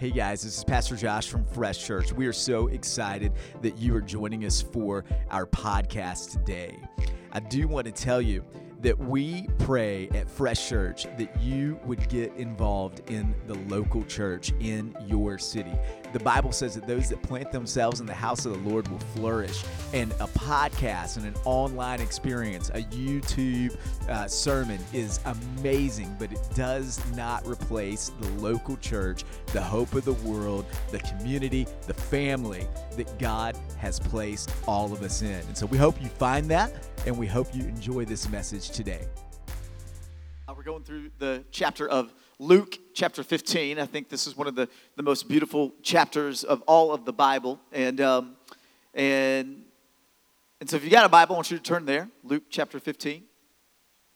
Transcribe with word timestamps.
Hey 0.00 0.10
guys, 0.10 0.44
this 0.44 0.56
is 0.56 0.64
Pastor 0.64 0.96
Josh 0.96 1.28
from 1.28 1.44
Fresh 1.44 1.84
Church. 1.86 2.10
We 2.10 2.26
are 2.26 2.32
so 2.32 2.68
excited 2.68 3.34
that 3.60 3.76
you 3.76 3.94
are 3.94 4.00
joining 4.00 4.46
us 4.46 4.62
for 4.62 5.04
our 5.28 5.44
podcast 5.44 6.32
today. 6.32 6.78
I 7.32 7.40
do 7.40 7.68
want 7.68 7.84
to 7.84 7.92
tell 7.92 8.22
you 8.22 8.42
that 8.80 8.98
we 8.98 9.46
pray 9.58 10.08
at 10.14 10.30
Fresh 10.30 10.70
Church 10.70 11.04
that 11.18 11.38
you 11.42 11.78
would 11.84 12.08
get 12.08 12.32
involved 12.36 13.10
in 13.10 13.34
the 13.46 13.56
local 13.68 14.02
church 14.04 14.54
in 14.58 14.96
your 15.06 15.36
city. 15.36 15.74
The 16.12 16.20
Bible 16.20 16.50
says 16.50 16.74
that 16.74 16.86
those 16.86 17.08
that 17.10 17.22
plant 17.22 17.52
themselves 17.52 18.00
in 18.00 18.06
the 18.06 18.14
house 18.14 18.44
of 18.44 18.52
the 18.52 18.68
Lord 18.68 18.88
will 18.88 18.98
flourish. 18.98 19.64
And 19.92 20.10
a 20.12 20.26
podcast 20.26 21.16
and 21.16 21.26
an 21.26 21.34
online 21.44 22.00
experience, 22.00 22.68
a 22.70 22.82
YouTube 22.82 23.76
uh, 24.08 24.26
sermon 24.26 24.78
is 24.92 25.20
amazing, 25.24 26.16
but 26.18 26.32
it 26.32 26.40
does 26.54 27.00
not 27.14 27.46
replace 27.46 28.10
the 28.20 28.28
local 28.42 28.76
church, 28.78 29.24
the 29.52 29.62
hope 29.62 29.94
of 29.94 30.04
the 30.04 30.14
world, 30.14 30.66
the 30.90 30.98
community, 31.00 31.66
the 31.86 31.94
family 31.94 32.66
that 32.96 33.18
God 33.18 33.56
has 33.78 34.00
placed 34.00 34.52
all 34.66 34.92
of 34.92 35.02
us 35.02 35.22
in. 35.22 35.28
And 35.28 35.56
so 35.56 35.66
we 35.66 35.78
hope 35.78 36.00
you 36.02 36.08
find 36.08 36.50
that 36.50 36.72
and 37.06 37.16
we 37.16 37.26
hope 37.26 37.54
you 37.54 37.62
enjoy 37.62 38.04
this 38.04 38.28
message 38.28 38.70
today. 38.70 39.06
Uh, 40.48 40.54
we're 40.56 40.62
going 40.62 40.82
through 40.82 41.10
the 41.18 41.44
chapter 41.50 41.88
of 41.88 42.12
Luke, 42.40 42.78
chapter 42.94 43.22
15. 43.22 43.78
I 43.78 43.84
think 43.84 44.08
this 44.08 44.26
is 44.26 44.34
one 44.34 44.46
of 44.46 44.54
the, 44.54 44.66
the 44.96 45.02
most 45.02 45.28
beautiful 45.28 45.74
chapters 45.82 46.42
of 46.42 46.62
all 46.62 46.90
of 46.90 47.04
the 47.04 47.12
Bible. 47.12 47.60
And, 47.70 48.00
um, 48.00 48.34
and, 48.94 49.62
and 50.58 50.70
so 50.70 50.76
if 50.76 50.82
you 50.82 50.88
got 50.88 51.04
a 51.04 51.10
Bible, 51.10 51.34
I 51.34 51.36
want 51.36 51.50
you 51.50 51.58
to 51.58 51.62
turn 51.62 51.84
there. 51.84 52.08
Luke, 52.24 52.44
chapter 52.48 52.80
15, 52.80 53.24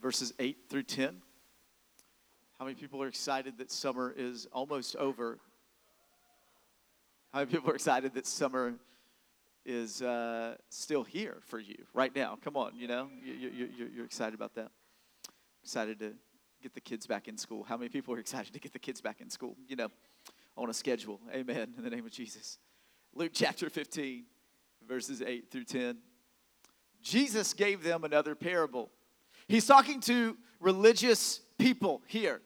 verses 0.01 0.33
8 0.39 0.57
through 0.71 0.85
10. 0.85 1.21
How 2.59 2.65
many 2.65 2.77
people 2.77 3.03
are 3.03 3.09
excited 3.09 3.59
that 3.59 3.71
summer 3.71 4.15
is 4.17 4.49
almost 4.55 4.97
over? 4.97 5.39
How 7.35 7.41
many 7.41 7.51
people 7.51 7.71
are 7.71 7.75
excited 7.75 8.15
that 8.15 8.27
summer 8.27 8.73
is 9.67 10.01
uh, 10.01 10.57
still 10.71 11.05
here 11.05 11.43
for 11.45 11.59
you 11.59 11.77
right 11.93 12.17
now. 12.17 12.39
Come 12.43 12.57
on, 12.57 12.73
you 12.75 12.89
know, 12.89 13.09
you, 13.23 13.35
you, 13.35 13.69
you, 13.77 13.91
you're 13.95 14.07
excited 14.07 14.35
about 14.35 14.55
that. 14.55 14.71
Excited 15.63 15.99
to 15.99 16.15
get 16.65 16.73
the 16.73 16.81
kids 16.81 17.07
back 17.07 17.29
in 17.29 17.37
school. 17.37 17.63
How 17.63 17.77
many 17.77 17.91
people 17.91 18.15
are 18.15 18.19
excited 18.19 18.55
to 18.55 18.59
get 18.59 18.73
the 18.73 18.79
kids 18.79 19.03
back 19.03 19.21
in 19.21 19.29
school? 19.29 19.55
You 19.69 19.77
know, 19.77 19.89
on 20.57 20.71
a 20.71 20.73
schedule. 20.73 21.21
Amen. 21.31 21.75
In 21.77 21.85
the 21.85 21.91
name 21.91 22.07
of 22.07 22.11
Jesus. 22.11 22.59
Luke 23.15 23.33
chapter 23.35 23.69
15, 23.69 24.25
verses 24.89 25.21
8 25.21 25.51
through 25.51 25.65
10. 25.65 25.99
Jesus 27.03 27.53
gave 27.53 27.83
them 27.83 28.03
another 28.03 28.35
parable. 28.35 28.91
He's 29.47 29.67
talking 29.67 30.01
to 30.03 30.39
religious 30.59 31.43
people 31.59 32.01
here 32.07 32.41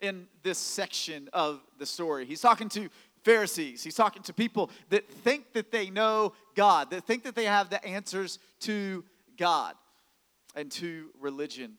in 0.00 0.28
this 0.44 0.58
section 0.58 1.28
of 1.32 1.60
the 1.80 1.86
story. 1.86 2.26
He's 2.26 2.40
talking 2.40 2.68
to 2.70 2.88
Pharisees. 3.24 3.82
He's 3.82 3.96
talking 3.96 4.22
to 4.22 4.32
people 4.32 4.70
that 4.90 5.08
think 5.08 5.52
that 5.54 5.72
they 5.72 5.90
know 5.90 6.34
God, 6.54 6.90
that 6.90 7.08
think 7.08 7.24
that 7.24 7.34
they 7.34 7.46
have 7.46 7.70
the 7.70 7.84
answers 7.84 8.38
to 8.60 9.02
God 9.36 9.74
and 10.54 10.70
to 10.72 11.10
religion. 11.18 11.76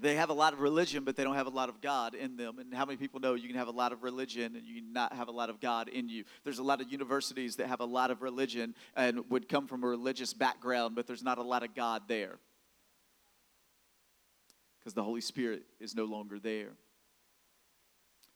They 0.00 0.14
have 0.14 0.30
a 0.30 0.34
lot 0.34 0.52
of 0.52 0.60
religion, 0.60 1.04
but 1.04 1.16
they 1.16 1.24
don't 1.24 1.34
have 1.34 1.46
a 1.46 1.50
lot 1.50 1.68
of 1.68 1.80
God 1.80 2.14
in 2.14 2.36
them. 2.36 2.58
And 2.58 2.72
how 2.72 2.84
many 2.84 2.96
people 2.96 3.20
know 3.20 3.34
you 3.34 3.48
can 3.48 3.56
have 3.56 3.68
a 3.68 3.72
lot 3.72 3.92
of 3.92 4.02
religion 4.02 4.54
and 4.54 4.64
you 4.64 4.80
not 4.80 5.12
have 5.12 5.28
a 5.28 5.32
lot 5.32 5.50
of 5.50 5.60
God 5.60 5.88
in 5.88 6.08
you? 6.08 6.24
There's 6.44 6.60
a 6.60 6.62
lot 6.62 6.80
of 6.80 6.90
universities 6.92 7.56
that 7.56 7.66
have 7.66 7.80
a 7.80 7.84
lot 7.84 8.10
of 8.10 8.22
religion 8.22 8.74
and 8.94 9.28
would 9.30 9.48
come 9.48 9.66
from 9.66 9.82
a 9.82 9.86
religious 9.88 10.32
background, 10.32 10.94
but 10.94 11.06
there's 11.06 11.22
not 11.22 11.38
a 11.38 11.42
lot 11.42 11.64
of 11.64 11.74
God 11.74 12.02
there 12.06 12.38
because 14.78 14.94
the 14.94 15.02
Holy 15.02 15.20
Spirit 15.20 15.64
is 15.80 15.94
no 15.94 16.04
longer 16.04 16.38
there. 16.38 16.70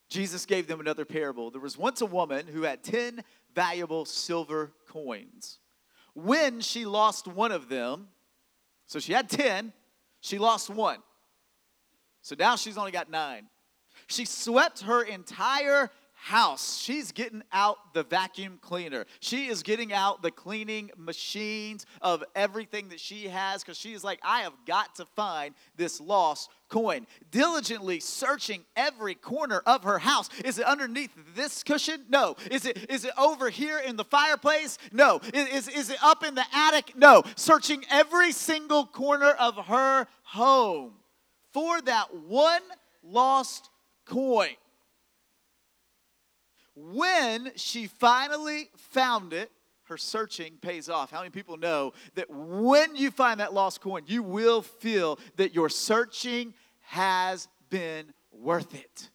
Jesus 0.09 0.45
gave 0.45 0.67
them 0.67 0.81
another 0.81 1.05
parable. 1.05 1.51
There 1.51 1.61
was 1.61 1.79
once 1.79 2.03
a 2.03 2.07
woman 2.07 2.47
who 2.47 2.63
had 2.63 2.83
10 2.83 3.25
valuable 3.55 4.05
silver 4.05 4.73
coins. 4.87 5.59
When 6.15 6.61
she 6.61 6.85
lost 6.85 7.27
one 7.27 7.53
of 7.53 7.69
them, 7.71 8.09
so 8.87 8.99
she 8.99 9.15
had 9.15 9.31
10, 9.31 9.73
she 10.21 10.39
lost 10.39 10.69
one. 10.69 10.99
So 12.23 12.37
now 12.39 12.57
she's 12.57 12.79
only 12.79 12.93
got 12.93 13.11
nine. 13.11 13.49
She 14.07 14.25
swept 14.25 14.83
her 14.83 15.03
entire 15.03 15.91
house. 16.15 16.79
She's 16.79 17.11
getting 17.11 17.43
out 17.53 17.95
the 17.95 18.05
vacuum 18.05 18.61
cleaner. 18.63 19.07
She 19.19 19.49
is 19.49 19.65
getting 19.65 19.93
out 19.93 20.23
the 20.23 20.31
cleaning 20.31 20.93
machines 20.97 21.85
of 22.01 22.23
everything 22.37 22.91
that 22.91 23.01
she 23.01 23.27
has 23.27 23.65
because 23.65 23.77
she 23.77 23.93
is 23.93 24.05
like, 24.05 24.21
I 24.23 24.43
have 24.43 24.53
got 24.65 24.95
to 24.97 25.05
find 25.05 25.53
this 25.77 26.01
lost 26.01 26.49
coin. 26.69 27.09
Diligently 27.33 27.99
searching 27.99 28.65
every 28.77 29.17
corner 29.17 29.63
of 29.67 29.83
her 29.83 29.99
house. 29.99 30.29
Is 30.45 30.59
it 30.61 30.65
underneath 30.65 31.11
this 31.35 31.65
cushion? 31.65 32.05
No. 32.09 32.37
Is 32.53 32.67
it 32.67 32.89
is 32.89 33.05
it 33.05 33.13
over 33.19 33.51
here 33.51 33.81
in 33.81 33.97
the 33.97 34.05
fireplace? 34.05 34.79
No. 34.93 35.21
Is, 35.35 35.67
is, 35.67 35.69
is 35.69 35.91
it 35.91 35.99
up 36.05 36.25
in 36.25 36.37
the 36.37 36.45
attic? 36.55 36.97
No. 36.97 37.25
Searching 37.35 37.85
every 37.91 38.31
single 38.31 38.87
corner 38.87 39.31
of 39.33 39.57
her 39.67 40.07
home 40.23 40.93
for 41.53 41.81
that 41.83 42.15
one 42.15 42.63
lost 43.03 43.71
coin. 44.07 44.57
When 46.75 47.53
she 47.57 47.87
finally 47.87 48.71
found 48.77 49.33
it, 49.33 49.51
her 49.85 49.99
searching 49.99 50.55
pays 50.63 50.89
off. 50.89 51.11
How 51.11 51.19
many 51.19 51.31
people 51.31 51.59
know 51.59 51.93
that 52.15 52.31
when 52.31 52.97
you 52.97 53.11
find 53.11 53.41
that 53.41 53.53
lost 53.53 53.81
coin, 53.81 54.03
you 54.07 54.23
will 54.23 54.63
feel 54.63 55.19
that 55.37 55.55
your 55.55 55.69
searching 55.69 56.55
has 56.81 57.49
been 57.69 58.13
worth 58.31 58.75
it? 58.75 59.11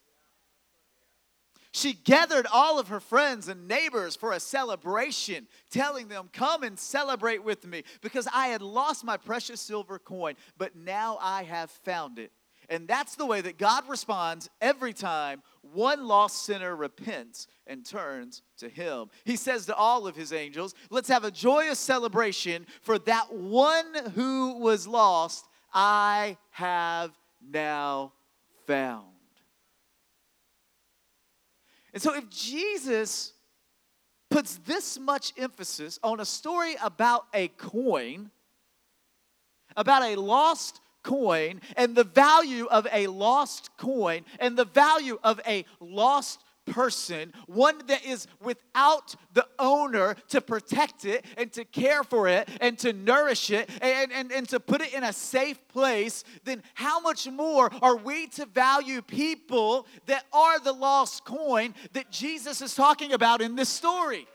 She 1.78 1.92
gathered 1.92 2.48
all 2.52 2.80
of 2.80 2.88
her 2.88 2.98
friends 2.98 3.46
and 3.46 3.68
neighbors 3.68 4.16
for 4.16 4.32
a 4.32 4.40
celebration, 4.40 5.46
telling 5.70 6.08
them, 6.08 6.28
Come 6.32 6.64
and 6.64 6.76
celebrate 6.76 7.44
with 7.44 7.64
me 7.64 7.84
because 8.00 8.26
I 8.34 8.48
had 8.48 8.62
lost 8.62 9.04
my 9.04 9.16
precious 9.16 9.60
silver 9.60 10.00
coin, 10.00 10.34
but 10.56 10.74
now 10.74 11.18
I 11.20 11.44
have 11.44 11.70
found 11.70 12.18
it. 12.18 12.32
And 12.68 12.88
that's 12.88 13.14
the 13.14 13.24
way 13.24 13.40
that 13.42 13.58
God 13.58 13.88
responds 13.88 14.50
every 14.60 14.92
time 14.92 15.40
one 15.62 16.08
lost 16.08 16.44
sinner 16.44 16.74
repents 16.74 17.46
and 17.64 17.86
turns 17.86 18.42
to 18.56 18.68
Him. 18.68 19.06
He 19.24 19.36
says 19.36 19.66
to 19.66 19.74
all 19.76 20.08
of 20.08 20.16
His 20.16 20.32
angels, 20.32 20.74
Let's 20.90 21.08
have 21.08 21.22
a 21.22 21.30
joyous 21.30 21.78
celebration 21.78 22.66
for 22.80 22.98
that 23.00 23.32
one 23.32 23.94
who 24.16 24.58
was 24.58 24.88
lost, 24.88 25.46
I 25.72 26.38
have 26.50 27.12
now 27.40 28.14
found. 28.66 29.17
And 31.92 32.02
so, 32.02 32.14
if 32.14 32.28
Jesus 32.28 33.32
puts 34.30 34.56
this 34.58 34.98
much 34.98 35.32
emphasis 35.38 35.98
on 36.02 36.20
a 36.20 36.24
story 36.24 36.76
about 36.82 37.26
a 37.32 37.48
coin, 37.48 38.30
about 39.76 40.02
a 40.02 40.16
lost 40.16 40.80
coin 41.02 41.60
and 41.76 41.94
the 41.94 42.04
value 42.04 42.66
of 42.66 42.86
a 42.92 43.06
lost 43.06 43.70
coin 43.78 44.24
and 44.38 44.56
the 44.56 44.64
value 44.64 45.18
of 45.24 45.40
a 45.46 45.64
lost 45.80 46.44
person, 46.72 47.32
one 47.46 47.78
that 47.86 48.04
is 48.04 48.26
without 48.42 49.14
the 49.34 49.46
owner 49.58 50.16
to 50.28 50.40
protect 50.40 51.04
it 51.04 51.24
and 51.36 51.52
to 51.52 51.64
care 51.64 52.04
for 52.04 52.28
it 52.28 52.48
and 52.60 52.78
to 52.78 52.92
nourish 52.92 53.50
it 53.50 53.68
and, 53.80 54.12
and, 54.12 54.32
and 54.32 54.48
to 54.48 54.60
put 54.60 54.80
it 54.80 54.92
in 54.94 55.04
a 55.04 55.12
safe 55.12 55.58
place, 55.68 56.24
then 56.44 56.62
how 56.74 57.00
much 57.00 57.28
more 57.28 57.70
are 57.82 57.96
we 57.96 58.26
to 58.28 58.46
value 58.46 59.02
people 59.02 59.86
that 60.06 60.24
are 60.32 60.58
the 60.60 60.72
lost 60.72 61.24
coin 61.24 61.74
that 61.92 62.10
Jesus 62.10 62.62
is 62.62 62.74
talking 62.74 63.12
about 63.12 63.40
in 63.40 63.56
this 63.56 63.68
story? 63.68 64.26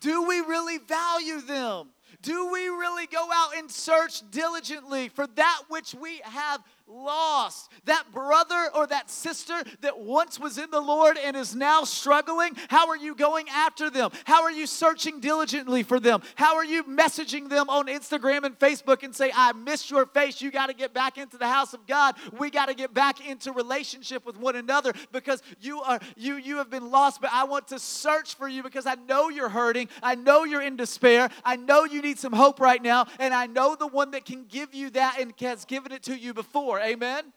Do 0.00 0.24
we 0.24 0.40
really 0.40 0.78
value 0.78 1.40
them? 1.40 1.88
Do 2.20 2.50
we 2.50 2.68
really 2.68 3.06
go 3.06 3.28
out 3.32 3.56
and 3.56 3.70
search 3.70 4.22
diligently 4.30 5.08
for 5.08 5.26
that 5.26 5.62
which 5.68 5.94
we 5.94 6.20
have 6.24 6.62
lost? 6.86 7.70
That 7.84 8.12
brother 8.12 8.70
or 8.74 8.86
that 8.86 9.10
sister 9.10 9.62
that 9.80 9.98
once 9.98 10.38
was 10.38 10.58
in 10.58 10.70
the 10.70 10.80
Lord 10.80 11.16
and 11.16 11.36
is 11.36 11.54
now 11.54 11.84
struggling? 11.84 12.56
How 12.68 12.88
are 12.88 12.96
you 12.96 13.14
going 13.14 13.48
after 13.48 13.90
them? 13.90 14.10
How 14.24 14.42
are 14.42 14.52
you 14.52 14.66
searching 14.66 15.20
diligently 15.20 15.82
for 15.82 16.00
them? 16.00 16.22
How 16.34 16.56
are 16.56 16.64
you 16.64 16.84
messaging 16.84 17.48
them 17.48 17.68
on 17.68 17.86
Instagram 17.86 18.44
and 18.44 18.58
Facebook 18.58 19.02
and 19.02 19.14
say, 19.14 19.30
I 19.34 19.52
missed 19.52 19.90
your 19.90 20.06
face. 20.06 20.40
You 20.40 20.50
got 20.50 20.66
to 20.66 20.74
get 20.74 20.94
back 20.94 21.18
into 21.18 21.38
the 21.38 21.48
house 21.48 21.74
of 21.74 21.86
God. 21.86 22.14
We 22.38 22.50
got 22.50 22.66
to 22.66 22.74
get 22.74 22.94
back 22.94 23.26
into 23.26 23.52
relationship 23.52 24.24
with 24.24 24.36
one 24.36 24.56
another 24.56 24.92
because 25.12 25.42
you 25.60 25.80
are 25.80 26.00
you 26.16 26.36
you 26.36 26.56
have 26.58 26.70
been 26.70 26.90
lost, 26.90 27.20
but 27.20 27.30
I 27.32 27.44
want 27.44 27.68
to 27.68 27.78
search 27.78 28.34
for 28.34 28.48
you 28.48 28.62
because 28.62 28.86
I 28.86 28.94
know 29.08 29.28
you're 29.28 29.48
hurting. 29.48 29.88
I 30.02 30.14
know 30.14 30.44
you're 30.44 30.62
in 30.62 30.76
despair. 30.76 31.30
I 31.44 31.56
know 31.56 31.84
you 31.84 32.02
need 32.02 32.18
some 32.18 32.32
hope 32.32 32.60
right 32.60 32.82
now, 32.82 33.06
and 33.18 33.34
I 33.34 33.46
know 33.46 33.76
the 33.76 33.86
one 33.86 34.12
that 34.12 34.24
can 34.24 34.44
give 34.46 34.74
you 34.74 34.90
that 34.90 35.18
and 35.20 35.32
has 35.40 35.64
given 35.64 35.92
it 35.92 36.02
to 36.04 36.16
you 36.16 36.34
before. 36.34 36.80
Amen? 36.84 37.32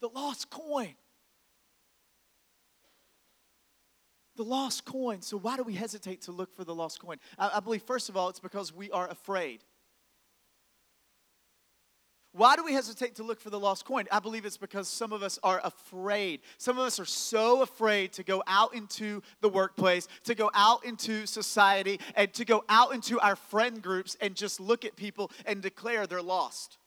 The 0.00 0.08
lost 0.08 0.50
coin. 0.50 0.94
The 4.36 4.44
lost 4.44 4.84
coin. 4.84 5.22
So, 5.22 5.36
why 5.36 5.56
do 5.56 5.62
we 5.62 5.74
hesitate 5.74 6.22
to 6.22 6.32
look 6.32 6.54
for 6.54 6.64
the 6.64 6.74
lost 6.74 7.00
coin? 7.00 7.16
I, 7.38 7.52
I 7.54 7.60
believe, 7.60 7.82
first 7.82 8.08
of 8.08 8.16
all, 8.16 8.28
it's 8.28 8.40
because 8.40 8.72
we 8.72 8.90
are 8.90 9.08
afraid. 9.08 9.64
Why 12.32 12.54
do 12.54 12.62
we 12.62 12.72
hesitate 12.72 13.16
to 13.16 13.24
look 13.24 13.40
for 13.40 13.50
the 13.50 13.58
lost 13.58 13.84
coin? 13.84 14.04
I 14.12 14.20
believe 14.20 14.44
it's 14.44 14.58
because 14.58 14.86
some 14.86 15.12
of 15.12 15.24
us 15.24 15.40
are 15.42 15.60
afraid. 15.64 16.40
Some 16.58 16.78
of 16.78 16.84
us 16.84 17.00
are 17.00 17.04
so 17.04 17.62
afraid 17.62 18.12
to 18.12 18.22
go 18.22 18.44
out 18.46 18.74
into 18.74 19.22
the 19.40 19.48
workplace, 19.48 20.06
to 20.24 20.36
go 20.36 20.50
out 20.54 20.84
into 20.84 21.26
society, 21.26 21.98
and 22.14 22.32
to 22.34 22.44
go 22.44 22.64
out 22.68 22.94
into 22.94 23.18
our 23.18 23.34
friend 23.34 23.82
groups 23.82 24.16
and 24.20 24.36
just 24.36 24.60
look 24.60 24.84
at 24.84 24.94
people 24.94 25.32
and 25.46 25.62
declare 25.62 26.06
they're 26.06 26.22
lost. 26.22 26.78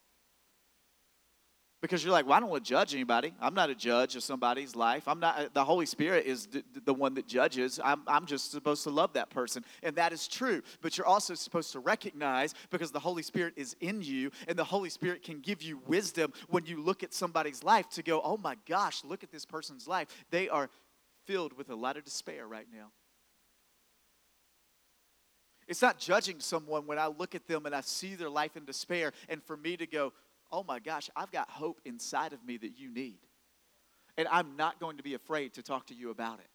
Because 1.82 2.04
you're 2.04 2.14
like, 2.14 2.28
well, 2.28 2.36
I 2.36 2.40
don't 2.40 2.50
want 2.50 2.64
to 2.64 2.70
judge 2.70 2.94
anybody. 2.94 3.34
I'm 3.42 3.56
not 3.56 3.72
a 3.72 3.76
judge 3.76 4.16
of 4.16 4.22
somebody's 4.22 4.76
life. 4.76 5.08
I'm 5.08 5.20
not, 5.20 5.52
the 5.56 5.66
Holy 5.66 5.88
Spirit 5.88 6.28
is 6.28 6.46
the, 6.46 6.64
the 6.86 6.94
one 6.94 7.16
that 7.16 7.28
judges. 7.28 7.80
I'm, 7.84 8.04
I'm 8.06 8.28
just 8.28 8.52
supposed 8.52 8.84
to 8.84 8.92
love 8.92 9.14
that 9.14 9.32
person. 9.32 9.66
And 9.82 9.96
that 9.96 10.14
is 10.14 10.28
true. 10.28 10.62
But 10.82 10.96
you're 10.96 11.08
also 11.08 11.34
supposed 11.34 11.72
to 11.72 11.80
recognize 11.80 12.54
because 12.70 12.92
the 12.92 13.00
Holy 13.00 13.24
Spirit 13.24 13.56
is 13.58 13.76
in 13.82 14.04
you 14.04 14.30
and 14.48 14.58
the 14.58 14.64
Holy 14.64 14.92
Spirit 14.92 15.24
can 15.24 15.40
give 15.40 15.64
you 15.64 15.82
wisdom 15.88 16.34
when 16.50 16.68
you 16.68 16.80
look 16.80 17.02
at 17.02 17.16
somebody's 17.16 17.64
life 17.64 17.90
to 17.90 18.04
go, 18.04 18.22
oh 18.24 18.38
my 18.38 18.58
gosh, 18.70 19.04
look 19.04 19.24
at 19.24 19.32
this 19.32 19.46
person's 19.46 19.88
life. 19.88 20.08
They 20.30 20.50
are 20.50 20.70
filled 21.26 21.54
with 21.58 21.72
a 21.72 21.76
lot 21.76 21.98
of 21.98 22.04
despair 22.04 22.48
right 22.48 22.68
now. 22.72 22.92
It's 25.68 25.82
not 25.82 25.98
judging 25.98 26.42
someone 26.42 26.86
when 26.86 27.00
I 27.00 27.08
look 27.08 27.34
at 27.34 27.48
them 27.48 27.66
and 27.66 27.74
I 27.74 27.82
see 27.82 28.16
their 28.16 28.30
life 28.30 28.58
in 28.58 28.66
despair, 28.66 29.14
and 29.30 29.42
for 29.42 29.56
me 29.56 29.78
to 29.78 29.88
go, 29.88 30.12
oh 30.52 30.64
my 30.68 30.80
gosh, 30.80 31.10
I've 31.16 31.32
got 31.32 31.50
hope 31.50 31.80
inside 31.86 32.34
of 32.34 32.44
me 32.44 32.58
that 32.58 32.78
you 32.78 32.94
need. 32.94 33.20
And 34.18 34.28
I'm 34.30 34.56
not 34.58 34.80
going 34.80 34.98
to 34.98 35.04
be 35.04 35.14
afraid 35.14 35.54
to 35.54 35.64
talk 35.64 35.88
to 35.88 35.96
you 35.96 36.10
about 36.10 36.40
it. 36.40 36.48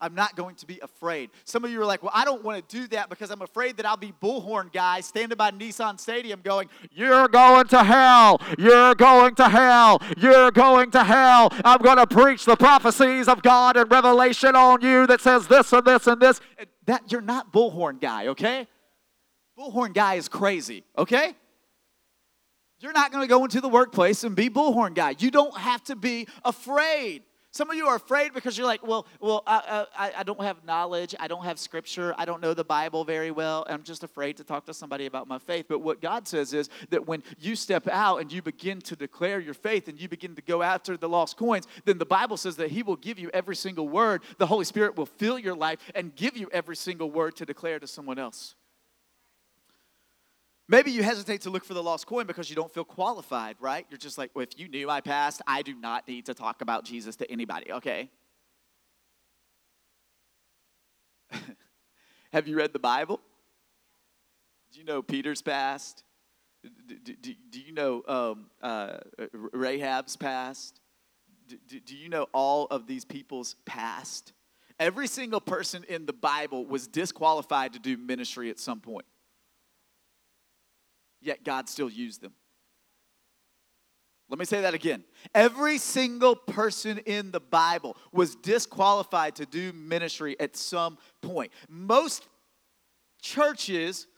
I'm 0.00 0.14
not 0.14 0.36
going 0.36 0.56
to 0.56 0.66
be 0.66 0.78
afraid. 0.80 1.30
Some 1.44 1.64
of 1.64 1.70
you 1.70 1.80
are 1.80 1.86
like, 1.86 2.02
well, 2.02 2.12
I 2.14 2.24
don't 2.24 2.44
want 2.44 2.68
to 2.68 2.76
do 2.76 2.86
that 2.88 3.08
because 3.08 3.30
I'm 3.30 3.42
afraid 3.42 3.78
that 3.78 3.86
I'll 3.86 3.96
be 3.96 4.12
bullhorn 4.22 4.72
guy 4.72 5.00
standing 5.00 5.36
by 5.36 5.50
Nissan 5.50 5.98
Stadium 5.98 6.40
going, 6.42 6.68
You're 6.90 7.28
going 7.28 7.66
to 7.68 7.82
hell. 7.82 8.40
You're 8.58 8.94
going 8.94 9.34
to 9.36 9.48
hell. 9.48 10.02
You're 10.16 10.50
going 10.50 10.90
to 10.90 11.04
hell. 11.04 11.50
I'm 11.64 11.80
going 11.80 11.96
to 11.96 12.06
preach 12.06 12.44
the 12.44 12.56
prophecies 12.56 13.28
of 13.28 13.42
God 13.42 13.76
and 13.76 13.90
revelation 13.90 14.54
on 14.54 14.82
you 14.82 15.06
that 15.06 15.20
says 15.20 15.46
this 15.46 15.72
and 15.72 15.86
this 15.86 16.06
and 16.06 16.20
this. 16.20 16.40
That 16.86 17.10
you're 17.10 17.20
not 17.20 17.52
bullhorn 17.52 18.00
guy, 18.00 18.28
okay? 18.28 18.68
Bullhorn 19.58 19.94
guy 19.94 20.14
is 20.14 20.28
crazy, 20.28 20.84
okay? 20.98 21.34
You're 22.78 22.92
not 22.92 23.10
going 23.10 23.22
to 23.22 23.28
go 23.28 23.42
into 23.44 23.60
the 23.60 23.68
workplace 23.68 24.22
and 24.24 24.36
be 24.36 24.50
bullhorn 24.50 24.94
guy. 24.94 25.14
You 25.18 25.30
don't 25.30 25.56
have 25.56 25.82
to 25.84 25.96
be 25.96 26.28
afraid. 26.44 27.22
Some 27.56 27.70
of 27.70 27.76
you 27.76 27.86
are 27.86 27.96
afraid 27.96 28.34
because 28.34 28.58
you're 28.58 28.66
like, 28.66 28.86
well, 28.86 29.06
well, 29.18 29.42
I, 29.46 29.86
I, 29.96 30.12
I 30.18 30.22
don't 30.24 30.42
have 30.42 30.62
knowledge. 30.64 31.14
I 31.18 31.26
don't 31.26 31.44
have 31.44 31.58
scripture. 31.58 32.14
I 32.18 32.26
don't 32.26 32.42
know 32.42 32.52
the 32.52 32.64
Bible 32.64 33.02
very 33.02 33.30
well. 33.30 33.64
I'm 33.66 33.82
just 33.82 34.04
afraid 34.04 34.36
to 34.36 34.44
talk 34.44 34.66
to 34.66 34.74
somebody 34.74 35.06
about 35.06 35.26
my 35.26 35.38
faith. 35.38 35.64
But 35.66 35.78
what 35.78 36.02
God 36.02 36.28
says 36.28 36.52
is 36.52 36.68
that 36.90 37.06
when 37.06 37.22
you 37.38 37.56
step 37.56 37.88
out 37.88 38.18
and 38.18 38.30
you 38.30 38.42
begin 38.42 38.82
to 38.82 38.94
declare 38.94 39.40
your 39.40 39.54
faith 39.54 39.88
and 39.88 39.98
you 39.98 40.06
begin 40.06 40.34
to 40.34 40.42
go 40.42 40.62
after 40.62 40.98
the 40.98 41.08
lost 41.08 41.38
coins, 41.38 41.66
then 41.86 41.96
the 41.96 42.04
Bible 42.04 42.36
says 42.36 42.56
that 42.56 42.70
He 42.70 42.82
will 42.82 42.96
give 42.96 43.18
you 43.18 43.30
every 43.32 43.56
single 43.56 43.88
word. 43.88 44.20
The 44.36 44.46
Holy 44.46 44.66
Spirit 44.66 44.94
will 44.96 45.06
fill 45.06 45.38
your 45.38 45.56
life 45.56 45.78
and 45.94 46.14
give 46.14 46.36
you 46.36 46.50
every 46.52 46.76
single 46.76 47.10
word 47.10 47.36
to 47.36 47.46
declare 47.46 47.78
to 47.78 47.86
someone 47.86 48.18
else. 48.18 48.54
Maybe 50.68 50.90
you 50.90 51.04
hesitate 51.04 51.42
to 51.42 51.50
look 51.50 51.64
for 51.64 51.74
the 51.74 51.82
lost 51.82 52.06
coin 52.06 52.26
because 52.26 52.50
you 52.50 52.56
don't 52.56 52.72
feel 52.72 52.84
qualified, 52.84 53.56
right? 53.60 53.86
You're 53.88 53.98
just 53.98 54.18
like, 54.18 54.32
well, 54.34 54.42
if 54.42 54.58
you 54.58 54.68
knew 54.68 54.86
my 54.86 55.00
past, 55.00 55.40
I 55.46 55.62
do 55.62 55.74
not 55.74 56.08
need 56.08 56.26
to 56.26 56.34
talk 56.34 56.60
about 56.60 56.84
Jesus 56.84 57.14
to 57.16 57.30
anybody, 57.30 57.70
okay? 57.72 58.10
Have 62.32 62.48
you 62.48 62.56
read 62.56 62.72
the 62.72 62.80
Bible? 62.80 63.20
Do 64.72 64.80
you 64.80 64.84
know 64.84 65.02
Peter's 65.02 65.40
past? 65.40 66.02
Do, 66.88 67.14
do, 67.14 67.34
do 67.50 67.60
you 67.60 67.72
know 67.72 68.02
um, 68.08 68.46
uh, 68.60 68.98
Rahab's 69.32 70.16
past? 70.16 70.80
Do, 71.46 71.78
do 71.78 71.96
you 71.96 72.08
know 72.08 72.26
all 72.32 72.66
of 72.72 72.88
these 72.88 73.04
people's 73.04 73.54
past? 73.66 74.32
Every 74.80 75.06
single 75.06 75.40
person 75.40 75.84
in 75.88 76.06
the 76.06 76.12
Bible 76.12 76.66
was 76.66 76.88
disqualified 76.88 77.74
to 77.74 77.78
do 77.78 77.96
ministry 77.96 78.50
at 78.50 78.58
some 78.58 78.80
point 78.80 79.06
yet 81.26 81.44
God 81.44 81.68
still 81.68 81.90
used 81.90 82.22
them. 82.22 82.32
Let 84.28 84.38
me 84.38 84.44
say 84.44 84.62
that 84.62 84.74
again. 84.74 85.04
Every 85.34 85.78
single 85.78 86.34
person 86.34 86.98
in 86.98 87.30
the 87.30 87.40
Bible 87.40 87.96
was 88.12 88.34
disqualified 88.34 89.36
to 89.36 89.46
do 89.46 89.72
ministry 89.72 90.38
at 90.40 90.56
some 90.56 90.98
point. 91.22 91.52
Most 91.68 92.26
churches 93.22 94.08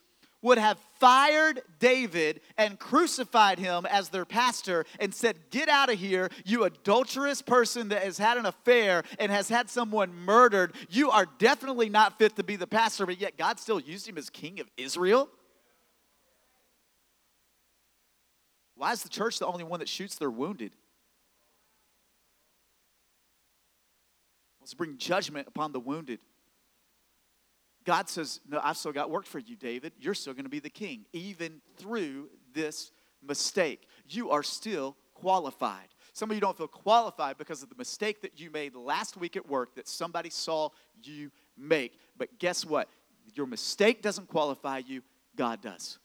would 0.41 0.57
have 0.57 0.79
fired 0.99 1.61
David 1.79 2.41
and 2.57 2.79
crucified 2.79 3.59
him 3.59 3.87
as 3.87 4.09
their 4.09 4.25
pastor 4.25 4.87
and 5.01 5.13
said, 5.13 5.37
Get 5.51 5.69
out 5.69 5.93
of 5.93 5.99
here, 5.99 6.31
you 6.45 6.65
adulterous 6.65 7.43
person 7.43 7.89
that 7.89 8.05
has 8.05 8.19
had 8.19 8.39
an 8.39 8.47
affair 8.47 9.03
and 9.19 9.33
has 9.33 9.49
had 9.49 9.69
someone 9.69 10.15
murdered. 10.15 10.75
You 10.89 11.11
are 11.11 11.27
definitely 11.39 11.89
not 11.89 12.19
fit 12.19 12.37
to 12.37 12.45
be 12.45 12.57
the 12.57 12.67
pastor, 12.67 13.05
but 13.05 13.21
yet 13.21 13.37
God 13.37 13.59
still 13.59 13.81
used 13.81 14.09
him 14.09 14.17
as 14.17 14.31
king 14.31 14.61
of 14.61 14.71
Israel. 14.77 15.29
Why 18.79 18.93
is 18.93 19.03
the 19.03 19.09
church 19.09 19.41
the 19.41 19.47
only 19.47 19.65
one 19.65 19.81
that 19.81 19.89
shoots 19.89 20.15
their 20.15 20.31
wounded? 20.31 20.73
Let's 24.61 24.73
bring 24.73 24.97
judgment 24.99 25.49
upon 25.49 25.73
the 25.73 25.81
wounded. 25.81 26.21
God 27.85 28.09
says, 28.09 28.39
No, 28.49 28.61
I've 28.63 28.77
still 28.77 28.93
got 28.93 29.11
work 29.11 29.27
for 29.27 29.41
you, 29.41 29.57
David. 29.57 29.95
You're 29.99 30.15
still 30.15 30.33
going 30.33 30.45
to 30.45 30.51
be 30.51 30.61
the 30.61 30.71
king, 30.71 31.07
even 31.13 31.61
through 31.77 32.29
this 32.55 32.93
mistake. 33.21 33.89
You 34.09 34.31
are 34.31 34.45
still 34.45 34.97
qualified. 35.13 35.89
Some 36.13 36.31
of 36.31 36.37
you 36.37 36.41
don't 36.41 36.57
feel 36.57 36.69
qualified 36.69 37.37
because 37.37 37.65
of 37.65 37.71
the 37.71 37.75
mistake 37.75 38.23
that 38.23 38.39
you 38.39 38.49
made 38.53 38.77
last 38.77 39.17
week 39.17 39.37
at 39.37 39.49
work 39.49 39.75
that 39.75 39.89
somebody 39.89 40.31
saw 40.31 40.69
you 41.03 41.33
make. 41.57 41.99
But 42.17 42.39
guess 42.39 42.65
what? 42.65 42.89
Your 43.35 43.47
mistake 43.47 44.03
doesn't 44.03 44.29
qualify 44.29 44.83
you, 44.87 45.03
God 45.35 45.63
does. 45.63 45.99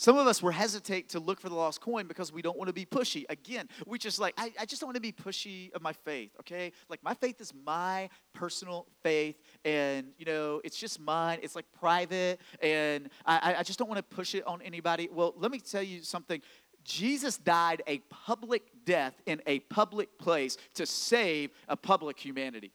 Some 0.00 0.16
of 0.16 0.26
us 0.26 0.42
were 0.42 0.50
hesitate 0.50 1.10
to 1.10 1.20
look 1.20 1.42
for 1.42 1.50
the 1.50 1.54
lost 1.54 1.82
coin 1.82 2.06
because 2.06 2.32
we 2.32 2.40
don't 2.40 2.56
want 2.56 2.68
to 2.68 2.72
be 2.72 2.86
pushy. 2.86 3.26
Again, 3.28 3.68
we 3.86 3.98
just 3.98 4.18
like, 4.18 4.32
I, 4.38 4.50
I 4.58 4.64
just 4.64 4.80
don't 4.80 4.88
want 4.88 4.94
to 4.94 5.02
be 5.02 5.12
pushy 5.12 5.70
of 5.74 5.82
my 5.82 5.92
faith, 5.92 6.30
okay? 6.40 6.72
Like, 6.88 7.04
my 7.04 7.12
faith 7.12 7.38
is 7.38 7.52
my 7.66 8.08
personal 8.32 8.86
faith, 9.02 9.36
and, 9.62 10.06
you 10.16 10.24
know, 10.24 10.62
it's 10.64 10.78
just 10.78 11.00
mine. 11.00 11.40
It's 11.42 11.54
like 11.54 11.66
private, 11.78 12.40
and 12.62 13.10
I, 13.26 13.56
I 13.58 13.62
just 13.62 13.78
don't 13.78 13.88
want 13.88 13.98
to 13.98 14.16
push 14.16 14.34
it 14.34 14.46
on 14.46 14.62
anybody. 14.62 15.10
Well, 15.12 15.34
let 15.36 15.50
me 15.50 15.60
tell 15.60 15.82
you 15.82 16.02
something. 16.02 16.40
Jesus 16.82 17.36
died 17.36 17.82
a 17.86 17.98
public 18.08 18.62
death 18.86 19.20
in 19.26 19.42
a 19.46 19.58
public 19.58 20.18
place 20.18 20.56
to 20.76 20.86
save 20.86 21.50
a 21.68 21.76
public 21.76 22.18
humanity. 22.18 22.72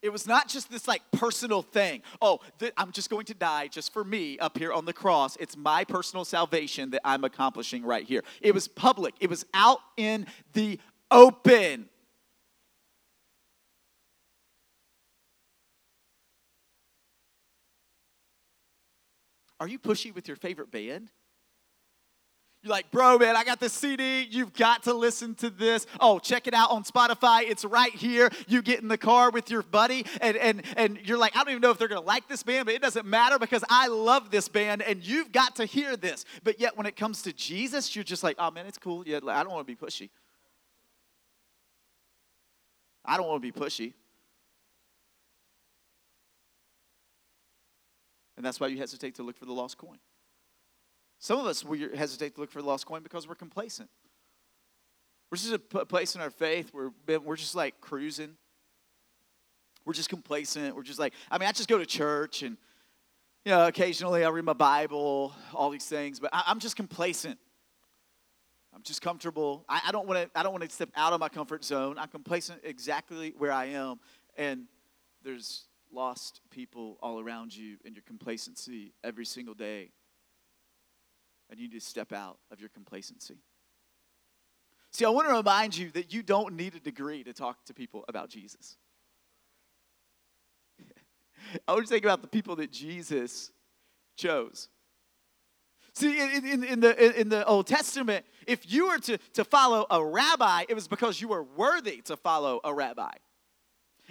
It 0.00 0.10
was 0.10 0.28
not 0.28 0.48
just 0.48 0.70
this 0.70 0.86
like 0.86 1.02
personal 1.10 1.62
thing. 1.62 2.02
Oh, 2.22 2.38
th- 2.60 2.72
I'm 2.76 2.92
just 2.92 3.10
going 3.10 3.26
to 3.26 3.34
die 3.34 3.66
just 3.66 3.92
for 3.92 4.04
me 4.04 4.38
up 4.38 4.56
here 4.56 4.72
on 4.72 4.84
the 4.84 4.92
cross. 4.92 5.36
It's 5.36 5.56
my 5.56 5.84
personal 5.84 6.24
salvation 6.24 6.90
that 6.90 7.00
I'm 7.04 7.24
accomplishing 7.24 7.82
right 7.84 8.06
here. 8.06 8.22
It 8.40 8.54
was 8.54 8.68
public, 8.68 9.14
it 9.20 9.28
was 9.28 9.44
out 9.54 9.80
in 9.96 10.26
the 10.52 10.78
open. 11.10 11.88
Are 19.60 19.66
you 19.66 19.80
pushy 19.80 20.14
with 20.14 20.28
your 20.28 20.36
favorite 20.36 20.70
band? 20.70 21.10
You're 22.68 22.76
like, 22.76 22.90
bro, 22.90 23.16
man, 23.16 23.34
I 23.34 23.44
got 23.44 23.60
the 23.60 23.70
CD. 23.70 24.28
You've 24.30 24.52
got 24.52 24.82
to 24.82 24.92
listen 24.92 25.34
to 25.36 25.48
this. 25.48 25.86
Oh, 26.00 26.18
check 26.18 26.46
it 26.46 26.52
out 26.52 26.70
on 26.70 26.84
Spotify. 26.84 27.48
It's 27.48 27.64
right 27.64 27.94
here. 27.94 28.28
You 28.46 28.60
get 28.60 28.82
in 28.82 28.88
the 28.88 28.98
car 28.98 29.30
with 29.30 29.50
your 29.50 29.62
buddy, 29.62 30.04
and, 30.20 30.36
and, 30.36 30.62
and 30.76 30.98
you're 31.02 31.16
like, 31.16 31.34
I 31.34 31.38
don't 31.38 31.48
even 31.48 31.62
know 31.62 31.70
if 31.70 31.78
they're 31.78 31.88
going 31.88 32.02
to 32.02 32.06
like 32.06 32.28
this 32.28 32.42
band, 32.42 32.66
but 32.66 32.74
it 32.74 32.82
doesn't 32.82 33.06
matter 33.06 33.38
because 33.38 33.64
I 33.70 33.86
love 33.86 34.30
this 34.30 34.48
band, 34.48 34.82
and 34.82 35.02
you've 35.02 35.32
got 35.32 35.56
to 35.56 35.64
hear 35.64 35.96
this. 35.96 36.26
But 36.44 36.60
yet, 36.60 36.76
when 36.76 36.84
it 36.84 36.94
comes 36.94 37.22
to 37.22 37.32
Jesus, 37.32 37.96
you're 37.96 38.04
just 38.04 38.22
like, 38.22 38.36
oh, 38.38 38.50
man, 38.50 38.66
it's 38.66 38.76
cool. 38.76 39.02
Yeah, 39.08 39.20
I 39.26 39.42
don't 39.42 39.52
want 39.52 39.66
to 39.66 39.74
be 39.74 39.86
pushy. 39.86 40.10
I 43.02 43.16
don't 43.16 43.26
want 43.26 43.42
to 43.42 43.50
be 43.50 43.58
pushy. 43.58 43.94
And 48.36 48.44
that's 48.44 48.60
why 48.60 48.66
you 48.66 48.76
hesitate 48.76 49.14
to 49.14 49.22
look 49.22 49.38
for 49.38 49.46
the 49.46 49.54
lost 49.54 49.78
coin. 49.78 49.96
Some 51.18 51.40
of 51.40 51.46
us, 51.46 51.64
we 51.64 51.80
hesitate 51.94 52.34
to 52.36 52.40
look 52.40 52.50
for 52.50 52.62
the 52.62 52.68
lost 52.68 52.86
coin 52.86 53.02
because 53.02 53.26
we're 53.28 53.34
complacent. 53.34 53.90
We're 55.30 55.36
just 55.36 55.52
a 55.52 55.58
place 55.58 56.14
in 56.14 56.20
our 56.20 56.30
faith 56.30 56.70
where 56.72 56.90
we're 57.20 57.36
just 57.36 57.54
like 57.54 57.80
cruising. 57.80 58.36
We're 59.84 59.92
just 59.92 60.08
complacent. 60.08 60.74
We're 60.76 60.82
just 60.82 60.98
like, 60.98 61.12
I 61.30 61.38
mean, 61.38 61.48
I 61.48 61.52
just 61.52 61.68
go 61.68 61.78
to 61.78 61.86
church 61.86 62.42
and, 62.42 62.56
you 63.44 63.52
know, 63.52 63.66
occasionally 63.66 64.24
I 64.24 64.28
read 64.28 64.44
my 64.44 64.52
Bible, 64.52 65.34
all 65.52 65.70
these 65.70 65.86
things, 65.86 66.20
but 66.20 66.30
I, 66.32 66.44
am 66.46 66.60
just 66.60 66.76
complacent. 66.76 67.38
I'm 68.74 68.82
just 68.82 69.02
comfortable. 69.02 69.64
I, 69.68 69.80
I 69.88 69.92
don't 69.92 70.06
want 70.06 70.22
to. 70.22 70.38
I 70.38 70.42
don't 70.42 70.52
want 70.52 70.62
to 70.62 70.70
step 70.70 70.90
out 70.94 71.12
of 71.12 71.20
my 71.20 71.28
comfort 71.28 71.64
zone. 71.64 71.98
I'm 71.98 72.08
complacent 72.08 72.60
exactly 72.62 73.34
where 73.36 73.50
I 73.50 73.66
am, 73.66 73.98
and 74.36 74.64
there's 75.24 75.64
lost 75.92 76.42
people 76.50 76.98
all 77.02 77.18
around 77.18 77.56
you 77.56 77.78
in 77.84 77.94
your 77.94 78.04
complacency 78.06 78.92
every 79.02 79.24
single 79.24 79.54
day. 79.54 79.90
And 81.50 81.58
you 81.58 81.68
need 81.68 81.80
to 81.80 81.86
step 81.86 82.12
out 82.12 82.38
of 82.50 82.60
your 82.60 82.68
complacency. 82.68 83.38
See, 84.92 85.04
I 85.04 85.10
want 85.10 85.28
to 85.28 85.34
remind 85.34 85.76
you 85.76 85.90
that 85.92 86.12
you 86.12 86.22
don't 86.22 86.54
need 86.54 86.74
a 86.74 86.80
degree 86.80 87.22
to 87.24 87.32
talk 87.32 87.64
to 87.66 87.74
people 87.74 88.04
about 88.08 88.30
Jesus. 88.30 88.76
I 91.68 91.72
want 91.72 91.82
you 91.82 91.86
to 91.86 91.90
think 91.90 92.04
about 92.04 92.22
the 92.22 92.28
people 92.28 92.56
that 92.56 92.72
Jesus 92.72 93.50
chose. 94.16 94.68
See, 95.94 96.20
in, 96.20 96.46
in, 96.46 96.64
in, 96.64 96.80
the, 96.80 97.20
in 97.20 97.28
the 97.28 97.44
Old 97.46 97.66
Testament, 97.66 98.24
if 98.46 98.70
you 98.70 98.88
were 98.88 98.98
to, 98.98 99.18
to 99.34 99.44
follow 99.44 99.86
a 99.90 100.04
rabbi, 100.04 100.64
it 100.68 100.74
was 100.74 100.88
because 100.88 101.20
you 101.20 101.28
were 101.28 101.42
worthy 101.42 102.00
to 102.02 102.16
follow 102.16 102.60
a 102.64 102.72
rabbi 102.72 103.12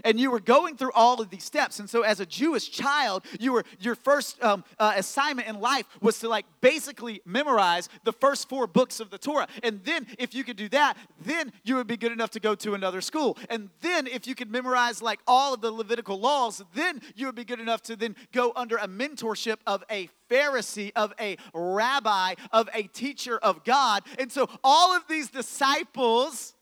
and 0.03 0.19
you 0.19 0.31
were 0.31 0.39
going 0.39 0.77
through 0.77 0.91
all 0.93 1.21
of 1.21 1.29
these 1.29 1.43
steps. 1.43 1.79
And 1.79 1.89
so 1.89 2.01
as 2.01 2.19
a 2.19 2.25
jewish 2.25 2.69
child 2.69 3.25
you 3.39 3.53
were 3.53 3.63
your 3.79 3.95
first 3.95 4.41
um, 4.43 4.63
uh, 4.79 4.93
assignment 4.95 5.47
in 5.47 5.59
life 5.59 5.85
was 6.01 6.19
to 6.19 6.29
like 6.29 6.45
basically 6.61 7.21
memorize 7.25 7.89
the 8.03 8.13
first 8.13 8.49
four 8.49 8.67
books 8.67 8.99
of 8.99 9.09
the 9.09 9.17
torah. 9.17 9.47
And 9.63 9.83
then 9.83 10.07
if 10.17 10.33
you 10.33 10.43
could 10.43 10.57
do 10.57 10.69
that 10.69 10.97
then 11.21 11.51
you 11.63 11.75
would 11.75 11.87
be 11.87 11.97
good 11.97 12.11
enough 12.11 12.31
to 12.31 12.39
go 12.39 12.55
to 12.55 12.73
another 12.73 13.01
school. 13.01 13.37
And 13.49 13.69
then 13.81 14.07
if 14.07 14.27
you 14.27 14.35
could 14.35 14.51
memorize 14.51 15.01
like 15.01 15.19
all 15.27 15.53
of 15.53 15.61
the 15.61 15.71
levitical 15.71 16.19
laws 16.19 16.63
then 16.73 17.01
you 17.15 17.25
would 17.25 17.35
be 17.35 17.45
good 17.45 17.59
enough 17.59 17.81
to 17.83 17.95
then 17.95 18.15
go 18.31 18.51
under 18.55 18.77
a 18.77 18.87
mentorship 18.87 19.57
of 19.65 19.83
a 19.89 20.09
Pharisee, 20.29 20.91
of 20.95 21.13
a 21.19 21.37
rabbi, 21.53 22.35
of 22.51 22.69
a 22.73 22.83
teacher 22.83 23.37
of 23.37 23.63
God. 23.63 24.03
And 24.19 24.31
so 24.31 24.49
all 24.63 24.95
of 24.95 25.07
these 25.07 25.29
disciples 25.29 26.53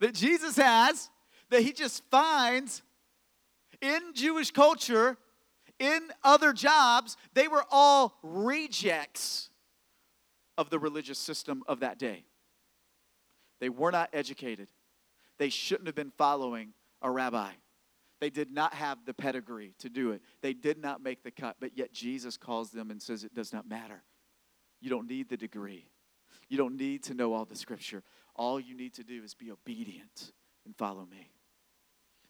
that 0.00 0.14
Jesus 0.14 0.56
has, 0.56 1.10
that 1.50 1.62
he 1.62 1.72
just 1.72 2.02
finds 2.10 2.82
in 3.80 4.00
Jewish 4.14 4.50
culture, 4.50 5.16
in 5.78 6.08
other 6.24 6.52
jobs, 6.52 7.16
they 7.34 7.48
were 7.48 7.64
all 7.70 8.18
rejects 8.22 9.50
of 10.56 10.70
the 10.70 10.78
religious 10.78 11.18
system 11.18 11.62
of 11.68 11.80
that 11.80 11.98
day. 11.98 12.24
They 13.60 13.68
were 13.68 13.90
not 13.90 14.10
educated. 14.12 14.68
They 15.38 15.50
shouldn't 15.50 15.86
have 15.86 15.94
been 15.94 16.12
following 16.16 16.72
a 17.02 17.10
rabbi. 17.10 17.50
They 18.20 18.30
did 18.30 18.50
not 18.50 18.72
have 18.74 19.04
the 19.04 19.12
pedigree 19.12 19.74
to 19.80 19.90
do 19.90 20.12
it. 20.12 20.22
They 20.40 20.54
did 20.54 20.78
not 20.78 21.02
make 21.02 21.22
the 21.22 21.30
cut, 21.30 21.56
but 21.60 21.76
yet 21.76 21.92
Jesus 21.92 22.38
calls 22.38 22.70
them 22.70 22.90
and 22.90 23.00
says 23.00 23.24
it 23.24 23.34
does 23.34 23.52
not 23.52 23.68
matter. 23.68 24.02
You 24.80 24.88
don't 24.88 25.08
need 25.08 25.28
the 25.28 25.36
degree. 25.36 25.90
You 26.48 26.56
don't 26.56 26.76
need 26.76 27.02
to 27.04 27.14
know 27.14 27.34
all 27.34 27.44
the 27.44 27.56
scripture. 27.56 28.02
All 28.34 28.58
you 28.58 28.74
need 28.74 28.94
to 28.94 29.04
do 29.04 29.22
is 29.22 29.34
be 29.34 29.50
obedient 29.50 30.32
and 30.64 30.74
follow 30.76 31.06
me. 31.10 31.30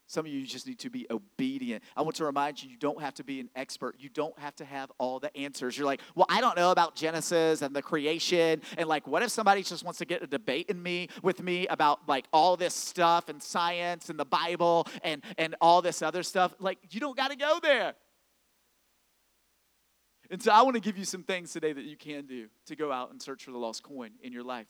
Some 0.08 0.24
of 0.24 0.32
you 0.32 0.46
just 0.46 0.68
need 0.68 0.78
to 0.80 0.90
be 0.90 1.06
obedient. 1.10 1.82
I 1.96 2.02
want 2.02 2.14
to 2.16 2.24
remind 2.24 2.62
you, 2.62 2.70
you 2.70 2.76
don't 2.76 3.00
have 3.00 3.14
to 3.14 3.24
be 3.24 3.40
an 3.40 3.50
expert. 3.56 3.96
You 3.98 4.08
don't 4.08 4.38
have 4.38 4.54
to 4.56 4.64
have 4.64 4.92
all 4.98 5.18
the 5.18 5.36
answers. 5.36 5.76
You're 5.76 5.86
like, 5.86 6.00
well, 6.14 6.26
I 6.28 6.40
don't 6.40 6.56
know 6.56 6.70
about 6.70 6.94
Genesis 6.94 7.60
and 7.60 7.74
the 7.74 7.82
creation. 7.82 8.62
And 8.78 8.88
like, 8.88 9.08
what 9.08 9.22
if 9.22 9.30
somebody 9.30 9.64
just 9.64 9.84
wants 9.84 9.98
to 9.98 10.04
get 10.04 10.22
a 10.22 10.28
debate 10.28 10.66
in 10.68 10.80
me 10.80 11.08
with 11.22 11.42
me 11.42 11.66
about 11.66 12.08
like 12.08 12.26
all 12.32 12.56
this 12.56 12.72
stuff 12.72 13.28
and 13.28 13.42
science 13.42 14.08
and 14.08 14.18
the 14.18 14.24
Bible 14.24 14.86
and, 15.02 15.22
and 15.38 15.56
all 15.60 15.82
this 15.82 16.02
other 16.02 16.22
stuff? 16.22 16.54
Like, 16.60 16.78
you 16.90 17.00
don't 17.00 17.16
got 17.16 17.32
to 17.32 17.36
go 17.36 17.58
there. 17.60 17.94
And 20.30 20.40
so 20.42 20.52
I 20.52 20.62
want 20.62 20.74
to 20.74 20.80
give 20.80 20.96
you 20.96 21.04
some 21.04 21.22
things 21.24 21.52
today 21.52 21.72
that 21.72 21.84
you 21.84 21.96
can 21.96 22.26
do 22.26 22.46
to 22.66 22.76
go 22.76 22.92
out 22.92 23.10
and 23.10 23.20
search 23.20 23.44
for 23.44 23.50
the 23.50 23.58
lost 23.58 23.82
coin 23.82 24.10
in 24.22 24.32
your 24.32 24.44
life. 24.44 24.66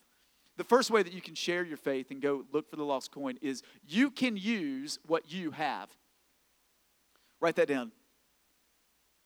The 0.57 0.65
first 0.65 0.91
way 0.91 1.03
that 1.03 1.13
you 1.13 1.21
can 1.21 1.35
share 1.35 1.65
your 1.65 1.77
faith 1.77 2.11
and 2.11 2.21
go 2.21 2.45
look 2.53 2.71
for 2.71 2.77
the 2.77 2.85
lost 2.85 3.13
coin 3.13 3.39
is 3.43 3.63
you 3.87 4.11
can 4.11 4.37
use 4.37 4.99
what 5.07 5.31
you 5.31 5.51
have. 5.51 5.89
Write 7.41 7.57
that 7.57 7.69
down. 7.69 7.93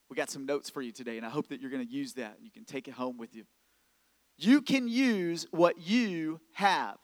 We 0.08 0.16
got 0.16 0.30
some 0.30 0.44
notes 0.44 0.68
for 0.68 0.82
you 0.82 0.90
today, 0.90 1.16
and 1.16 1.25
I 1.25 1.30
hope 1.30 1.49
that 1.49 1.60
you're 1.60 1.70
going 1.70 1.87
to 1.87 1.92
use 1.92 2.14
that. 2.14 2.37
And 2.37 2.44
you 2.44 2.50
can 2.50 2.64
take 2.64 2.88
it 2.88 2.94
home 2.94 3.16
with 3.16 3.34
you. 3.34 3.44
You 4.38 4.60
can 4.60 4.88
use 4.88 5.46
what 5.52 5.78
you 5.78 6.40
have. 6.54 6.96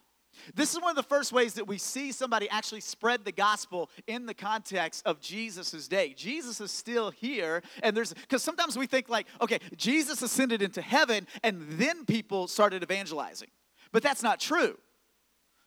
This 0.55 0.75
is 0.75 0.81
one 0.81 0.91
of 0.91 0.97
the 0.97 1.03
first 1.03 1.33
ways 1.33 1.55
that 1.55 1.67
we 1.67 1.79
see 1.79 2.13
somebody 2.13 2.49
actually 2.51 2.81
spread 2.81 3.25
the 3.25 3.33
gospel 3.33 3.91
in 4.07 4.27
the 4.27 4.35
context 4.35 5.07
of 5.07 5.21
Jesus' 5.21 5.89
day. 5.89 6.15
Jesus 6.17 6.61
is 6.61 6.71
still 6.71 7.11
here, 7.11 7.63
and 7.83 7.97
there's 7.97 8.13
because 8.13 8.43
sometimes 8.43 8.77
we 8.77 8.87
think 8.87 9.09
like, 9.09 9.27
okay, 9.41 9.59
Jesus 9.77 10.23
ascended 10.23 10.63
into 10.63 10.83
heaven, 10.83 11.27
and 11.43 11.63
then 11.71 12.05
people 12.05 12.49
started 12.49 12.83
evangelizing. 12.83 13.49
But 13.97 14.03
that's 14.03 14.23
not 14.23 14.41
true. 14.41 14.77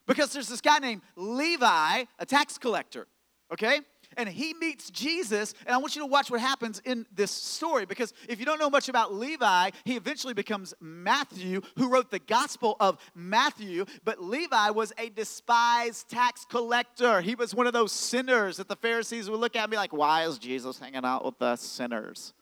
Because 0.06 0.32
there's 0.32 0.48
this 0.48 0.62
guy 0.62 0.78
named 0.78 1.02
Levi, 1.16 2.04
a 2.20 2.26
tax 2.28 2.60
collector, 2.60 3.08
okay? 3.52 3.80
And 4.18 4.30
he 4.30 4.54
meets 4.54 4.92
Jesus, 4.92 5.56
and 5.66 5.74
I 5.74 5.80
want 5.80 5.96
you 5.96 6.04
to 6.04 6.06
watch 6.06 6.30
what 6.30 6.40
happens 6.40 6.80
in 6.86 7.08
this 7.12 7.32
story 7.32 7.88
because 7.88 8.14
if 8.28 8.40
you 8.40 8.46
don't 8.46 8.60
know 8.60 8.70
much 8.70 8.88
about 8.88 9.16
Levi, 9.16 9.72
he 9.84 9.96
eventually 9.96 10.36
becomes 10.36 10.76
Matthew, 10.80 11.62
who 11.76 11.90
wrote 11.90 12.12
the 12.12 12.20
Gospel 12.20 12.78
of 12.80 13.00
Matthew. 13.16 13.86
But 14.04 14.22
Levi 14.22 14.70
was 14.70 14.94
a 15.00 15.10
despised 15.10 16.08
tax 16.08 16.46
collector. 16.46 17.22
He 17.22 17.34
was 17.34 17.56
one 17.56 17.66
of 17.66 17.74
those 17.74 17.92
sinners 17.92 18.58
that 18.58 18.68
the 18.68 18.76
Pharisees 18.76 19.28
would 19.28 19.40
look 19.40 19.56
at 19.56 19.64
and 19.64 19.72
be 19.72 19.78
like, 19.78 19.92
Why 19.92 20.26
is 20.26 20.38
Jesus 20.38 20.78
hanging 20.78 21.04
out 21.04 21.26
with 21.26 21.40
the 21.40 21.56
sinners? 21.56 22.36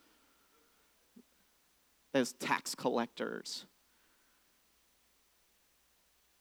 As 2.13 2.33
tax 2.33 2.75
collectors. 2.75 3.65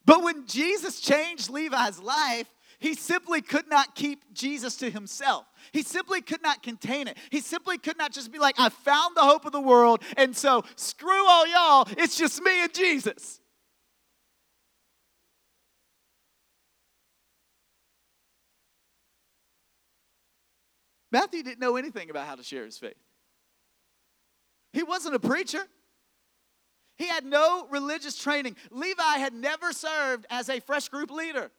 But 0.07 0.23
when 0.23 0.47
Jesus 0.47 1.01
changed 1.01 1.51
Levi's 1.51 1.99
life, 1.99 2.47
he 2.79 2.95
simply 2.95 3.43
could 3.43 3.69
not 3.69 3.95
keep 3.95 4.33
Jesus 4.33 4.77
to 4.77 4.91
himself. 4.91 5.45
He 5.73 5.83
simply 5.83 6.21
could 6.21 6.43
not 6.43 6.63
contain 6.63 7.09
it. 7.09 7.17
He 7.31 7.41
simply 7.41 7.77
could 7.79 7.99
not 7.99 8.13
just 8.13 8.31
be 8.31 8.39
like, 8.39 8.55
I 8.59 8.69
found 8.69 9.17
the 9.17 9.23
hope 9.23 9.45
of 9.45 9.53
the 9.53 9.61
world, 9.61 10.03
and 10.17 10.37
so 10.37 10.63
screw 10.77 11.27
all 11.27 11.47
y'all, 11.47 11.89
it's 11.99 12.17
just 12.17 12.41
me 12.43 12.63
and 12.63 12.73
Jesus. 12.73 13.41
Matthew 21.11 21.43
didn't 21.43 21.61
know 21.61 21.77
anything 21.77 22.11
about 22.11 22.27
how 22.27 22.35
to 22.35 22.43
share 22.43 22.65
his 22.65 22.77
faith. 22.77 22.97
He 24.73 24.83
wasn't 24.83 25.15
a 25.15 25.19
preacher. 25.19 25.63
He 26.97 27.07
had 27.07 27.25
no 27.25 27.67
religious 27.71 28.17
training. 28.17 28.57
Levi 28.71 29.19
had 29.19 29.35
never 29.35 29.73
served 29.73 30.27
as 30.31 30.49
a 30.49 30.61
fresh 30.61 30.89
group 30.89 31.11
leader. 31.11 31.51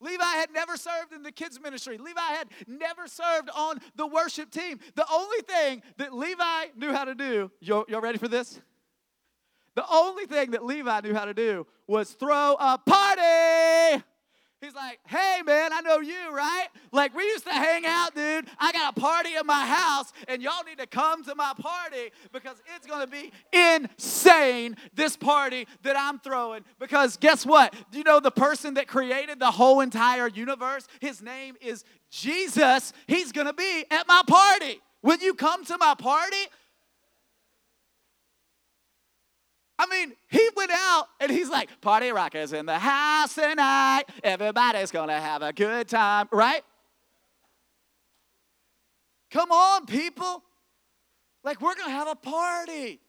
Levi 0.00 0.24
had 0.24 0.52
never 0.52 0.76
served 0.76 1.12
in 1.12 1.22
the 1.22 1.32
kids' 1.32 1.60
ministry. 1.60 1.98
Levi 1.98 2.20
had 2.20 2.48
never 2.66 3.08
served 3.08 3.50
on 3.54 3.80
the 3.96 4.06
worship 4.06 4.50
team. 4.50 4.78
The 4.94 5.06
only 5.12 5.40
thing 5.42 5.82
that 5.96 6.14
Levi 6.14 6.66
knew 6.76 6.92
how 6.92 7.04
to 7.04 7.14
do, 7.14 7.50
y'all, 7.60 7.84
y'all 7.88 8.00
ready 8.00 8.18
for 8.18 8.28
this? 8.28 8.60
The 9.74 9.84
only 9.90 10.26
thing 10.26 10.52
that 10.52 10.64
Levi 10.64 11.00
knew 11.00 11.14
how 11.14 11.24
to 11.24 11.34
do 11.34 11.66
was 11.86 12.10
throw 12.12 12.56
a 12.58 12.78
party. 12.78 14.04
He's 14.60 14.74
like, 14.74 14.98
hey, 15.06 15.40
man, 15.46 15.72
I 15.72 15.80
know 15.82 16.00
you, 16.00 16.34
right? 16.34 16.66
Like, 16.90 17.14
we 17.14 17.22
used 17.22 17.44
to 17.44 17.52
hang 17.52 17.86
out, 17.86 18.14
dude. 18.14 18.46
I 18.58 18.72
got 18.72 18.96
a 18.96 19.00
party 19.00 19.36
in 19.36 19.46
my 19.46 19.64
house, 19.66 20.12
and 20.26 20.42
y'all 20.42 20.64
need 20.64 20.78
to 20.78 20.86
come 20.86 21.22
to 21.24 21.34
my 21.36 21.52
party 21.60 22.10
because 22.32 22.56
it's 22.74 22.86
to 23.00 23.06
be 23.06 23.30
insane, 23.52 24.76
this 24.94 25.16
party 25.16 25.68
that 25.82 25.96
I'm 25.96 26.18
throwing. 26.18 26.64
Because 26.80 27.16
guess 27.16 27.46
what? 27.46 27.72
Do 27.92 27.98
you 27.98 28.04
know 28.04 28.18
the 28.18 28.32
person 28.32 28.74
that 28.74 28.88
created 28.88 29.38
the 29.38 29.50
whole 29.50 29.80
entire 29.80 30.26
universe? 30.26 30.88
His 31.00 31.22
name 31.22 31.54
is 31.60 31.84
Jesus. 32.10 32.92
He's 33.06 33.30
to 33.46 33.52
be 33.52 33.84
at 33.92 34.08
my 34.08 34.22
party. 34.26 34.80
Will 35.02 35.18
you 35.18 35.34
come 35.34 35.64
to 35.66 35.78
my 35.78 35.94
party? 35.94 36.36
I 39.78 39.86
mean, 39.86 40.12
he 40.28 40.48
went 40.56 40.72
out 40.72 41.06
and 41.20 41.30
he's 41.30 41.48
like, 41.48 41.80
Party 41.80 42.10
rockers 42.10 42.52
in 42.52 42.66
the 42.66 42.78
house 42.78 43.34
tonight. 43.34 44.04
Everybody's 44.24 44.90
gonna 44.90 45.20
have 45.20 45.42
a 45.42 45.52
good 45.52 45.88
time, 45.88 46.28
right? 46.32 46.62
Come 49.30 49.52
on, 49.52 49.86
people. 49.86 50.42
Like, 51.44 51.60
we're 51.60 51.74
gonna 51.74 51.90
have 51.90 52.08
a 52.08 52.16
party. 52.16 53.00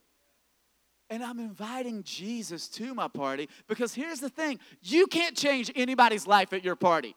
And 1.10 1.24
I'm 1.24 1.40
inviting 1.40 2.04
Jesus 2.04 2.68
to 2.70 2.94
my 2.94 3.08
party 3.08 3.50
because 3.68 3.96
here's 3.96 4.20
the 4.20 4.30
thing 4.30 4.60
you 4.84 5.08
can't 5.08 5.36
change 5.36 5.72
anybody's 5.76 6.28
life 6.28 6.54
at 6.54 6.64
your 6.64 6.76
party. 6.76 7.16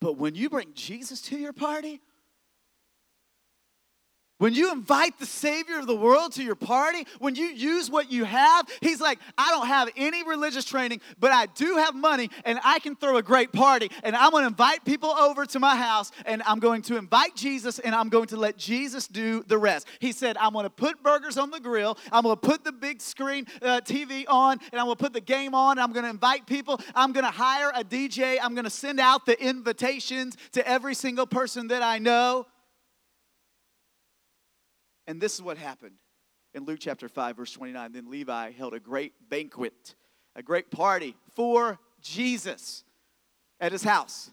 But 0.00 0.16
when 0.16 0.34
you 0.34 0.48
bring 0.48 0.72
Jesus 0.74 1.20
to 1.22 1.36
your 1.38 1.52
party, 1.52 2.00
When 4.44 4.52
you 4.52 4.70
invite 4.72 5.18
the 5.18 5.24
Savior 5.24 5.78
of 5.78 5.86
the 5.86 5.96
world 5.96 6.32
to 6.32 6.42
your 6.44 6.54
party, 6.54 7.06
when 7.18 7.34
you 7.34 7.46
use 7.46 7.90
what 7.90 8.12
you 8.12 8.24
have, 8.24 8.68
He's 8.82 9.00
like, 9.00 9.18
I 9.38 9.48
don't 9.48 9.66
have 9.66 9.88
any 9.96 10.22
religious 10.22 10.66
training, 10.66 11.00
but 11.18 11.32
I 11.32 11.46
do 11.46 11.76
have 11.78 11.94
money 11.94 12.28
and 12.44 12.60
I 12.62 12.78
can 12.80 12.94
throw 12.94 13.16
a 13.16 13.22
great 13.22 13.52
party. 13.52 13.90
And 14.02 14.14
I'm 14.14 14.32
gonna 14.32 14.48
invite 14.48 14.84
people 14.84 15.08
over 15.08 15.46
to 15.46 15.58
my 15.58 15.76
house 15.76 16.12
and 16.26 16.42
I'm 16.42 16.58
going 16.58 16.82
to 16.82 16.98
invite 16.98 17.34
Jesus 17.34 17.78
and 17.78 17.94
I'm 17.94 18.10
going 18.10 18.26
to 18.26 18.36
let 18.36 18.58
Jesus 18.58 19.08
do 19.08 19.42
the 19.44 19.56
rest. 19.56 19.86
He 19.98 20.12
said, 20.12 20.36
I'm 20.36 20.52
gonna 20.52 20.68
put 20.68 21.02
burgers 21.02 21.38
on 21.38 21.50
the 21.50 21.58
grill, 21.58 21.96
I'm 22.12 22.24
gonna 22.24 22.36
put 22.36 22.64
the 22.64 22.72
big 22.72 23.00
screen 23.00 23.46
uh, 23.62 23.80
TV 23.82 24.26
on, 24.28 24.60
and 24.72 24.78
I'm 24.78 24.84
gonna 24.84 24.96
put 24.96 25.14
the 25.14 25.22
game 25.22 25.54
on, 25.54 25.78
I'm 25.78 25.94
gonna 25.94 26.10
invite 26.10 26.46
people, 26.46 26.82
I'm 26.94 27.14
gonna 27.14 27.30
hire 27.30 27.72
a 27.74 27.82
DJ, 27.82 28.36
I'm 28.42 28.54
gonna 28.54 28.68
send 28.68 29.00
out 29.00 29.24
the 29.24 29.42
invitations 29.42 30.36
to 30.52 30.68
every 30.68 30.94
single 30.94 31.26
person 31.26 31.68
that 31.68 31.80
I 31.80 31.96
know. 31.96 32.44
And 35.06 35.20
this 35.20 35.34
is 35.34 35.42
what 35.42 35.58
happened 35.58 35.96
in 36.54 36.64
Luke 36.64 36.78
chapter 36.80 37.08
5, 37.08 37.36
verse 37.36 37.52
29. 37.52 37.92
Then 37.92 38.10
Levi 38.10 38.52
held 38.52 38.74
a 38.74 38.80
great 38.80 39.12
banquet, 39.28 39.94
a 40.34 40.42
great 40.42 40.70
party 40.70 41.16
for 41.34 41.78
Jesus 42.00 42.84
at 43.60 43.72
his 43.72 43.82
house. 43.82 44.30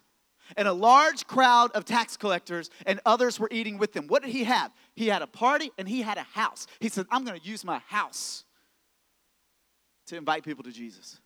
And 0.58 0.68
a 0.68 0.74
large 0.74 1.28
crowd 1.28 1.72
of 1.72 1.86
tax 1.86 2.18
collectors 2.18 2.70
and 2.86 3.00
others 3.06 3.40
were 3.40 3.48
eating 3.51 3.78
with 3.78 3.96
him. 3.96 4.08
What 4.08 4.22
did 4.22 4.32
he 4.32 4.44
have? 4.44 4.72
He 4.96 5.08
had 5.08 5.22
a 5.22 5.28
party 5.28 5.72
and 5.78 5.88
he 5.88 6.01
had 6.01 6.18
a 6.18 6.24
house. 6.24 6.68
He 6.80 6.90
said, 6.90 7.06
I'm 7.10 7.24
going 7.24 7.40
to 7.40 7.48
use 7.48 7.63
my 7.63 7.80
house 7.88 8.44
to 10.08 10.18
invite 10.18 10.44
people 10.44 10.63
to 10.63 10.72
Jesus. 10.72 11.22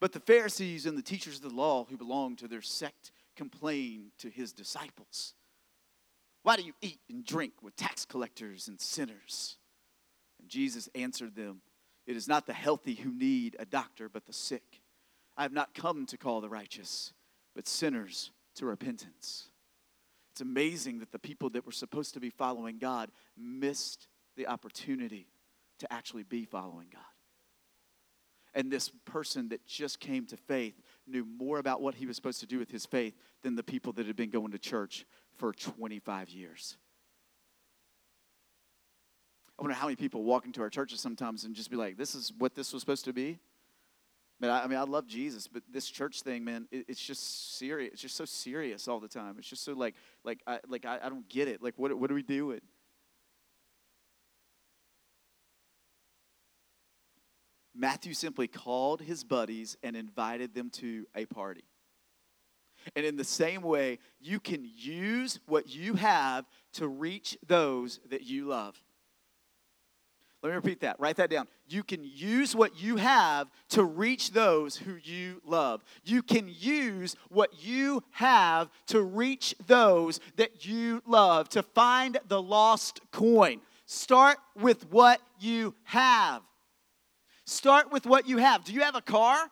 But 0.00 0.12
the 0.12 0.20
Pharisees 0.20 0.84
and 0.84 0.98
the 0.98 1.02
teachers 1.02 1.36
of 1.36 1.42
the 1.42 1.56
law 1.56 1.86
who 1.88 1.96
belonged 1.96 2.38
to 2.38 2.48
their 2.48 2.60
sect 2.60 3.10
complained 3.36 4.10
to 4.18 4.28
his 4.28 4.52
disciples. 4.52 5.32
Why 6.44 6.56
do 6.56 6.62
you 6.62 6.74
eat 6.82 7.00
and 7.08 7.24
drink 7.24 7.54
with 7.62 7.74
tax 7.74 8.04
collectors 8.04 8.68
and 8.68 8.78
sinners? 8.78 9.56
And 10.38 10.48
Jesus 10.48 10.90
answered 10.94 11.34
them, 11.34 11.62
It 12.06 12.16
is 12.16 12.28
not 12.28 12.46
the 12.46 12.52
healthy 12.52 12.94
who 12.94 13.10
need 13.10 13.56
a 13.58 13.64
doctor, 13.64 14.10
but 14.10 14.26
the 14.26 14.32
sick. 14.34 14.82
I 15.38 15.42
have 15.42 15.54
not 15.54 15.74
come 15.74 16.04
to 16.06 16.18
call 16.18 16.42
the 16.42 16.50
righteous, 16.50 17.14
but 17.56 17.66
sinners 17.66 18.30
to 18.56 18.66
repentance. 18.66 19.48
It's 20.32 20.42
amazing 20.42 20.98
that 20.98 21.12
the 21.12 21.18
people 21.18 21.48
that 21.50 21.64
were 21.64 21.72
supposed 21.72 22.12
to 22.12 22.20
be 22.20 22.28
following 22.30 22.76
God 22.78 23.10
missed 23.38 24.06
the 24.36 24.46
opportunity 24.46 25.28
to 25.78 25.90
actually 25.90 26.24
be 26.24 26.44
following 26.44 26.88
God. 26.92 27.02
And 28.52 28.70
this 28.70 28.90
person 29.06 29.48
that 29.48 29.66
just 29.66 29.98
came 29.98 30.26
to 30.26 30.36
faith 30.36 30.74
knew 31.06 31.24
more 31.24 31.58
about 31.58 31.80
what 31.80 31.94
he 31.94 32.06
was 32.06 32.16
supposed 32.16 32.40
to 32.40 32.46
do 32.46 32.58
with 32.58 32.70
his 32.70 32.84
faith 32.84 33.14
than 33.42 33.56
the 33.56 33.62
people 33.62 33.94
that 33.94 34.06
had 34.06 34.14
been 34.14 34.30
going 34.30 34.52
to 34.52 34.58
church 34.58 35.06
for 35.36 35.52
25 35.52 36.30
years. 36.30 36.76
I 39.58 39.62
wonder 39.62 39.74
how 39.74 39.86
many 39.86 39.96
people 39.96 40.24
walk 40.24 40.46
into 40.46 40.62
our 40.62 40.70
churches 40.70 41.00
sometimes 41.00 41.44
and 41.44 41.54
just 41.54 41.70
be 41.70 41.76
like, 41.76 41.96
this 41.96 42.14
is 42.14 42.32
what 42.38 42.54
this 42.54 42.72
was 42.72 42.82
supposed 42.82 43.04
to 43.04 43.12
be. 43.12 43.38
Man, 44.40 44.50
I, 44.50 44.64
I 44.64 44.66
mean, 44.66 44.78
I 44.78 44.82
love 44.82 45.06
Jesus, 45.06 45.46
but 45.46 45.62
this 45.70 45.88
church 45.88 46.22
thing, 46.22 46.44
man, 46.44 46.66
it, 46.72 46.86
it's 46.88 47.00
just 47.00 47.56
serious. 47.56 47.92
It's 47.92 48.02
just 48.02 48.16
so 48.16 48.24
serious 48.24 48.88
all 48.88 48.98
the 48.98 49.08
time. 49.08 49.36
It's 49.38 49.48
just 49.48 49.62
so 49.62 49.72
like, 49.72 49.94
like, 50.24 50.40
I, 50.46 50.58
like 50.66 50.84
I, 50.84 50.98
I 51.04 51.08
don't 51.08 51.28
get 51.28 51.46
it. 51.46 51.62
Like, 51.62 51.74
what, 51.76 51.96
what 51.96 52.10
are 52.10 52.14
we 52.14 52.22
doing? 52.22 52.60
Matthew 57.76 58.14
simply 58.14 58.48
called 58.48 59.02
his 59.02 59.24
buddies 59.24 59.76
and 59.82 59.96
invited 59.96 60.54
them 60.54 60.70
to 60.70 61.06
a 61.14 61.26
party. 61.26 61.64
And 62.94 63.04
in 63.04 63.16
the 63.16 63.24
same 63.24 63.62
way, 63.62 63.98
you 64.20 64.40
can 64.40 64.68
use 64.76 65.40
what 65.46 65.68
you 65.68 65.94
have 65.94 66.44
to 66.74 66.88
reach 66.88 67.36
those 67.46 68.00
that 68.10 68.24
you 68.24 68.46
love. 68.46 68.80
Let 70.42 70.50
me 70.50 70.56
repeat 70.56 70.80
that. 70.80 71.00
Write 71.00 71.16
that 71.16 71.30
down. 71.30 71.48
You 71.66 71.82
can 71.82 72.00
use 72.04 72.54
what 72.54 72.78
you 72.78 72.96
have 72.96 73.48
to 73.70 73.82
reach 73.82 74.32
those 74.32 74.76
who 74.76 74.96
you 75.02 75.40
love. 75.42 75.82
You 76.04 76.22
can 76.22 76.52
use 76.54 77.16
what 77.30 77.64
you 77.64 78.02
have 78.10 78.68
to 78.88 79.00
reach 79.00 79.54
those 79.66 80.20
that 80.36 80.66
you 80.66 81.02
love, 81.06 81.48
to 81.50 81.62
find 81.62 82.18
the 82.28 82.42
lost 82.42 83.00
coin. 83.10 83.62
Start 83.86 84.36
with 84.54 84.90
what 84.90 85.18
you 85.40 85.74
have. 85.84 86.42
Start 87.46 87.90
with 87.90 88.04
what 88.04 88.28
you 88.28 88.36
have. 88.36 88.64
Do 88.64 88.74
you 88.74 88.82
have 88.82 88.96
a 88.96 89.00
car? 89.00 89.50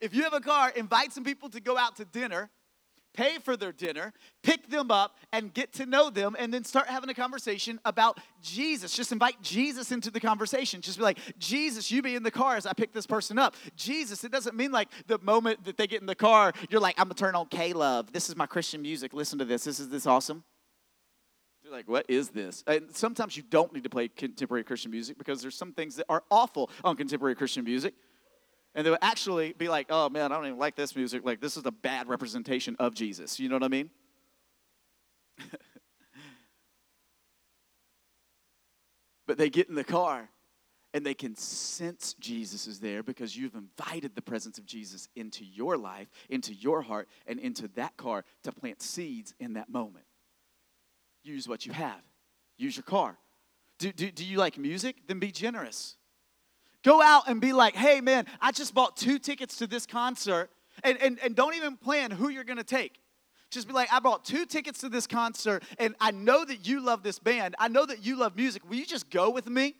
If 0.00 0.14
you 0.14 0.22
have 0.22 0.32
a 0.32 0.40
car, 0.40 0.72
invite 0.74 1.12
some 1.12 1.24
people 1.24 1.48
to 1.50 1.60
go 1.60 1.76
out 1.76 1.96
to 1.96 2.04
dinner, 2.04 2.50
pay 3.12 3.38
for 3.38 3.56
their 3.56 3.72
dinner, 3.72 4.12
pick 4.42 4.70
them 4.70 4.90
up, 4.90 5.16
and 5.32 5.52
get 5.52 5.72
to 5.72 5.86
know 5.86 6.10
them, 6.10 6.36
and 6.38 6.54
then 6.54 6.62
start 6.64 6.86
having 6.86 7.10
a 7.10 7.14
conversation 7.14 7.80
about 7.84 8.20
Jesus. 8.40 8.94
Just 8.94 9.10
invite 9.10 9.42
Jesus 9.42 9.90
into 9.90 10.10
the 10.10 10.20
conversation. 10.20 10.80
Just 10.80 10.98
be 10.98 11.04
like, 11.04 11.18
Jesus, 11.38 11.90
you 11.90 12.02
be 12.02 12.14
in 12.14 12.22
the 12.22 12.30
car 12.30 12.56
as 12.56 12.66
I 12.66 12.72
pick 12.72 12.92
this 12.92 13.06
person 13.06 13.38
up. 13.38 13.56
Jesus, 13.74 14.22
it 14.22 14.30
doesn't 14.30 14.54
mean 14.54 14.70
like 14.70 14.88
the 15.08 15.18
moment 15.18 15.64
that 15.64 15.76
they 15.76 15.88
get 15.88 16.00
in 16.00 16.06
the 16.06 16.14
car, 16.14 16.52
you're 16.70 16.80
like, 16.80 16.94
I'm 16.98 17.06
gonna 17.06 17.14
turn 17.14 17.34
on 17.34 17.46
K 17.46 17.72
Love. 17.72 18.12
This 18.12 18.28
is 18.28 18.36
my 18.36 18.46
Christian 18.46 18.80
music. 18.82 19.12
Listen 19.12 19.38
to 19.40 19.44
this. 19.44 19.64
This 19.64 19.80
is 19.80 19.88
this 19.88 20.06
awesome. 20.06 20.44
You're 21.64 21.72
like, 21.72 21.88
what 21.88 22.06
is 22.08 22.30
this? 22.30 22.64
And 22.66 22.94
sometimes 22.94 23.36
you 23.36 23.42
don't 23.42 23.72
need 23.72 23.84
to 23.84 23.90
play 23.90 24.08
contemporary 24.08 24.64
Christian 24.64 24.90
music 24.90 25.18
because 25.18 25.42
there's 25.42 25.56
some 25.56 25.72
things 25.72 25.96
that 25.96 26.06
are 26.08 26.22
awful 26.30 26.70
on 26.82 26.96
contemporary 26.96 27.34
Christian 27.34 27.64
music. 27.64 27.94
And 28.74 28.86
they 28.86 28.90
would 28.90 29.00
actually 29.02 29.52
be 29.52 29.68
like, 29.68 29.86
oh 29.90 30.08
man, 30.08 30.30
I 30.32 30.36
don't 30.36 30.46
even 30.46 30.58
like 30.58 30.76
this 30.76 30.94
music. 30.94 31.24
Like, 31.24 31.40
this 31.40 31.56
is 31.56 31.66
a 31.66 31.72
bad 31.72 32.08
representation 32.08 32.76
of 32.78 32.94
Jesus. 32.94 33.40
You 33.40 33.48
know 33.48 33.56
what 33.56 33.64
I 33.64 33.68
mean? 33.68 33.90
but 39.26 39.38
they 39.38 39.50
get 39.50 39.68
in 39.68 39.74
the 39.74 39.84
car 39.84 40.28
and 40.92 41.06
they 41.06 41.14
can 41.14 41.36
sense 41.36 42.14
Jesus 42.14 42.66
is 42.66 42.80
there 42.80 43.02
because 43.02 43.36
you've 43.36 43.54
invited 43.54 44.14
the 44.14 44.22
presence 44.22 44.58
of 44.58 44.66
Jesus 44.66 45.08
into 45.14 45.44
your 45.44 45.76
life, 45.76 46.08
into 46.28 46.52
your 46.52 46.82
heart, 46.82 47.08
and 47.26 47.38
into 47.38 47.68
that 47.68 47.96
car 47.96 48.24
to 48.44 48.52
plant 48.52 48.82
seeds 48.82 49.34
in 49.38 49.54
that 49.54 49.68
moment. 49.68 50.04
Use 51.22 51.48
what 51.48 51.66
you 51.66 51.72
have, 51.72 52.02
use 52.56 52.76
your 52.76 52.84
car. 52.84 53.18
Do, 53.78 53.92
do, 53.92 54.10
do 54.10 54.24
you 54.24 54.36
like 54.36 54.58
music? 54.58 54.96
Then 55.06 55.18
be 55.20 55.32
generous. 55.32 55.96
Go 56.82 57.02
out 57.02 57.28
and 57.28 57.40
be 57.40 57.52
like, 57.52 57.74
hey, 57.74 58.00
man, 58.00 58.26
I 58.40 58.52
just 58.52 58.74
bought 58.74 58.96
two 58.96 59.18
tickets 59.18 59.56
to 59.58 59.66
this 59.66 59.86
concert, 59.86 60.50
and, 60.82 60.96
and, 60.98 61.18
and 61.22 61.34
don't 61.36 61.54
even 61.54 61.76
plan 61.76 62.10
who 62.10 62.28
you're 62.28 62.44
gonna 62.44 62.64
take. 62.64 63.00
Just 63.50 63.66
be 63.66 63.74
like, 63.74 63.92
I 63.92 63.98
bought 63.98 64.24
two 64.24 64.46
tickets 64.46 64.80
to 64.80 64.88
this 64.88 65.06
concert, 65.06 65.64
and 65.78 65.94
I 66.00 66.12
know 66.12 66.44
that 66.44 66.66
you 66.66 66.80
love 66.80 67.02
this 67.02 67.18
band. 67.18 67.56
I 67.58 67.68
know 67.68 67.84
that 67.84 68.04
you 68.04 68.16
love 68.16 68.36
music. 68.36 68.68
Will 68.68 68.76
you 68.76 68.86
just 68.86 69.10
go 69.10 69.30
with 69.30 69.48
me? 69.48 69.74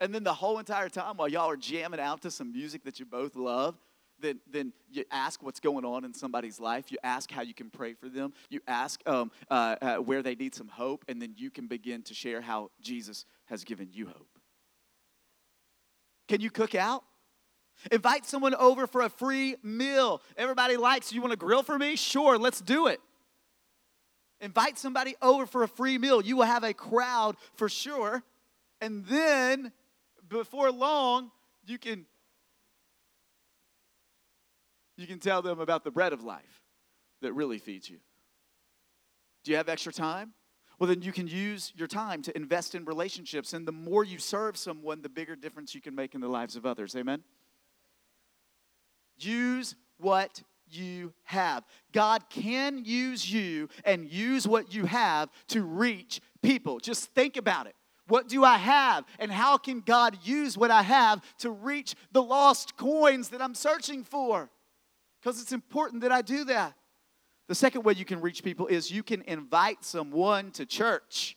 And 0.00 0.14
then 0.14 0.24
the 0.24 0.34
whole 0.34 0.58
entire 0.58 0.88
time 0.88 1.16
while 1.16 1.28
y'all 1.28 1.50
are 1.50 1.56
jamming 1.56 2.00
out 2.00 2.22
to 2.22 2.30
some 2.30 2.52
music 2.52 2.84
that 2.84 3.00
you 3.00 3.06
both 3.06 3.36
love, 3.36 3.76
then, 4.20 4.40
then 4.50 4.72
you 4.90 5.04
ask 5.10 5.42
what's 5.42 5.60
going 5.60 5.84
on 5.84 6.04
in 6.04 6.12
somebody's 6.12 6.58
life. 6.58 6.90
You 6.90 6.98
ask 7.04 7.30
how 7.30 7.42
you 7.42 7.54
can 7.54 7.70
pray 7.70 7.94
for 7.94 8.08
them. 8.08 8.32
You 8.50 8.60
ask 8.66 9.00
um, 9.06 9.30
uh, 9.48 9.76
uh, 9.80 9.96
where 9.96 10.22
they 10.22 10.34
need 10.34 10.54
some 10.54 10.68
hope, 10.68 11.04
and 11.08 11.22
then 11.22 11.34
you 11.36 11.50
can 11.50 11.68
begin 11.68 12.02
to 12.02 12.14
share 12.14 12.40
how 12.40 12.70
Jesus 12.80 13.24
has 13.46 13.64
given 13.64 13.88
you 13.92 14.06
hope. 14.06 14.37
Can 16.28 16.40
you 16.40 16.50
cook 16.50 16.74
out? 16.74 17.04
Invite 17.90 18.26
someone 18.26 18.54
over 18.54 18.86
for 18.86 19.02
a 19.02 19.08
free 19.08 19.56
meal. 19.62 20.20
Everybody 20.36 20.76
likes, 20.76 21.12
you 21.12 21.20
want 21.20 21.32
to 21.32 21.38
grill 21.38 21.62
for 21.62 21.78
me? 21.78 21.96
Sure, 21.96 22.36
let's 22.36 22.60
do 22.60 22.88
it. 22.88 23.00
Invite 24.40 24.78
somebody 24.78 25.16
over 25.20 25.46
for 25.46 25.62
a 25.62 25.68
free 25.68 25.98
meal. 25.98 26.20
You 26.20 26.36
will 26.36 26.44
have 26.44 26.64
a 26.64 26.74
crowd 26.74 27.36
for 27.54 27.68
sure. 27.68 28.22
And 28.80 29.04
then 29.06 29.72
before 30.28 30.70
long, 30.70 31.30
you 31.66 31.78
can 31.78 32.06
you 34.96 35.06
can 35.06 35.20
tell 35.20 35.42
them 35.42 35.60
about 35.60 35.84
the 35.84 35.90
bread 35.92 36.12
of 36.12 36.24
life 36.24 36.62
that 37.22 37.32
really 37.32 37.58
feeds 37.58 37.88
you. 37.88 37.98
Do 39.44 39.52
you 39.52 39.56
have 39.56 39.68
extra 39.68 39.92
time? 39.92 40.34
Well, 40.78 40.88
then 40.88 41.02
you 41.02 41.12
can 41.12 41.26
use 41.26 41.72
your 41.76 41.88
time 41.88 42.22
to 42.22 42.36
invest 42.36 42.74
in 42.74 42.84
relationships. 42.84 43.52
And 43.52 43.66
the 43.66 43.72
more 43.72 44.04
you 44.04 44.18
serve 44.18 44.56
someone, 44.56 45.02
the 45.02 45.08
bigger 45.08 45.34
difference 45.34 45.74
you 45.74 45.80
can 45.80 45.94
make 45.94 46.14
in 46.14 46.20
the 46.20 46.28
lives 46.28 46.54
of 46.54 46.64
others. 46.64 46.94
Amen? 46.94 47.24
Use 49.18 49.74
what 49.98 50.42
you 50.70 51.12
have. 51.24 51.64
God 51.92 52.28
can 52.30 52.84
use 52.84 53.30
you 53.30 53.68
and 53.84 54.08
use 54.08 54.46
what 54.46 54.72
you 54.72 54.84
have 54.84 55.30
to 55.48 55.62
reach 55.62 56.20
people. 56.42 56.78
Just 56.78 57.12
think 57.12 57.36
about 57.36 57.66
it. 57.66 57.74
What 58.06 58.28
do 58.28 58.44
I 58.44 58.56
have? 58.56 59.04
And 59.18 59.30
how 59.32 59.58
can 59.58 59.80
God 59.80 60.18
use 60.22 60.56
what 60.56 60.70
I 60.70 60.82
have 60.82 61.20
to 61.38 61.50
reach 61.50 61.94
the 62.12 62.22
lost 62.22 62.76
coins 62.76 63.30
that 63.30 63.42
I'm 63.42 63.54
searching 63.54 64.04
for? 64.04 64.48
Because 65.20 65.42
it's 65.42 65.52
important 65.52 66.02
that 66.02 66.12
I 66.12 66.22
do 66.22 66.44
that. 66.44 66.74
The 67.48 67.54
second 67.54 67.82
way 67.82 67.94
you 67.94 68.04
can 68.04 68.20
reach 68.20 68.44
people 68.44 68.66
is 68.66 68.90
you 68.90 69.02
can 69.02 69.22
invite 69.22 69.84
someone 69.84 70.50
to 70.52 70.66
church. 70.66 71.36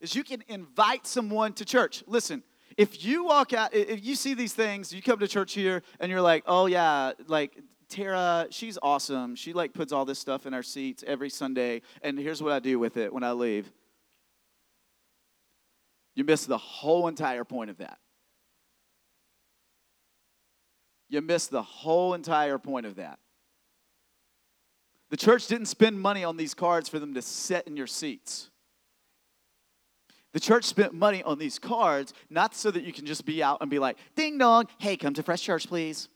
Is 0.00 0.14
you 0.14 0.24
can 0.24 0.42
invite 0.48 1.06
someone 1.06 1.52
to 1.54 1.64
church. 1.64 2.04
Listen, 2.06 2.42
if 2.76 3.04
you 3.04 3.24
walk 3.24 3.52
out, 3.52 3.74
if 3.74 4.04
you 4.04 4.14
see 4.14 4.34
these 4.34 4.52
things, 4.52 4.92
you 4.92 5.02
come 5.02 5.18
to 5.20 5.28
church 5.28 5.54
here 5.54 5.82
and 6.00 6.10
you're 6.10 6.20
like, 6.20 6.44
oh 6.46 6.66
yeah, 6.66 7.12
like 7.26 7.58
Tara, 7.88 8.46
she's 8.50 8.78
awesome. 8.82 9.34
She 9.34 9.52
like 9.52 9.72
puts 9.72 9.92
all 9.92 10.04
this 10.04 10.18
stuff 10.18 10.46
in 10.46 10.54
our 10.54 10.62
seats 10.62 11.02
every 11.06 11.30
Sunday, 11.30 11.82
and 12.02 12.18
here's 12.18 12.42
what 12.42 12.52
I 12.52 12.58
do 12.58 12.78
with 12.78 12.96
it 12.96 13.12
when 13.12 13.22
I 13.22 13.32
leave. 13.32 13.72
You 16.14 16.24
miss 16.24 16.46
the 16.46 16.58
whole 16.58 17.08
entire 17.08 17.44
point 17.44 17.70
of 17.70 17.78
that. 17.78 17.98
You 21.08 21.22
miss 21.22 21.46
the 21.46 21.62
whole 21.62 22.14
entire 22.14 22.58
point 22.58 22.84
of 22.84 22.96
that. 22.96 23.18
The 25.10 25.16
church 25.16 25.46
didn't 25.46 25.66
spend 25.66 26.00
money 26.00 26.24
on 26.24 26.36
these 26.36 26.54
cards 26.54 26.88
for 26.88 26.98
them 26.98 27.14
to 27.14 27.22
sit 27.22 27.66
in 27.66 27.76
your 27.76 27.86
seats. 27.86 28.50
The 30.32 30.40
church 30.40 30.64
spent 30.64 30.92
money 30.92 31.22
on 31.22 31.38
these 31.38 31.58
cards 31.58 32.12
not 32.28 32.54
so 32.54 32.70
that 32.70 32.84
you 32.84 32.92
can 32.92 33.06
just 33.06 33.24
be 33.24 33.42
out 33.42 33.58
and 33.60 33.70
be 33.70 33.78
like, 33.78 33.96
ding 34.14 34.36
dong, 34.36 34.66
hey, 34.78 34.96
come 34.96 35.14
to 35.14 35.22
Fresh 35.22 35.42
Church, 35.42 35.66
please. 35.66 36.08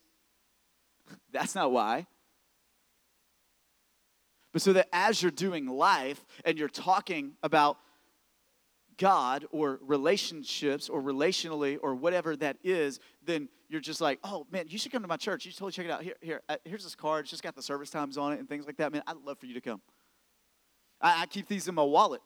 That's 1.33 1.55
not 1.55 1.72
why. 1.72 2.07
But 4.52 4.61
so 4.61 4.74
that 4.74 4.88
as 4.92 5.22
you're 5.22 5.31
doing 5.31 5.66
life 5.66 6.22
and 6.44 6.59
you're 6.59 6.68
talking 6.68 7.33
about 7.42 7.78
God 8.98 9.46
or 9.50 9.81
relationships 9.83 10.90
or 10.90 11.00
relationally 11.00 11.78
or 11.83 11.94
whatever 11.94 12.37
that 12.37 12.59
is, 12.62 13.00
then 13.24 13.48
you're 13.72 13.80
just 13.80 14.00
like, 14.00 14.18
oh 14.22 14.46
man, 14.50 14.66
you 14.68 14.78
should 14.78 14.92
come 14.92 15.02
to 15.02 15.08
my 15.08 15.16
church. 15.16 15.44
You 15.44 15.50
should 15.50 15.58
totally 15.58 15.72
check 15.72 15.87
it 15.87 15.90
out. 15.90 16.02
Here, 16.02 16.14
here, 16.20 16.42
uh, 16.48 16.56
here's 16.64 16.85
this 16.85 16.94
card. 16.94 17.24
It's 17.24 17.30
just 17.30 17.42
got 17.42 17.54
the 17.54 17.62
service 17.62 17.90
times 17.90 18.18
on 18.18 18.32
it 18.32 18.38
and 18.38 18.48
things 18.48 18.66
like 18.66 18.76
that. 18.76 18.92
Man, 18.92 19.02
I'd 19.06 19.16
love 19.24 19.38
for 19.38 19.46
you 19.46 19.54
to 19.54 19.61
come. 19.61 19.80
I, 21.00 21.22
I 21.22 21.26
keep 21.26 21.48
these 21.48 21.68
in 21.68 21.74
my 21.74 21.82
wallet 21.82 22.20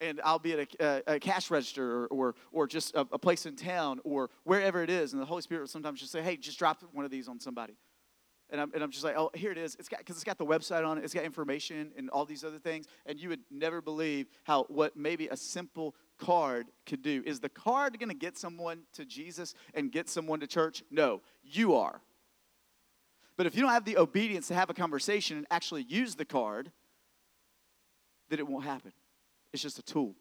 and 0.00 0.20
I'll 0.24 0.38
be 0.38 0.54
at 0.54 0.58
a, 0.80 1.02
a, 1.08 1.14
a 1.16 1.20
cash 1.20 1.50
register 1.50 2.04
or, 2.04 2.06
or, 2.06 2.34
or 2.50 2.66
just 2.66 2.94
a, 2.94 3.00
a, 3.12 3.18
place 3.18 3.44
in 3.44 3.56
town 3.56 4.00
or 4.04 4.30
wherever 4.44 4.82
it 4.82 4.90
is. 4.90 5.12
And 5.12 5.20
the 5.20 5.26
Holy 5.26 5.42
Spirit 5.42 5.60
will 5.60 5.68
sometimes 5.68 6.00
just 6.00 6.12
say, 6.12 6.22
hey, 6.22 6.36
just 6.36 6.58
drop 6.58 6.82
one 6.92 7.04
of 7.04 7.10
these 7.10 7.28
on 7.28 7.38
somebody. 7.38 7.76
And 8.48 8.60
I'm, 8.60 8.72
and 8.74 8.82
I'm 8.82 8.90
just 8.90 9.04
like, 9.04 9.16
oh, 9.16 9.30
here 9.34 9.52
it 9.52 9.58
is. 9.58 9.76
It's 9.78 9.88
got 9.88 10.00
because 10.00 10.16
it's 10.16 10.24
got 10.24 10.38
the 10.38 10.46
website 10.46 10.84
on 10.86 10.98
it. 10.98 11.04
It's 11.04 11.14
got 11.14 11.24
information 11.24 11.92
and 11.96 12.10
all 12.10 12.24
these 12.24 12.42
other 12.42 12.58
things. 12.58 12.86
And 13.06 13.20
you 13.20 13.28
would 13.28 13.40
never 13.50 13.80
believe 13.80 14.26
how 14.44 14.64
what 14.64 14.96
maybe 14.96 15.28
a 15.28 15.36
simple 15.36 15.94
card 16.20 16.68
could 16.86 17.02
do. 17.02 17.22
Is 17.26 17.40
the 17.40 17.48
card 17.48 17.98
going 17.98 18.10
to 18.10 18.14
get 18.14 18.38
someone 18.38 18.82
to 18.94 19.04
Jesus 19.04 19.54
and 19.74 19.90
get 19.90 20.08
someone 20.08 20.40
to 20.40 20.46
church? 20.46 20.84
No, 20.90 21.22
you 21.42 21.74
are. 21.74 22.00
But 23.36 23.46
if 23.46 23.54
you 23.54 23.62
don't 23.62 23.70
have 23.70 23.84
the 23.84 23.96
obedience 23.96 24.48
to 24.48 24.54
have 24.54 24.70
a 24.70 24.74
conversation 24.74 25.38
and 25.38 25.46
actually 25.50 25.82
use 25.82 26.14
the 26.14 26.24
card, 26.24 26.70
then 28.28 28.38
it 28.38 28.46
won't 28.46 28.64
happen. 28.64 28.92
It's 29.52 29.62
just 29.62 29.78
a 29.78 29.82
tool. 29.82 30.14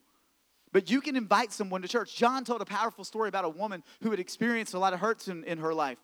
But 0.71 0.89
you 0.89 1.01
can 1.01 1.15
invite 1.15 1.51
someone 1.51 1.81
to 1.81 1.87
church. 1.87 2.15
John 2.15 2.45
told 2.45 2.61
a 2.61 2.65
powerful 2.65 3.03
story 3.03 3.27
about 3.27 3.45
a 3.45 3.49
woman 3.49 3.83
who 4.01 4.11
had 4.11 4.19
experienced 4.19 4.73
a 4.73 4.79
lot 4.79 4.93
of 4.93 4.99
hurts 4.99 5.27
in, 5.27 5.43
in 5.43 5.57
her 5.57 5.73
life. 5.73 5.97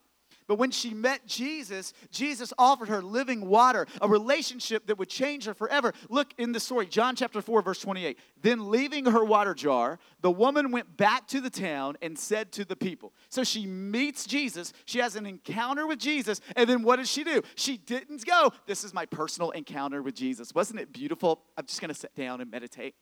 But 0.47 0.59
when 0.59 0.69
she 0.69 0.93
met 0.93 1.25
Jesus, 1.25 1.93
Jesus 2.11 2.53
offered 2.57 2.89
her 2.89 3.01
living 3.01 3.47
water, 3.47 3.87
a 3.99 4.07
relationship 4.07 4.85
that 4.87 4.99
would 4.99 5.09
change 5.09 5.45
her 5.45 5.55
forever. 5.55 5.93
Look 6.09 6.33
in 6.37 6.51
the 6.51 6.59
story, 6.59 6.85
John 6.85 7.15
chapter 7.15 7.41
4, 7.41 7.63
verse 7.63 7.79
28. 7.79 8.19
Then, 8.41 8.69
leaving 8.69 9.05
her 9.05 9.23
water 9.23 9.55
jar, 9.55 9.97
the 10.21 10.29
woman 10.29 10.71
went 10.71 10.97
back 10.97 11.27
to 11.29 11.41
the 11.41 11.49
town 11.49 11.97
and 12.01 12.17
said 12.17 12.51
to 12.53 12.65
the 12.65 12.75
people. 12.75 13.13
So 13.29 13.43
she 13.43 13.65
meets 13.65 14.25
Jesus, 14.25 14.71
she 14.85 14.99
has 14.99 15.15
an 15.15 15.25
encounter 15.25 15.87
with 15.87 15.97
Jesus, 15.97 16.41
and 16.55 16.69
then 16.69 16.83
what 16.83 16.97
does 16.97 17.09
she 17.09 17.23
do? 17.23 17.41
She 17.55 17.77
didn't 17.77 18.23
go, 18.25 18.51
This 18.67 18.83
is 18.83 18.93
my 18.93 19.05
personal 19.07 19.49
encounter 19.51 20.03
with 20.03 20.13
Jesus. 20.13 20.53
Wasn't 20.53 20.79
it 20.79 20.93
beautiful? 20.93 21.41
I'm 21.57 21.65
just 21.65 21.81
gonna 21.81 21.95
sit 21.95 22.13
down 22.15 22.39
and 22.41 22.51
meditate. 22.51 22.93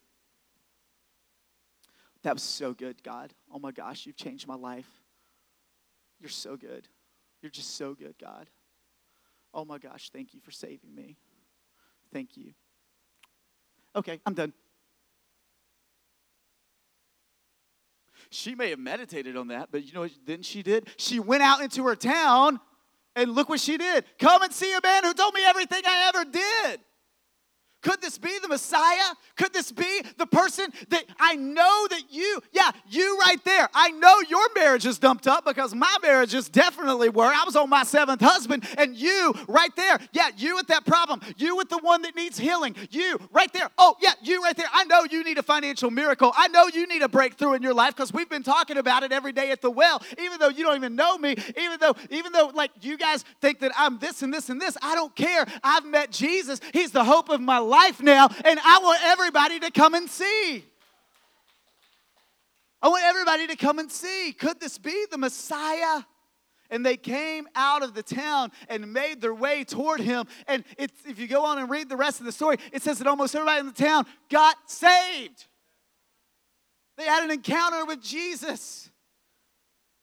That 2.23 2.36
was 2.36 2.43
so 2.43 2.73
good, 2.73 3.03
God. 3.03 3.34
Oh 3.53 3.60
my 3.60 3.71
gosh, 3.71 4.06
you've 4.06 4.15
changed 4.15 4.47
my 4.47 4.56
life. 4.56 4.89
You're 6.21 6.29
so 6.29 6.56
good. 6.56 6.88
You're 7.43 7.51
just 7.51 7.75
so 7.75 7.93
good, 7.93 8.15
God. 8.19 8.49
Oh 9.53 9.65
my 9.65 9.77
gosh, 9.77 10.10
thank 10.12 10.34
you 10.34 10.39
for 10.39 10.49
saving 10.49 10.95
me. 10.95 11.17
Thank 12.13 12.38
you. 12.38 12.53
Okay, 13.95 14.21
I'm 14.25 14.34
done. 14.34 14.53
She 18.29 18.56
may 18.56 18.69
have 18.69 18.79
meditated 18.79 19.36
on 19.36 19.49
that, 19.49 19.69
but 19.71 19.84
you 19.84 19.91
know 19.91 19.99
what 19.99 20.12
then 20.25 20.41
she 20.41 20.63
did? 20.63 20.88
She 20.95 21.19
went 21.19 21.43
out 21.43 21.62
into 21.62 21.86
her 21.86 21.97
town 21.97 22.62
and 23.13 23.32
look 23.32 23.49
what 23.49 23.60
she 23.60 23.77
did. 23.77 24.06
Come 24.17 24.41
and 24.41 24.53
see 24.53 24.73
a 24.73 24.79
man 24.82 25.03
who 25.03 25.13
told 25.13 25.34
me 25.34 25.41
everything 25.45 25.82
I 25.86 26.12
ever 26.15 26.25
did. 26.32 26.79
Could 27.83 28.01
this 28.01 28.17
be 28.17 28.39
the 28.41 28.47
Messiah? 28.47 29.13
Could 29.35 29.53
this 29.53 29.71
be 29.71 30.01
the 30.17 30.25
person 30.25 30.71
that 30.89 31.03
I 31.19 31.35
know 31.35 31.87
that 31.89 32.03
you, 32.09 32.41
yeah, 32.53 32.71
you 32.89 33.17
right 33.19 33.43
there. 33.43 33.67
I 33.73 33.91
know 33.91 34.21
your 34.29 34.47
marriage 34.55 34.85
is 34.85 34.97
dumped 34.97 35.27
up 35.27 35.45
because 35.45 35.75
my 35.75 35.93
marriage 36.01 36.33
is 36.33 36.47
definitely 36.47 37.09
where 37.09 37.27
I 37.27 37.43
was 37.45 37.57
on 37.57 37.69
my 37.69 37.83
seventh 37.83 38.21
husband, 38.21 38.65
and 38.77 38.95
you 38.95 39.33
right 39.47 39.75
there, 39.75 39.99
yeah, 40.13 40.29
you 40.37 40.55
with 40.55 40.67
that 40.67 40.85
problem, 40.85 41.19
you 41.37 41.57
with 41.57 41.69
the 41.69 41.79
one 41.79 42.03
that 42.03 42.15
needs 42.15 42.37
healing, 42.37 42.75
you 42.89 43.19
right 43.31 43.51
there. 43.51 43.69
Oh, 43.77 43.95
yeah, 44.01 44.13
you 44.23 44.41
right 44.41 44.55
there. 44.55 44.67
I 44.73 44.85
know 44.85 45.03
you 45.09 45.23
need 45.23 45.37
a 45.37 45.43
financial 45.43 45.91
miracle. 45.91 46.31
I 46.37 46.47
know 46.47 46.67
you 46.73 46.87
need 46.87 47.01
a 47.01 47.09
breakthrough 47.09 47.53
in 47.53 47.61
your 47.61 47.73
life 47.73 47.95
because 47.95 48.13
we've 48.13 48.29
been 48.29 48.43
talking 48.43 48.77
about 48.77 49.03
it 49.03 49.11
every 49.11 49.33
day 49.33 49.51
at 49.51 49.61
the 49.61 49.69
well, 49.69 50.01
even 50.19 50.39
though 50.39 50.49
you 50.49 50.63
don't 50.63 50.77
even 50.77 50.95
know 50.95 51.17
me, 51.17 51.35
even 51.57 51.79
though, 51.81 51.95
even 52.09 52.31
though 52.31 52.51
like 52.53 52.71
you 52.81 52.97
guys 52.97 53.25
think 53.41 53.59
that 53.59 53.73
I'm 53.77 53.99
this 53.99 54.21
and 54.21 54.33
this 54.33 54.49
and 54.49 54.61
this. 54.61 54.77
I 54.81 54.95
don't 54.95 55.13
care. 55.15 55.45
I've 55.63 55.85
met 55.85 56.11
Jesus. 56.11 56.61
He's 56.71 56.91
the 56.91 57.03
hope 57.03 57.27
of 57.27 57.41
my 57.41 57.57
life 57.57 57.72
life 57.73 58.01
now, 58.01 58.29
and 58.45 58.59
I 58.59 58.79
want 58.83 58.99
everybody 59.03 59.59
to 59.62 59.71
come 59.71 59.95
and 59.95 60.07
see. 60.07 60.63
I 62.81 62.88
want 62.88 63.03
everybody 63.03 63.47
to 63.47 63.55
come 63.55 63.79
and 63.79 63.91
see. 63.91 64.33
Could 64.33 64.59
this 64.59 64.77
be 64.77 65.05
the 65.09 65.17
Messiah? 65.17 66.03
And 66.69 66.86
they 66.86 66.97
came 66.97 67.47
out 67.55 67.83
of 67.83 67.93
the 67.93 68.03
town 68.03 68.51
and 68.67 68.93
made 68.93 69.21
their 69.21 69.33
way 69.33 69.63
toward 69.63 69.99
him. 69.99 70.25
And 70.47 70.63
if 70.77 71.19
you 71.19 71.27
go 71.27 71.45
on 71.45 71.59
and 71.59 71.69
read 71.69 71.88
the 71.88 71.97
rest 71.97 72.19
of 72.19 72.25
the 72.25 72.31
story, 72.31 72.57
it 72.71 72.81
says 72.81 72.97
that 72.97 73.07
almost 73.07 73.36
everybody 73.36 73.59
in 73.59 73.67
the 73.67 73.71
town 73.71 74.05
got 74.29 74.55
saved. 74.65 75.45
They 76.97 77.05
had 77.05 77.23
an 77.23 77.31
encounter 77.31 77.86
with 77.86 78.01
Jesus. 78.01 78.89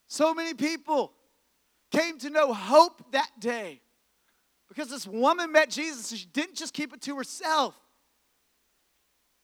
So 0.07 0.35
many 0.35 0.55
people 0.55 1.13
came 1.91 2.19
to 2.19 2.31
know 2.31 2.53
hope 2.53 3.13
that 3.13 3.31
day. 3.39 3.81
Because 4.71 4.89
this 4.89 5.05
woman 5.05 5.51
met 5.51 5.69
Jesus, 5.69 6.13
and 6.13 6.21
she 6.21 6.27
didn't 6.27 6.55
just 6.55 6.73
keep 6.73 6.95
it 6.95 7.03
to 7.03 7.17
herself. 7.17 7.75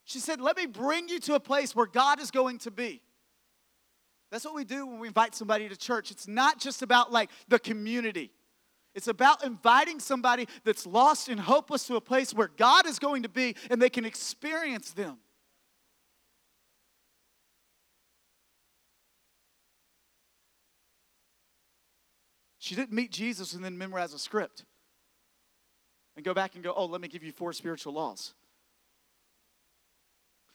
She 0.04 0.20
said, 0.20 0.40
Let 0.40 0.56
me 0.56 0.66
bring 0.66 1.08
you 1.08 1.18
to 1.20 1.34
a 1.34 1.40
place 1.40 1.74
where 1.74 1.86
God 1.86 2.20
is 2.20 2.30
going 2.30 2.58
to 2.58 2.70
be. 2.70 3.02
That's 4.30 4.44
what 4.44 4.54
we 4.54 4.64
do 4.64 4.86
when 4.86 5.00
we 5.00 5.08
invite 5.08 5.34
somebody 5.34 5.68
to 5.68 5.76
church. 5.76 6.12
It's 6.12 6.28
not 6.28 6.60
just 6.60 6.80
about 6.80 7.12
like 7.12 7.30
the 7.48 7.58
community. 7.58 8.30
It's 8.94 9.08
about 9.08 9.44
inviting 9.44 9.98
somebody 9.98 10.46
that's 10.64 10.86
lost 10.86 11.28
and 11.28 11.40
hopeless 11.40 11.86
to 11.88 11.96
a 11.96 12.00
place 12.00 12.32
where 12.32 12.48
God 12.56 12.86
is 12.86 12.98
going 13.00 13.24
to 13.24 13.28
be 13.28 13.56
and 13.68 13.82
they 13.82 13.90
can 13.90 14.04
experience 14.04 14.92
them. 14.92 15.18
She 22.58 22.74
didn't 22.76 22.92
meet 22.92 23.10
Jesus 23.10 23.54
and 23.54 23.64
then 23.64 23.76
memorize 23.76 24.14
a 24.14 24.18
script 24.18 24.64
and 26.16 26.24
go 26.24 26.34
back 26.34 26.54
and 26.54 26.64
go, 26.64 26.72
oh, 26.74 26.86
let 26.86 27.00
me 27.00 27.08
give 27.08 27.22
you 27.22 27.32
four 27.32 27.52
spiritual 27.52 27.92
laws. 27.92 28.32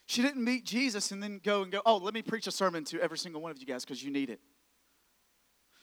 She 0.06 0.20
didn't 0.20 0.44
meet 0.44 0.64
Jesus 0.64 1.12
and 1.12 1.22
then 1.22 1.40
go 1.42 1.62
and 1.62 1.72
go, 1.72 1.80
oh, 1.86 1.96
let 1.96 2.12
me 2.12 2.22
preach 2.22 2.46
a 2.46 2.50
sermon 2.50 2.84
to 2.84 3.00
every 3.00 3.16
single 3.16 3.40
one 3.40 3.50
of 3.50 3.58
you 3.58 3.66
guys 3.66 3.84
because 3.84 4.02
you 4.02 4.10
need 4.10 4.28
it. 4.28 4.40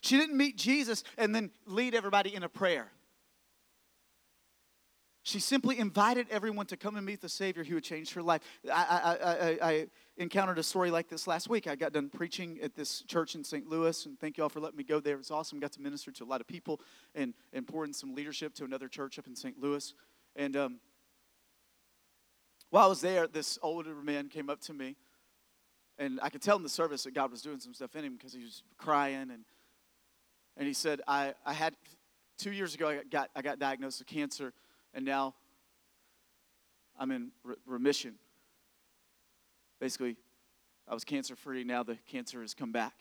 She 0.01 0.17
didn't 0.17 0.37
meet 0.37 0.57
Jesus 0.57 1.03
and 1.17 1.33
then 1.33 1.51
lead 1.65 1.95
everybody 1.95 2.35
in 2.35 2.43
a 2.43 2.49
prayer. 2.49 2.91
She 5.29 5.39
simply 5.39 5.77
invited 5.77 6.25
everyone 6.31 6.65
to 6.65 6.75
come 6.75 6.95
and 6.95 7.05
meet 7.05 7.21
the 7.21 7.29
Savior 7.29 7.63
who 7.63 7.75
had 7.75 7.83
changed 7.83 8.15
her 8.15 8.23
life. 8.23 8.41
I, 8.67 9.17
I, 9.21 9.31
I, 9.31 9.57
I, 9.61 9.87
encountered 10.17 10.57
a 10.57 10.63
story 10.63 10.89
like 10.89 11.07
this 11.07 11.27
last 11.27 11.47
week. 11.47 11.67
I 11.67 11.75
got 11.75 11.93
done 11.93 12.09
preaching 12.09 12.57
at 12.63 12.73
this 12.75 13.03
church 13.03 13.35
in 13.35 13.43
St. 13.43 13.69
Louis, 13.69 14.07
and 14.07 14.19
thank 14.19 14.37
you 14.37 14.43
all 14.43 14.49
for 14.49 14.59
letting 14.59 14.77
me 14.77 14.83
go 14.83 14.99
there. 14.99 15.13
It 15.13 15.19
was 15.19 15.29
awesome. 15.29 15.59
Got 15.59 15.73
to 15.73 15.81
minister 15.81 16.11
to 16.11 16.23
a 16.23 16.25
lot 16.25 16.41
of 16.41 16.47
people 16.47 16.81
and, 17.13 17.35
and 17.53 17.67
pour 17.67 17.85
in 17.85 17.93
some 17.93 18.15
leadership 18.15 18.55
to 18.55 18.63
another 18.63 18.87
church 18.87 19.19
up 19.19 19.27
in 19.27 19.35
St. 19.35 19.61
Louis. 19.61 19.93
And 20.35 20.57
um, 20.57 20.79
while 22.71 22.85
I 22.85 22.89
was 22.89 23.01
there, 23.01 23.27
this 23.27 23.59
older 23.61 23.93
man 23.93 24.29
came 24.29 24.49
up 24.49 24.61
to 24.61 24.73
me, 24.73 24.95
and 25.99 26.19
I 26.23 26.29
could 26.29 26.41
tell 26.41 26.57
in 26.57 26.63
the 26.63 26.69
service 26.69 27.03
that 27.03 27.13
God 27.13 27.29
was 27.29 27.43
doing 27.43 27.59
some 27.59 27.75
stuff 27.75 27.95
in 27.95 28.03
him 28.03 28.15
because 28.15 28.33
he 28.33 28.41
was 28.41 28.63
crying. 28.79 29.29
And, 29.31 29.45
and 30.57 30.67
he 30.67 30.73
said, 30.73 31.01
I, 31.07 31.35
I 31.45 31.53
had, 31.53 31.75
two 32.39 32.51
years 32.51 32.73
ago, 32.73 32.89
I 32.89 33.01
got, 33.03 33.29
I 33.35 33.43
got 33.43 33.59
diagnosed 33.59 33.99
with 33.99 34.07
cancer 34.07 34.53
and 34.93 35.05
now 35.05 35.35
I'm 36.97 37.11
in 37.11 37.31
re- 37.43 37.55
remission. 37.65 38.15
Basically, 39.79 40.17
I 40.87 40.93
was 40.93 41.03
cancer 41.03 41.35
free, 41.35 41.63
now 41.63 41.83
the 41.83 41.97
cancer 42.11 42.41
has 42.41 42.53
come 42.53 42.71
back. 42.71 42.93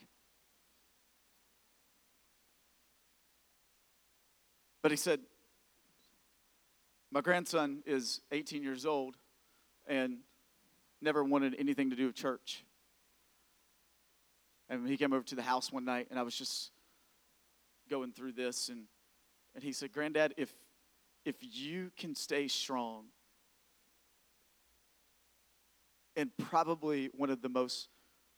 But 4.83 4.92
he 4.92 4.96
said, 4.96 5.20
My 7.11 7.20
grandson 7.20 7.83
is 7.85 8.20
18 8.31 8.62
years 8.62 8.87
old 8.87 9.16
and 9.87 10.18
never 11.01 11.24
wanted 11.24 11.57
anything 11.59 11.90
to 11.90 11.96
do 11.96 12.07
with 12.07 12.14
church. 12.14 12.64
And 14.68 14.87
he 14.87 14.96
came 14.96 15.12
over 15.12 15.24
to 15.24 15.35
the 15.35 15.42
house 15.42 15.72
one 15.72 15.85
night, 15.85 16.09
and 16.11 16.18
I 16.18 16.22
was 16.22 16.35
just 16.35 16.70
going 17.88 18.12
through 18.12 18.33
this, 18.33 18.68
and 18.68 18.85
And 19.55 19.64
he 19.64 19.72
said, 19.72 19.92
Granddad, 19.92 20.35
if, 20.37 20.53
if 21.29 21.37
you 21.43 21.93
can 21.99 22.14
stay 22.14 22.49
strong 22.49 23.05
in 26.17 26.33
probably 26.38 27.11
one 27.14 27.29
of 27.29 27.43
the 27.43 27.51
most 27.51 27.88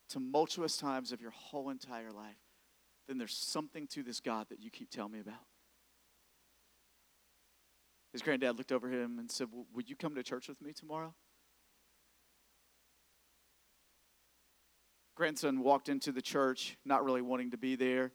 tumultuous 0.09 0.75
times 0.75 1.13
of 1.13 1.21
your 1.21 1.31
whole 1.31 1.69
entire 1.69 2.11
life, 2.11 2.35
then 3.07 3.17
there's 3.17 3.33
something 3.33 3.87
to 3.87 4.03
this 4.03 4.19
God 4.19 4.47
that 4.49 4.59
you 4.59 4.69
keep 4.69 4.89
telling 4.89 5.13
me 5.13 5.21
about. 5.21 5.45
His 8.11 8.21
granddad 8.21 8.57
looked 8.57 8.73
over 8.73 8.89
him 8.89 9.19
and 9.19 9.31
said, 9.31 9.47
well, 9.53 9.65
Would 9.73 9.89
you 9.89 9.95
come 9.95 10.13
to 10.15 10.23
church 10.23 10.49
with 10.49 10.61
me 10.61 10.73
tomorrow? 10.73 11.13
Grandson 15.15 15.61
walked 15.61 15.87
into 15.87 16.11
the 16.11 16.21
church, 16.21 16.77
not 16.83 17.05
really 17.05 17.21
wanting 17.21 17.51
to 17.51 17.57
be 17.57 17.77
there. 17.77 18.11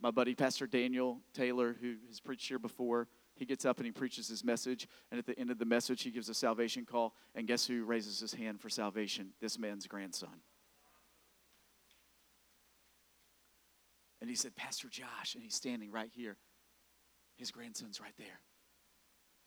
My 0.00 0.10
buddy, 0.10 0.34
Pastor 0.34 0.66
Daniel 0.66 1.20
Taylor, 1.34 1.76
who 1.78 1.96
has 2.08 2.20
preached 2.20 2.48
here 2.48 2.58
before, 2.58 3.06
he 3.34 3.44
gets 3.44 3.64
up 3.64 3.78
and 3.78 3.86
he 3.86 3.92
preaches 3.92 4.28
his 4.28 4.44
message. 4.44 4.86
And 5.10 5.18
at 5.18 5.26
the 5.26 5.38
end 5.38 5.50
of 5.50 5.58
the 5.58 5.64
message, 5.64 6.02
he 6.02 6.10
gives 6.10 6.28
a 6.28 6.34
salvation 6.34 6.84
call. 6.84 7.14
And 7.34 7.46
guess 7.46 7.66
who 7.66 7.84
raises 7.84 8.20
his 8.20 8.34
hand 8.34 8.60
for 8.60 8.68
salvation? 8.68 9.30
This 9.40 9.58
man's 9.58 9.86
grandson. 9.86 10.40
And 14.20 14.30
he 14.30 14.36
said, 14.36 14.56
Pastor 14.56 14.88
Josh, 14.88 15.34
and 15.34 15.42
he's 15.42 15.54
standing 15.54 15.90
right 15.90 16.10
here. 16.12 16.36
His 17.36 17.50
grandson's 17.50 18.00
right 18.00 18.14
there. 18.16 18.40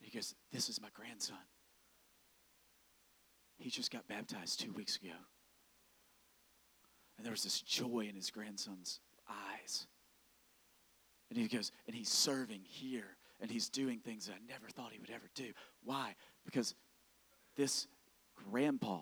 He 0.01 0.11
goes, 0.11 0.35
This 0.51 0.69
is 0.69 0.81
my 0.81 0.89
grandson. 0.93 1.37
He 3.57 3.69
just 3.69 3.91
got 3.91 4.07
baptized 4.07 4.59
two 4.59 4.71
weeks 4.73 4.97
ago. 4.97 5.15
And 7.17 7.25
there 7.25 7.31
was 7.31 7.43
this 7.43 7.61
joy 7.61 8.05
in 8.07 8.15
his 8.15 8.29
grandson's 8.29 8.99
eyes. 9.27 9.87
And 11.29 11.39
he 11.39 11.47
goes, 11.47 11.71
and 11.87 11.95
he's 11.95 12.09
serving 12.09 12.61
here, 12.63 13.16
and 13.41 13.51
he's 13.51 13.69
doing 13.69 13.99
things 13.99 14.27
that 14.27 14.33
I 14.33 14.51
never 14.51 14.67
thought 14.69 14.91
he 14.91 14.99
would 14.99 15.11
ever 15.11 15.29
do. 15.35 15.51
Why? 15.83 16.15
Because 16.45 16.75
this 17.55 17.87
grandpa 18.49 18.99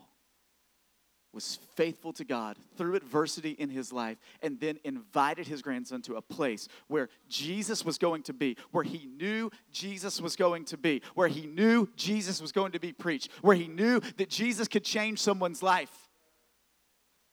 was 1.35 1.59
faithful 1.75 2.13
to 2.13 2.23
God 2.23 2.57
through 2.77 2.95
adversity 2.95 3.51
in 3.51 3.69
his 3.69 3.91
life 3.91 4.17
and 4.41 4.57
then 4.59 4.79
invited 4.85 5.45
his 5.45 5.61
grandson 5.61 6.01
to 6.03 6.15
a 6.15 6.21
place 6.21 6.69
where 6.87 7.09
Jesus 7.27 7.83
was 7.83 7.97
going 7.97 8.23
to 8.23 8.33
be, 8.33 8.55
where 8.71 8.85
he 8.85 9.05
knew 9.05 9.51
Jesus 9.69 10.21
was 10.21 10.37
going 10.37 10.63
to 10.65 10.77
be, 10.77 11.01
where 11.13 11.27
he 11.27 11.45
knew 11.45 11.89
Jesus 11.97 12.41
was 12.41 12.53
going 12.53 12.71
to 12.71 12.79
be 12.79 12.93
preached, 12.93 13.29
where 13.41 13.55
he 13.55 13.67
knew 13.67 13.99
that 14.15 14.29
Jesus 14.29 14.69
could 14.69 14.85
change 14.85 15.19
someone's 15.19 15.61
life. 15.61 15.91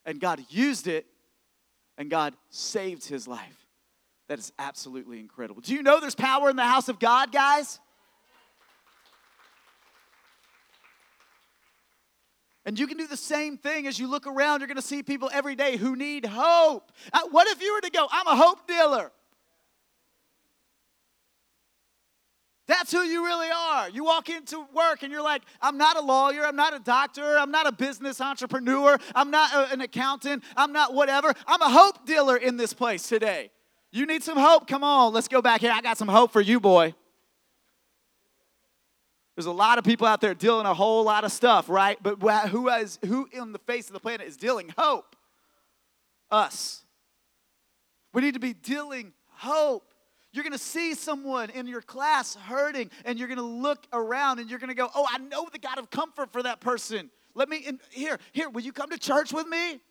And 0.05 0.19
God 0.19 0.43
used 0.49 0.87
it 0.87 1.05
and 1.97 2.09
God 2.09 2.35
saved 2.49 3.07
his 3.07 3.25
life. 3.25 3.62
That 4.33 4.39
is 4.39 4.51
absolutely 4.57 5.19
incredible. 5.19 5.61
Do 5.61 5.75
you 5.75 5.83
know 5.83 5.99
there's 5.99 6.15
power 6.15 6.49
in 6.49 6.55
the 6.55 6.63
house 6.63 6.89
of 6.89 6.97
God, 6.97 7.31
guys? 7.31 7.79
And 12.65 12.79
you 12.79 12.87
can 12.87 12.97
do 12.97 13.05
the 13.05 13.15
same 13.15 13.59
thing 13.59 13.85
as 13.85 13.99
you 13.99 14.09
look 14.09 14.25
around. 14.25 14.61
You're 14.61 14.67
going 14.67 14.77
to 14.77 14.81
see 14.81 15.03
people 15.03 15.29
every 15.31 15.55
day 15.55 15.77
who 15.77 15.95
need 15.95 16.25
hope. 16.25 16.91
Uh, 17.13 17.19
what 17.29 17.47
if 17.47 17.61
you 17.61 17.75
were 17.75 17.81
to 17.81 17.91
go, 17.91 18.07
I'm 18.11 18.25
a 18.25 18.35
hope 18.35 18.67
dealer? 18.67 19.11
That's 22.65 22.91
who 22.91 23.01
you 23.01 23.23
really 23.23 23.49
are. 23.55 23.87
You 23.87 24.03
walk 24.03 24.29
into 24.29 24.65
work 24.73 25.03
and 25.03 25.11
you're 25.11 25.21
like, 25.21 25.43
I'm 25.61 25.77
not 25.77 25.95
a 25.95 26.01
lawyer, 26.01 26.43
I'm 26.43 26.55
not 26.55 26.73
a 26.73 26.79
doctor, 26.79 27.37
I'm 27.37 27.51
not 27.51 27.67
a 27.67 27.71
business 27.71 28.19
entrepreneur, 28.19 28.97
I'm 29.13 29.29
not 29.29 29.53
a, 29.53 29.71
an 29.71 29.81
accountant, 29.81 30.43
I'm 30.57 30.73
not 30.73 30.95
whatever. 30.95 31.35
I'm 31.45 31.61
a 31.61 31.69
hope 31.69 32.07
dealer 32.07 32.35
in 32.35 32.57
this 32.57 32.73
place 32.73 33.07
today. 33.07 33.51
You 33.93 34.07
need 34.07 34.23
some 34.23 34.39
hope? 34.39 34.67
Come 34.67 34.83
on, 34.83 35.13
let's 35.13 35.27
go 35.27 35.39
back 35.39 35.61
here. 35.61 35.71
I 35.71 35.79
got 35.79 35.99
some 35.99 36.07
hope 36.07 36.31
for 36.33 36.41
you, 36.41 36.59
boy. 36.59 36.95
There's 39.35 39.45
a 39.45 39.51
lot 39.51 39.77
of 39.77 39.83
people 39.83 40.07
out 40.07 40.19
there 40.19 40.33
dealing 40.33 40.65
a 40.65 40.73
whole 40.73 41.03
lot 41.03 41.23
of 41.23 41.31
stuff, 41.31 41.69
right? 41.69 42.01
But 42.01 42.19
who 42.47 42.69
has 42.69 42.97
who 43.05 43.29
in 43.31 43.51
the 43.51 43.59
face 43.59 43.87
of 43.87 43.93
the 43.93 43.99
planet 43.99 44.27
is 44.27 44.35
dealing 44.35 44.73
hope? 44.75 45.15
Us. 46.31 46.83
We 48.13 48.23
need 48.23 48.33
to 48.33 48.39
be 48.39 48.53
dealing 48.53 49.13
hope. 49.29 49.93
You're 50.31 50.43
going 50.43 50.53
to 50.53 50.57
see 50.57 50.95
someone 50.95 51.51
in 51.51 51.67
your 51.67 51.81
class 51.81 52.33
hurting, 52.33 52.89
and 53.05 53.19
you're 53.19 53.27
going 53.27 53.37
to 53.37 53.43
look 53.43 53.85
around 53.93 54.39
and 54.39 54.49
you're 54.49 54.59
going 54.59 54.69
to 54.69 54.75
go, 54.75 54.89
"Oh, 54.95 55.05
I 55.07 55.19
know 55.19 55.47
the 55.51 55.59
God 55.59 55.77
of 55.77 55.91
comfort 55.91 56.33
for 56.33 56.41
that 56.41 56.61
person. 56.61 57.11
Let 57.35 57.47
me 57.47 57.57
in, 57.57 57.79
here. 57.91 58.17
Here, 58.31 58.49
will 58.49 58.61
you 58.61 58.73
come 58.73 58.89
to 58.89 58.97
church 58.97 59.31
with 59.31 59.47
me?" 59.47 59.81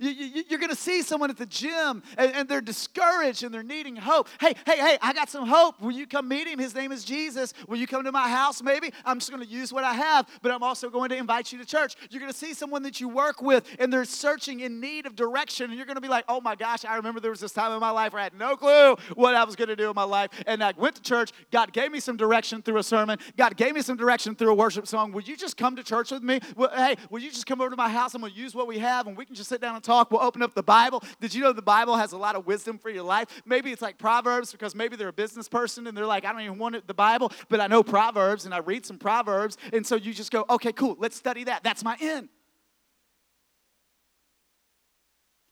You, 0.00 0.44
are 0.52 0.58
going 0.58 0.68
to 0.70 0.76
see 0.76 1.02
someone 1.02 1.30
at 1.30 1.36
the 1.36 1.46
gym 1.46 2.02
and, 2.16 2.32
and, 2.34 2.48
they're 2.48 2.60
discouraged 2.60 3.42
and 3.42 3.52
they're 3.52 3.62
needing 3.62 3.96
hope. 3.96 4.28
Hey, 4.40 4.54
hey, 4.66 4.76
hey, 4.76 4.98
I 5.00 5.12
got 5.12 5.28
some 5.28 5.46
hope. 5.46 5.80
Will 5.80 5.92
you 5.92 6.06
come 6.06 6.28
meet 6.28 6.46
him? 6.46 6.58
His 6.58 6.74
name 6.74 6.92
is 6.92 7.04
Jesus. 7.04 7.52
Will 7.66 7.76
you 7.76 7.86
come 7.86 8.04
to 8.04 8.12
my 8.12 8.28
house 8.28 8.62
maybe? 8.62 8.92
I'm 9.04 9.18
just 9.18 9.30
going 9.30 9.42
to 9.42 9.48
use 9.48 9.72
what 9.72 9.84
I 9.84 9.94
have, 9.94 10.28
but 10.42 10.52
I'm 10.52 10.62
also 10.62 10.90
going 10.90 11.10
to 11.10 11.16
invite 11.16 11.52
you 11.52 11.58
to 11.58 11.64
church. 11.64 11.94
You're 12.10 12.20
going 12.20 12.32
to 12.32 12.36
see 12.36 12.54
someone 12.54 12.82
that 12.82 13.00
you 13.00 13.08
work 13.08 13.42
with 13.42 13.64
and 13.78 13.92
they're 13.92 14.04
searching 14.04 14.60
in 14.60 14.80
need 14.80 15.06
of 15.06 15.16
direction. 15.16 15.66
And 15.70 15.74
you're 15.76 15.86
going 15.86 15.96
to 15.96 16.02
be 16.02 16.08
like, 16.08 16.24
oh 16.28 16.40
my 16.40 16.54
gosh, 16.54 16.84
I 16.84 16.96
remember 16.96 17.20
there 17.20 17.30
was 17.30 17.40
this 17.40 17.52
time 17.52 17.72
in 17.72 17.80
my 17.80 17.90
life 17.90 18.12
where 18.12 18.20
I 18.20 18.24
had 18.24 18.38
no 18.38 18.56
clue 18.56 18.96
what 19.14 19.34
I 19.34 19.44
was 19.44 19.56
going 19.56 19.68
to 19.68 19.76
do 19.76 19.88
in 19.88 19.94
my 19.94 20.04
life. 20.04 20.30
And 20.46 20.62
I 20.62 20.72
went 20.76 20.96
to 20.96 21.02
church. 21.02 21.32
God 21.50 21.72
gave 21.72 21.90
me 21.92 22.00
some 22.00 22.16
direction 22.16 22.62
through 22.62 22.78
a 22.78 22.82
sermon. 22.82 23.18
God 23.36 23.56
gave 23.56 23.74
me 23.74 23.82
some 23.82 23.96
direction 23.96 24.34
through 24.34 24.50
a 24.50 24.54
worship 24.54 24.86
song. 24.86 25.12
Will 25.12 25.22
you 25.22 25.36
just 25.36 25.56
come 25.56 25.76
to 25.76 25.82
church 25.82 26.10
with 26.10 26.22
me? 26.22 26.40
Well, 26.56 26.70
hey, 26.74 26.96
will 27.10 27.20
you 27.20 27.30
just 27.30 27.46
come 27.46 27.60
over 27.60 27.70
to 27.70 27.76
my 27.76 27.88
house? 27.88 28.14
I'm 28.14 28.20
going 28.20 28.32
to 28.32 28.38
use 28.38 28.54
what 28.54 28.66
we 28.66 28.78
have 28.78 29.06
and 29.06 29.16
we 29.16 29.24
can 29.24 29.34
just 29.34 29.48
sit 29.48 29.60
down 29.60 29.77
talk. 29.82 30.10
We'll 30.10 30.22
open 30.22 30.42
up 30.42 30.54
the 30.54 30.62
Bible. 30.62 31.02
Did 31.20 31.34
you 31.34 31.42
know 31.42 31.52
the 31.52 31.62
Bible 31.62 31.96
has 31.96 32.12
a 32.12 32.18
lot 32.18 32.36
of 32.36 32.46
wisdom 32.46 32.78
for 32.78 32.90
your 32.90 33.02
life? 33.02 33.42
Maybe 33.44 33.70
it's 33.72 33.82
like 33.82 33.98
Proverbs 33.98 34.52
because 34.52 34.74
maybe 34.74 34.96
they're 34.96 35.08
a 35.08 35.12
business 35.12 35.48
person 35.48 35.86
and 35.86 35.96
they're 35.96 36.06
like, 36.06 36.24
I 36.24 36.32
don't 36.32 36.42
even 36.42 36.58
want 36.58 36.86
the 36.86 36.94
Bible, 36.94 37.32
but 37.48 37.60
I 37.60 37.66
know 37.66 37.82
Proverbs 37.82 38.44
and 38.44 38.54
I 38.54 38.58
read 38.58 38.84
some 38.84 38.98
Proverbs. 38.98 39.56
And 39.72 39.86
so 39.86 39.96
you 39.96 40.12
just 40.14 40.30
go, 40.30 40.44
okay, 40.50 40.72
cool, 40.72 40.96
let's 40.98 41.16
study 41.16 41.44
that. 41.44 41.62
That's 41.62 41.84
my 41.84 41.96
in. 42.00 42.28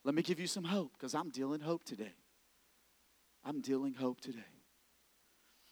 Let 0.05 0.15
me 0.15 0.23
give 0.23 0.39
you 0.39 0.47
some 0.47 0.65
hope 0.65 0.93
because 0.97 1.15
I'm 1.15 1.31
dealing 1.31 1.61
hope 1.61 1.83
today. 1.83 2.15
I'm 3.45 3.61
dealing 3.61 3.95
hope 3.95 4.21
today. 4.21 4.39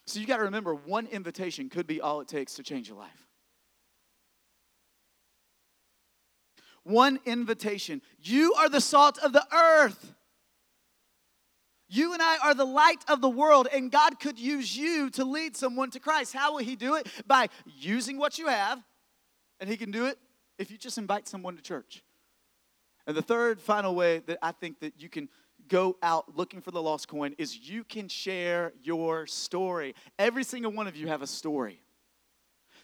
So 0.06 0.20
you 0.20 0.26
got 0.26 0.38
to 0.38 0.44
remember 0.44 0.74
one 0.74 1.06
invitation 1.06 1.68
could 1.68 1.86
be 1.86 2.00
all 2.00 2.20
it 2.20 2.28
takes 2.28 2.54
to 2.54 2.62
change 2.62 2.88
your 2.88 2.98
life. 2.98 3.28
One 6.84 7.18
invitation. 7.24 8.00
You 8.22 8.54
are 8.54 8.68
the 8.68 8.80
salt 8.80 9.18
of 9.18 9.32
the 9.32 9.44
earth. 9.52 10.14
You 11.88 12.12
and 12.12 12.22
I 12.22 12.38
are 12.38 12.54
the 12.54 12.64
light 12.64 13.04
of 13.08 13.20
the 13.20 13.28
world, 13.28 13.68
and 13.72 13.90
God 13.90 14.18
could 14.18 14.38
use 14.38 14.76
you 14.76 15.10
to 15.10 15.24
lead 15.24 15.56
someone 15.56 15.90
to 15.90 16.00
Christ. 16.00 16.32
How 16.32 16.52
will 16.52 16.64
He 16.64 16.76
do 16.76 16.94
it? 16.94 17.06
By 17.26 17.48
using 17.66 18.18
what 18.18 18.38
you 18.38 18.48
have, 18.48 18.82
and 19.60 19.68
He 19.68 19.76
can 19.76 19.90
do 19.90 20.06
it 20.06 20.18
if 20.58 20.70
you 20.70 20.78
just 20.78 20.98
invite 20.98 21.28
someone 21.28 21.56
to 21.56 21.62
church. 21.62 22.02
And 23.06 23.16
the 23.16 23.22
third, 23.22 23.60
final 23.60 23.94
way 23.94 24.20
that 24.20 24.38
I 24.42 24.52
think 24.52 24.80
that 24.80 24.94
you 24.98 25.08
can 25.08 25.28
go 25.68 25.96
out 26.02 26.36
looking 26.36 26.60
for 26.60 26.70
the 26.70 26.82
lost 26.82 27.08
coin 27.08 27.34
is 27.38 27.68
you 27.68 27.84
can 27.84 28.08
share 28.08 28.72
your 28.82 29.26
story. 29.26 29.94
Every 30.18 30.44
single 30.44 30.72
one 30.72 30.86
of 30.86 30.96
you 30.96 31.08
have 31.08 31.22
a 31.22 31.26
story. 31.26 31.80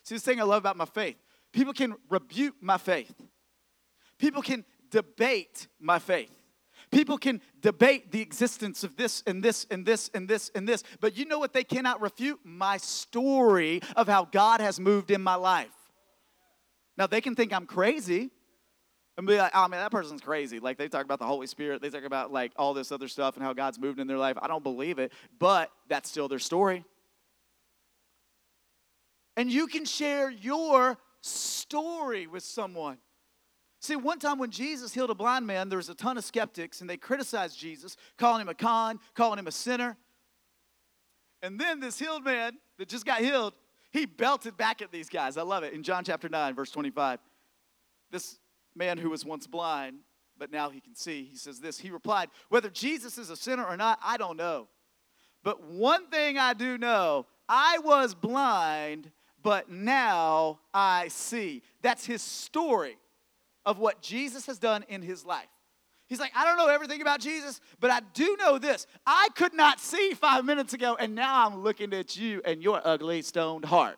See, 0.03 0.15
this 0.15 0.23
thing 0.23 0.41
I 0.41 0.45
love 0.45 0.63
about 0.63 0.77
my 0.77 0.85
faith 0.85 1.17
people 1.53 1.73
can 1.73 1.97
rebuke 2.09 2.55
my 2.61 2.79
faith. 2.79 3.15
People 4.21 4.43
can 4.43 4.65
debate 4.91 5.67
my 5.81 5.99
faith. 5.99 6.31
People 6.91 7.19
can 7.19 7.41
debate 7.61 8.13
the 8.13 8.21
existence 8.21 8.85
of 8.85 8.97
this 8.97 9.23
and 9.27 9.43
this 9.43 9.67
and 9.71 9.87
this 9.87 10.11
and 10.13 10.29
this 10.29 10.51
and 10.55 10.69
this, 10.69 10.83
but 11.01 11.17
you 11.17 11.25
know 11.25 11.39
what 11.39 11.53
they 11.53 11.65
cannot 11.65 12.01
refute? 12.01 12.41
My 12.45 12.77
story 12.77 13.81
of 13.97 14.09
how 14.09 14.25
God 14.25 14.61
has 14.61 14.79
moved 14.81 15.11
in 15.11 15.23
my 15.23 15.37
life. 15.37 15.69
Now, 16.99 17.07
they 17.07 17.21
can 17.21 17.35
think 17.35 17.53
I'm 17.53 17.67
crazy 17.67 18.31
and 19.17 19.27
be 19.27 19.39
like, 19.39 19.53
oh 19.55 19.69
man, 19.69 19.81
that 19.81 19.91
person's 19.91 20.21
crazy. 20.21 20.59
Like 20.59 20.79
they 20.79 20.89
talk 20.89 21.05
about 21.05 21.19
the 21.19 21.27
Holy 21.27 21.47
Spirit, 21.47 21.81
they 21.81 21.91
talk 21.91 22.05
about 22.05 22.33
like 22.33 22.53
all 22.57 22.75
this 22.75 22.91
other 22.93 23.09
stuff 23.09 23.37
and 23.37 23.45
how 23.45 23.53
God's 23.53 23.79
moved 23.79 24.01
in 24.01 24.07
their 24.07 24.19
life. 24.19 24.37
I 24.43 24.49
don't 24.49 24.65
believe 24.65 24.99
it, 24.99 25.13
but 25.39 25.71
that's 25.89 26.11
still 26.11 26.29
their 26.29 26.39
story. 26.39 26.85
And 29.37 29.51
you 29.51 29.67
can 29.67 29.85
share 29.85 30.29
your 30.29 30.99
story 31.21 32.27
with 32.27 32.43
someone. 32.43 32.99
See, 33.81 33.97
one 33.97 34.19
time 34.19 34.39
when 34.39 34.51
Jesus 34.51 34.93
healed 34.93 35.09
a 35.09 35.15
blind 35.15 35.47
man, 35.47 35.71
there 35.71 35.79
was 35.79 35.89
a 35.89 35.95
ton 35.95 36.19
of 36.19 36.25
skeptics 36.25 36.83
and 36.83 36.91
they 36.91 36.99
criticized 36.99 37.59
Jesus, 37.59 37.97
calling 38.19 38.43
him 38.43 38.49
a 38.51 38.55
con, 38.55 39.01
calling 39.15 39.39
him 39.39 39.47
a 39.47 39.53
sinner. 39.53 39.97
And 41.43 41.59
then 41.59 41.81
this 41.81 41.99
healed 41.99 42.23
man 42.23 42.59
that 42.79 42.89
just 42.89 43.07
got 43.07 43.21
healed, 43.21 43.55
he 43.91 44.05
belted 44.05 44.59
back 44.59 44.83
at 44.83 44.93
these 44.93 45.09
guys. 45.09 45.39
I 45.39 45.43
love 45.43 45.65
it. 45.65 45.73
In 45.73 45.83
John 45.83 46.05
chapter 46.05 46.29
9, 46.29 46.55
verse 46.55 46.71
25, 46.71 47.21
this 48.11 48.39
man 48.77 48.99
who 48.99 49.09
was 49.09 49.25
once 49.25 49.47
blind, 49.47 50.01
but 50.37 50.53
now 50.53 50.69
he 50.69 50.81
can 50.83 50.95
see, 50.95 51.25
he 51.25 51.37
says 51.37 51.59
this. 51.59 51.79
He 51.79 51.91
replied, 51.91 52.29
Whether 52.51 52.69
Jesus 52.69 53.17
is 53.17 53.31
a 53.31 53.37
sinner 53.37 53.65
or 53.65 53.79
not, 53.79 53.99
I 54.05 54.19
don't 54.19 54.37
know. 54.37 54.69
But 55.43 55.65
one 55.65 56.07
thing 56.09 56.37
I 56.37 56.53
do 56.53 56.77
know 56.77 57.27
I 57.49 57.79
was 57.79 58.15
blind, 58.15 59.11
but 59.43 59.71
now 59.71 60.61
I 60.75 61.09
see. 61.09 61.63
That's 61.81 62.05
his 62.05 62.21
story 62.21 62.99
of 63.65 63.79
what 63.79 64.03
Jesus 64.03 64.47
has 64.47 64.59
done 64.59 64.85
in 64.89 65.03
his 65.03 65.25
life. 65.25 65.49
He's 66.09 66.19
like, 66.19 66.33
I 66.35 66.45
don't 66.45 66.57
know 66.57 66.67
everything 66.67 67.03
about 67.03 67.21
Jesus, 67.21 67.61
but 67.79 67.91
I 67.91 68.01
do 68.15 68.37
know 68.37 68.59
this. 68.59 68.87
I 69.07 69.29
could 69.37 69.55
not 69.55 69.79
see 69.79 70.13
five 70.15 70.45
minutes 70.45 70.73
ago, 70.73 70.97
and 70.99 71.15
now 71.15 71.47
I'm 71.47 71.63
looking 71.63 71.93
at 71.95 72.17
you 72.17 72.43
and 72.45 72.63
your 72.63 72.81
ugly, 72.85 73.23
stoned 73.23 73.65
heart. 73.65 73.97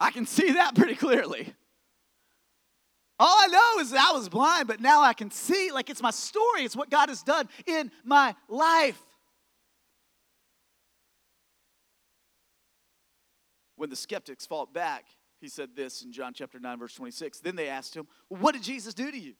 I 0.00 0.10
can 0.10 0.26
see 0.26 0.52
that 0.52 0.74
pretty 0.74 0.96
clearly. 0.96 1.54
All 3.18 3.34
I 3.38 3.46
know 3.46 3.82
is 3.82 3.94
I 3.94 4.12
was 4.12 4.28
blind, 4.28 4.68
but 4.68 4.80
now 4.80 5.00
I 5.00 5.14
can 5.14 5.30
see. 5.30 5.70
Like 5.72 5.88
it's 5.88 6.02
my 6.02 6.10
story, 6.10 6.64
it's 6.64 6.76
what 6.76 6.90
God 6.90 7.08
has 7.08 7.22
done 7.22 7.48
in 7.64 7.90
my 8.04 8.34
life. 8.48 9.00
When 13.76 13.90
the 13.90 13.96
skeptics 13.96 14.46
fought 14.46 14.72
back, 14.72 15.04
he 15.40 15.48
said 15.48 15.70
this 15.76 16.02
in 16.02 16.12
John 16.12 16.32
chapter 16.34 16.58
9, 16.58 16.78
verse 16.78 16.94
26. 16.94 17.40
Then 17.40 17.56
they 17.56 17.68
asked 17.68 17.94
him, 17.94 18.06
well, 18.28 18.40
What 18.40 18.54
did 18.54 18.62
Jesus 18.62 18.94
do 18.94 19.10
to 19.10 19.18
you? 19.18 19.34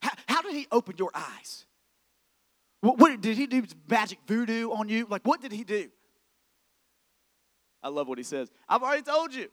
How, 0.00 0.10
how 0.26 0.42
did 0.42 0.54
he 0.54 0.66
open 0.72 0.94
your 0.98 1.10
eyes? 1.14 1.66
What, 2.80 2.98
what, 2.98 3.20
did 3.20 3.36
he 3.36 3.46
do 3.46 3.62
magic 3.88 4.18
voodoo 4.26 4.70
on 4.70 4.88
you? 4.88 5.06
Like, 5.08 5.22
what 5.24 5.40
did 5.40 5.52
he 5.52 5.62
do? 5.62 5.88
I 7.82 7.88
love 7.88 8.08
what 8.08 8.18
he 8.18 8.24
says. 8.24 8.50
I've 8.68 8.82
already 8.82 9.02
told 9.02 9.34
you, 9.34 9.48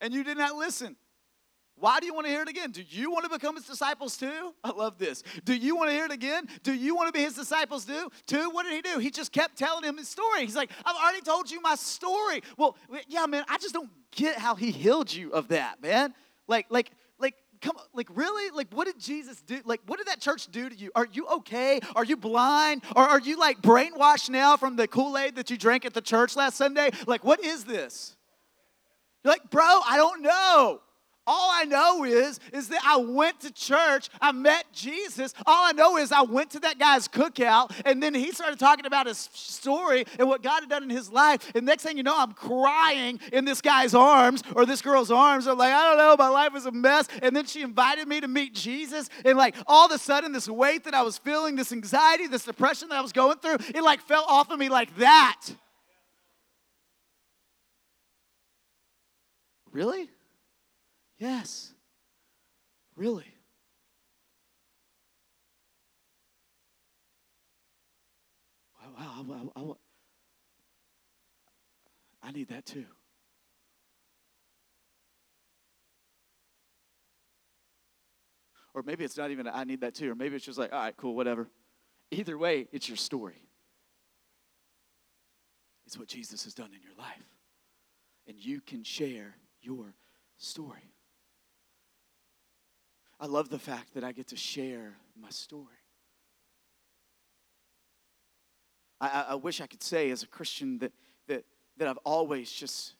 and 0.00 0.14
you 0.14 0.24
did 0.24 0.38
not 0.38 0.54
listen. 0.54 0.96
Why 1.80 1.98
do 1.98 2.06
you 2.06 2.12
want 2.12 2.26
to 2.26 2.30
hear 2.30 2.42
it 2.42 2.48
again? 2.48 2.70
Do 2.70 2.82
you 2.88 3.10
want 3.10 3.24
to 3.24 3.30
become 3.30 3.56
his 3.56 3.64
disciples 3.64 4.16
too? 4.16 4.54
I 4.64 4.70
love 4.70 4.98
this. 4.98 5.22
Do 5.44 5.54
you 5.54 5.74
want 5.74 5.88
to 5.88 5.94
hear 5.94 6.04
it 6.04 6.12
again? 6.12 6.46
Do 6.62 6.74
you 6.74 6.94
want 6.94 7.08
to 7.08 7.12
be 7.12 7.24
his 7.24 7.34
disciples 7.34 7.86
too? 7.86 8.10
Too? 8.26 8.50
What 8.50 8.64
did 8.64 8.74
he 8.74 8.82
do? 8.82 8.98
He 8.98 9.10
just 9.10 9.32
kept 9.32 9.56
telling 9.56 9.82
him 9.82 9.96
his 9.96 10.08
story. 10.08 10.42
He's 10.42 10.54
like, 10.54 10.70
I've 10.84 10.96
already 10.96 11.22
told 11.22 11.50
you 11.50 11.60
my 11.62 11.74
story. 11.74 12.42
Well, 12.58 12.76
yeah, 13.08 13.24
man, 13.26 13.44
I 13.48 13.56
just 13.56 13.72
don't 13.72 13.90
get 14.10 14.36
how 14.36 14.54
he 14.54 14.70
healed 14.70 15.12
you 15.12 15.32
of 15.32 15.48
that, 15.48 15.82
man. 15.82 16.14
Like, 16.46 16.66
like, 16.68 16.90
like, 17.18 17.34
come 17.62 17.76
on, 17.78 17.84
like 17.94 18.08
really? 18.14 18.50
Like, 18.54 18.68
what 18.72 18.86
did 18.86 18.98
Jesus 18.98 19.40
do? 19.40 19.60
Like, 19.64 19.80
what 19.86 19.98
did 19.98 20.08
that 20.08 20.20
church 20.20 20.48
do 20.48 20.68
to 20.68 20.76
you? 20.76 20.90
Are 20.94 21.08
you 21.10 21.26
okay? 21.28 21.80
Are 21.96 22.04
you 22.04 22.18
blind? 22.18 22.82
Or 22.94 23.02
are 23.02 23.20
you 23.20 23.38
like 23.38 23.62
brainwashed 23.62 24.28
now 24.28 24.58
from 24.58 24.76
the 24.76 24.86
Kool-Aid 24.86 25.36
that 25.36 25.48
you 25.48 25.56
drank 25.56 25.86
at 25.86 25.94
the 25.94 26.02
church 26.02 26.36
last 26.36 26.56
Sunday? 26.56 26.90
Like, 27.06 27.24
what 27.24 27.42
is 27.42 27.64
this? 27.64 28.16
You're 29.24 29.32
like, 29.32 29.50
bro, 29.50 29.64
I 29.64 29.96
don't 29.96 30.22
know. 30.22 30.80
All 31.32 31.48
I 31.52 31.64
know 31.64 32.02
is, 32.02 32.40
is 32.52 32.70
that 32.70 32.80
I 32.84 32.96
went 32.96 33.38
to 33.42 33.52
church, 33.52 34.08
I 34.20 34.32
met 34.32 34.64
Jesus. 34.72 35.32
All 35.46 35.68
I 35.68 35.70
know 35.70 35.96
is 35.96 36.10
I 36.10 36.22
went 36.22 36.50
to 36.50 36.58
that 36.60 36.76
guy's 36.76 37.06
cookout, 37.06 37.70
and 37.84 38.02
then 38.02 38.14
he 38.14 38.32
started 38.32 38.58
talking 38.58 38.84
about 38.84 39.06
his 39.06 39.16
story 39.32 40.06
and 40.18 40.26
what 40.26 40.42
God 40.42 40.62
had 40.62 40.68
done 40.68 40.82
in 40.82 40.90
his 40.90 41.12
life. 41.12 41.52
And 41.54 41.64
next 41.64 41.84
thing 41.84 41.96
you 41.96 42.02
know, 42.02 42.16
I'm 42.18 42.32
crying 42.32 43.20
in 43.32 43.44
this 43.44 43.60
guy's 43.60 43.94
arms 43.94 44.42
or 44.56 44.66
this 44.66 44.82
girl's 44.82 45.12
arms. 45.12 45.46
I'm 45.46 45.56
like, 45.56 45.72
I 45.72 45.90
don't 45.90 45.98
know, 45.98 46.16
my 46.18 46.30
life 46.30 46.56
is 46.56 46.66
a 46.66 46.72
mess. 46.72 47.06
And 47.22 47.36
then 47.36 47.46
she 47.46 47.62
invited 47.62 48.08
me 48.08 48.20
to 48.20 48.26
meet 48.26 48.52
Jesus. 48.52 49.08
And 49.24 49.38
like 49.38 49.54
all 49.68 49.86
of 49.86 49.92
a 49.92 49.98
sudden, 49.98 50.32
this 50.32 50.48
weight 50.48 50.82
that 50.82 50.94
I 50.94 51.02
was 51.02 51.16
feeling, 51.16 51.54
this 51.54 51.70
anxiety, 51.70 52.26
this 52.26 52.44
depression 52.44 52.88
that 52.88 52.98
I 52.98 53.02
was 53.02 53.12
going 53.12 53.38
through, 53.38 53.58
it 53.72 53.84
like 53.84 54.00
fell 54.00 54.24
off 54.26 54.50
of 54.50 54.58
me 54.58 54.68
like 54.68 54.96
that. 54.96 55.46
Really? 59.70 60.10
Yes. 61.20 61.72
Really? 62.96 63.26
Wow, 68.98 69.24
wow, 69.26 69.52
I, 69.54 69.60
I, 69.60 69.64
I 72.28 72.32
need 72.32 72.48
that 72.48 72.64
too. 72.64 72.86
Or 78.72 78.82
maybe 78.82 79.04
it's 79.04 79.18
not 79.18 79.30
even 79.30 79.46
I 79.46 79.64
need 79.64 79.82
that 79.82 79.94
too, 79.94 80.12
or 80.12 80.14
maybe 80.14 80.36
it's 80.36 80.44
just 80.44 80.58
like, 80.58 80.72
all 80.72 80.80
right, 80.80 80.96
cool, 80.96 81.14
whatever. 81.14 81.48
Either 82.10 82.38
way, 82.38 82.66
it's 82.72 82.88
your 82.88 82.96
story. 82.96 83.46
It's 85.86 85.98
what 85.98 86.08
Jesus 86.08 86.44
has 86.44 86.54
done 86.54 86.70
in 86.74 86.80
your 86.82 86.94
life. 86.96 87.26
And 88.26 88.38
you 88.38 88.62
can 88.62 88.84
share 88.84 89.36
your 89.60 89.94
story. 90.38 90.94
I 93.20 93.26
love 93.26 93.50
the 93.50 93.58
fact 93.58 93.92
that 93.94 94.02
I 94.02 94.12
get 94.12 94.28
to 94.28 94.36
share 94.36 94.94
my 95.20 95.28
story. 95.28 95.66
I, 98.98 99.26
I, 99.30 99.34
wish 99.34 99.60
I 99.60 99.66
could 99.66 99.82
say 99.82 100.10
as 100.10 100.22
a 100.22 100.26
Christian 100.26 100.78
that, 100.78 100.92
that, 101.28 101.44
that 101.76 101.88
I've 101.88 101.98
always 101.98 102.50
just 102.50 102.94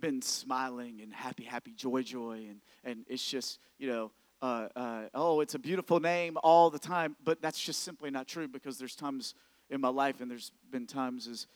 been 0.00 0.20
smiling 0.20 1.00
and 1.00 1.12
happy, 1.12 1.44
happy, 1.44 1.72
joy, 1.72 2.02
joy. 2.02 2.46
And, 2.48 2.60
and 2.82 3.04
it's 3.08 3.24
just, 3.24 3.60
you 3.78 3.88
know, 3.88 4.10
uh, 4.40 4.68
uh, 4.74 5.02
oh, 5.14 5.40
it's 5.40 5.54
a 5.54 5.58
beautiful 5.60 6.00
name 6.00 6.36
all 6.42 6.68
the 6.68 6.78
time. 6.78 7.16
But 7.22 7.40
that's 7.40 7.60
just 7.60 7.84
simply 7.84 8.10
not 8.10 8.26
true 8.26 8.48
because 8.48 8.78
there's 8.78 8.96
times 8.96 9.34
in 9.70 9.80
my 9.80 9.88
life, 9.88 10.20
and 10.20 10.30
there's 10.30 10.50
been 10.70 10.86
times, 10.86 11.28
as 11.28 11.46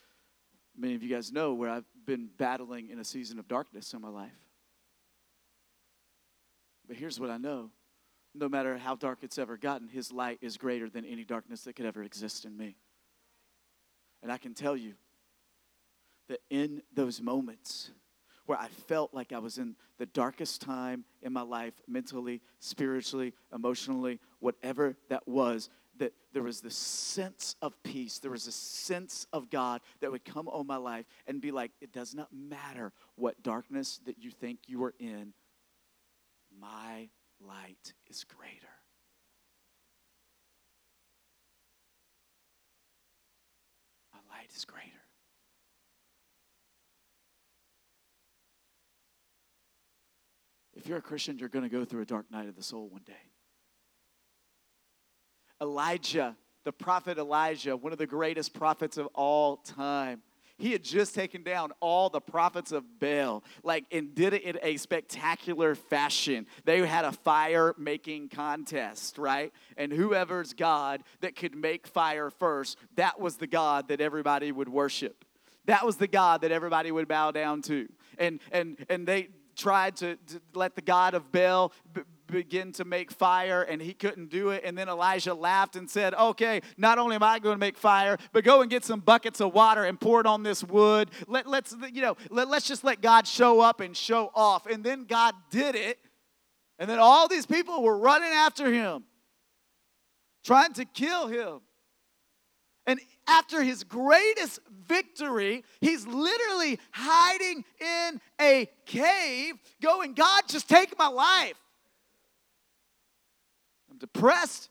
many 0.76 0.94
of 0.94 1.02
you 1.02 1.08
guys 1.08 1.32
know, 1.32 1.54
where 1.54 1.68
I've 1.68 1.84
been 2.06 2.28
battling 2.38 2.88
in 2.88 3.00
a 3.00 3.04
season 3.04 3.38
of 3.38 3.48
darkness 3.48 3.92
in 3.92 4.00
my 4.00 4.08
life. 4.08 4.30
But 6.86 6.96
here's 6.96 7.18
what 7.18 7.30
I 7.30 7.36
know 7.36 7.70
no 8.38 8.48
matter 8.48 8.76
how 8.78 8.94
dark 8.94 9.18
it's 9.22 9.38
ever 9.38 9.56
gotten, 9.56 9.88
His 9.88 10.12
light 10.12 10.38
is 10.40 10.56
greater 10.56 10.88
than 10.88 11.04
any 11.04 11.24
darkness 11.24 11.62
that 11.62 11.74
could 11.74 11.86
ever 11.86 12.02
exist 12.02 12.44
in 12.44 12.56
me. 12.56 12.76
And 14.22 14.30
I 14.32 14.38
can 14.38 14.54
tell 14.54 14.76
you 14.76 14.94
that 16.28 16.40
in 16.50 16.82
those 16.94 17.20
moments 17.20 17.90
where 18.46 18.58
I 18.58 18.68
felt 18.68 19.12
like 19.12 19.32
I 19.32 19.38
was 19.38 19.58
in 19.58 19.74
the 19.98 20.06
darkest 20.06 20.60
time 20.60 21.04
in 21.22 21.32
my 21.32 21.42
life, 21.42 21.74
mentally, 21.88 22.40
spiritually, 22.60 23.34
emotionally, 23.52 24.20
whatever 24.38 24.96
that 25.08 25.26
was, 25.26 25.68
that 25.98 26.12
there 26.32 26.42
was 26.42 26.60
this 26.60 26.76
sense 26.76 27.56
of 27.62 27.82
peace. 27.82 28.18
There 28.18 28.30
was 28.30 28.46
a 28.46 28.52
sense 28.52 29.26
of 29.32 29.50
God 29.50 29.80
that 30.00 30.12
would 30.12 30.24
come 30.24 30.48
on 30.48 30.66
my 30.66 30.76
life 30.76 31.06
and 31.26 31.40
be 31.40 31.50
like, 31.50 31.72
it 31.80 31.92
does 31.92 32.14
not 32.14 32.28
matter 32.32 32.92
what 33.16 33.42
darkness 33.42 34.00
that 34.06 34.18
you 34.18 34.30
think 34.30 34.60
you 34.66 34.84
are 34.84 34.94
in, 34.98 35.32
my 36.60 37.08
light 37.40 37.94
is 38.08 38.24
greater. 38.24 38.52
My 44.12 44.18
light 44.36 44.50
is 44.56 44.64
greater. 44.64 44.90
If 50.76 50.86
you're 50.86 50.98
a 50.98 51.02
Christian, 51.02 51.38
you're 51.38 51.48
going 51.48 51.64
to 51.64 51.70
go 51.70 51.84
through 51.84 52.02
a 52.02 52.06
dark 52.06 52.30
night 52.30 52.48
of 52.48 52.54
the 52.54 52.62
soul 52.62 52.88
one 52.88 53.02
day. 53.06 53.14
Elijah, 55.60 56.36
the 56.64 56.72
prophet 56.72 57.16
Elijah, 57.16 57.76
one 57.76 57.92
of 57.92 57.98
the 57.98 58.06
greatest 58.06 58.52
prophets 58.52 58.98
of 58.98 59.06
all 59.14 59.56
time, 59.56 60.20
he 60.58 60.72
had 60.72 60.82
just 60.82 61.14
taken 61.14 61.42
down 61.42 61.72
all 61.80 62.08
the 62.08 62.20
prophets 62.20 62.72
of 62.72 62.98
Baal, 62.98 63.44
like, 63.62 63.84
and 63.92 64.14
did 64.14 64.32
it 64.32 64.42
in 64.42 64.58
a 64.62 64.76
spectacular 64.76 65.74
fashion. 65.74 66.46
They 66.64 66.84
had 66.86 67.04
a 67.04 67.12
fire 67.12 67.74
making 67.78 68.30
contest, 68.30 69.18
right? 69.18 69.52
And 69.76 69.92
whoever's 69.92 70.54
God 70.54 71.02
that 71.20 71.36
could 71.36 71.54
make 71.54 71.86
fire 71.86 72.30
first, 72.30 72.78
that 72.96 73.20
was 73.20 73.36
the 73.36 73.46
God 73.46 73.88
that 73.88 74.00
everybody 74.00 74.50
would 74.52 74.68
worship. 74.68 75.24
That 75.66 75.84
was 75.84 75.96
the 75.96 76.06
God 76.06 76.42
that 76.42 76.52
everybody 76.52 76.90
would 76.90 77.08
bow 77.08 77.32
down 77.32 77.60
to. 77.62 77.88
And 78.18 78.40
and 78.52 78.84
and 78.88 79.06
they 79.06 79.28
tried 79.56 79.96
to, 79.96 80.16
to 80.16 80.40
let 80.54 80.74
the 80.74 80.82
God 80.82 81.14
of 81.14 81.32
Baal 81.32 81.72
begin 82.26 82.72
to 82.72 82.84
make 82.84 83.10
fire 83.10 83.62
and 83.62 83.80
he 83.80 83.94
couldn't 83.94 84.30
do 84.30 84.50
it. 84.50 84.62
And 84.64 84.76
then 84.76 84.88
Elijah 84.88 85.34
laughed 85.34 85.76
and 85.76 85.88
said, 85.88 86.14
Okay, 86.14 86.60
not 86.76 86.98
only 86.98 87.16
am 87.16 87.22
I 87.22 87.38
going 87.38 87.54
to 87.54 87.60
make 87.60 87.76
fire, 87.76 88.18
but 88.32 88.44
go 88.44 88.60
and 88.60 88.70
get 88.70 88.84
some 88.84 89.00
buckets 89.00 89.40
of 89.40 89.54
water 89.54 89.84
and 89.84 90.00
pour 90.00 90.20
it 90.20 90.26
on 90.26 90.42
this 90.42 90.62
wood. 90.62 91.10
Let, 91.26 91.46
let's, 91.46 91.74
you 91.92 92.02
know, 92.02 92.16
let, 92.30 92.48
let's 92.48 92.66
just 92.66 92.84
let 92.84 93.00
God 93.00 93.26
show 93.26 93.60
up 93.60 93.80
and 93.80 93.96
show 93.96 94.30
off. 94.34 94.66
And 94.66 94.82
then 94.84 95.04
God 95.04 95.34
did 95.50 95.74
it. 95.74 95.98
And 96.78 96.90
then 96.90 96.98
all 96.98 97.28
these 97.28 97.46
people 97.46 97.82
were 97.82 97.96
running 97.96 98.30
after 98.30 98.70
him, 98.70 99.04
trying 100.44 100.74
to 100.74 100.84
kill 100.84 101.28
him. 101.28 101.60
And 102.86 103.00
after 103.26 103.62
his 103.62 103.82
greatest 103.82 104.60
victory, 104.86 105.64
he's 105.80 106.06
literally 106.06 106.78
hiding 106.92 107.64
in 107.80 108.20
a 108.40 108.68
cave, 108.84 109.54
going, 109.82 110.14
God, 110.14 110.42
just 110.48 110.68
take 110.68 110.96
my 110.96 111.08
life. 111.08 111.56
I'm 113.96 113.98
depressed. 113.98 114.68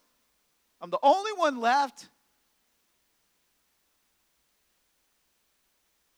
I'm 0.80 0.90
the 0.90 1.00
only 1.02 1.32
one 1.32 1.60
left. 1.60 2.08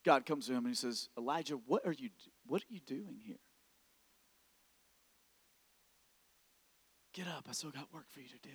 God 0.04 0.26
comes 0.26 0.46
to 0.46 0.52
him 0.52 0.58
and 0.58 0.68
he 0.68 0.74
says, 0.74 1.08
Elijah, 1.16 1.54
what 1.54 1.86
are 1.86 1.92
you, 1.92 2.10
what 2.46 2.62
are 2.62 2.74
you 2.74 2.80
doing 2.80 3.16
here? 3.24 3.38
Get 7.14 7.26
up. 7.28 7.46
I 7.48 7.52
still 7.52 7.70
got 7.70 7.92
work 7.94 8.04
for 8.10 8.20
you 8.20 8.28
to 8.28 8.38
do. 8.42 8.54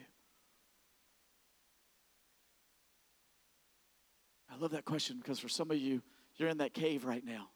I 4.51 4.57
love 4.57 4.71
that 4.71 4.85
question 4.85 5.17
because 5.17 5.39
for 5.39 5.49
some 5.49 5.71
of 5.71 5.77
you, 5.77 6.03
you're 6.35 6.49
in 6.49 6.59
that 6.59 6.75
cave 6.75 7.05
right 7.05 7.25
now. 7.25 7.49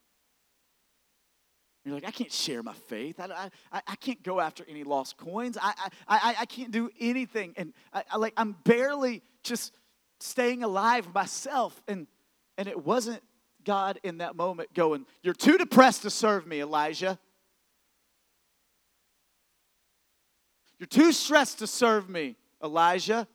You're 1.88 1.95
like, 1.95 2.05
I 2.05 2.11
can't 2.11 2.33
share 2.33 2.61
my 2.61 2.73
faith. 2.73 3.17
I, 3.17 3.49
I, 3.71 3.81
I 3.88 3.95
can't 3.95 4.21
go 4.21 4.41
after 4.41 4.65
any 4.67 4.83
lost 4.83 5.15
coins. 5.15 5.57
I, 5.59 5.73
I, 6.05 6.35
I, 6.41 6.45
can't 6.45 6.69
do 6.69 6.89
anything. 6.99 7.53
And 7.55 7.71
I, 7.93 8.03
I 8.11 8.17
like 8.17 8.33
I'm 8.35 8.57
barely 8.65 9.23
just 9.41 9.73
staying 10.19 10.65
alive 10.65 11.13
myself. 11.13 11.81
And 11.88 12.07
and 12.57 12.67
it 12.67 12.83
wasn't 12.83 13.23
God 13.63 14.01
in 14.03 14.17
that 14.17 14.35
moment 14.35 14.73
going, 14.73 15.05
You're 15.23 15.33
too 15.33 15.57
depressed 15.57 16.01
to 16.01 16.09
serve 16.09 16.45
me, 16.45 16.59
Elijah. 16.59 17.17
You're 20.77 20.88
too 20.88 21.13
stressed 21.13 21.59
to 21.59 21.67
serve 21.67 22.09
me, 22.09 22.35
Elijah. 22.61 23.29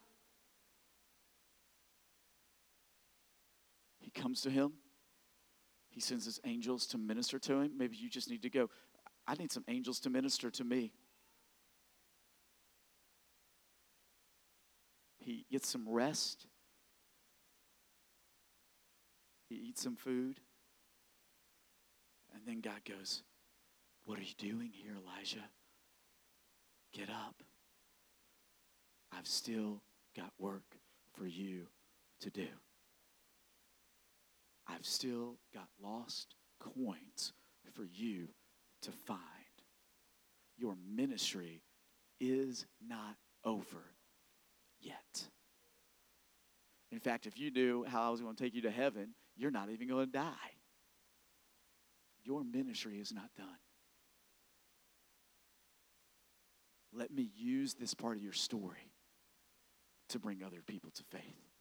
He 3.98 4.10
comes 4.10 4.42
to 4.42 4.50
him. 4.50 4.74
He 5.92 6.00
sends 6.00 6.24
his 6.24 6.40
angels 6.44 6.86
to 6.88 6.98
minister 6.98 7.38
to 7.38 7.60
him. 7.60 7.72
Maybe 7.76 7.96
you 7.96 8.08
just 8.08 8.30
need 8.30 8.42
to 8.42 8.50
go, 8.50 8.70
I 9.28 9.34
need 9.34 9.52
some 9.52 9.64
angels 9.68 10.00
to 10.00 10.10
minister 10.10 10.50
to 10.50 10.64
me. 10.64 10.92
He 15.18 15.44
gets 15.50 15.68
some 15.68 15.86
rest. 15.86 16.46
He 19.50 19.54
eats 19.56 19.82
some 19.82 19.96
food. 19.96 20.40
And 22.34 22.42
then 22.46 22.62
God 22.62 22.80
goes, 22.88 23.22
What 24.06 24.18
are 24.18 24.22
you 24.22 24.34
doing 24.38 24.70
here, 24.72 24.94
Elijah? 24.96 25.44
Get 26.94 27.10
up. 27.10 27.42
I've 29.12 29.26
still 29.26 29.82
got 30.16 30.32
work 30.38 30.78
for 31.14 31.26
you 31.26 31.66
to 32.20 32.30
do. 32.30 32.48
I've 34.72 34.86
still 34.86 35.36
got 35.52 35.68
lost 35.82 36.34
coins 36.60 37.32
for 37.74 37.84
you 37.84 38.28
to 38.82 38.90
find. 38.90 39.20
Your 40.56 40.76
ministry 40.94 41.62
is 42.20 42.66
not 42.86 43.16
over 43.44 43.82
yet. 44.80 45.28
In 46.90 47.00
fact, 47.00 47.26
if 47.26 47.38
you 47.38 47.50
knew 47.50 47.84
how 47.84 48.02
I 48.02 48.10
was 48.10 48.20
going 48.20 48.36
to 48.36 48.42
take 48.42 48.54
you 48.54 48.62
to 48.62 48.70
heaven, 48.70 49.14
you're 49.36 49.50
not 49.50 49.70
even 49.70 49.88
going 49.88 50.06
to 50.06 50.12
die. 50.12 50.52
Your 52.24 52.44
ministry 52.44 52.98
is 52.98 53.12
not 53.12 53.30
done. 53.36 53.46
Let 56.92 57.10
me 57.10 57.30
use 57.34 57.74
this 57.74 57.94
part 57.94 58.16
of 58.16 58.22
your 58.22 58.34
story 58.34 58.92
to 60.10 60.18
bring 60.18 60.42
other 60.44 60.62
people 60.66 60.90
to 60.90 61.02
faith. 61.10 61.51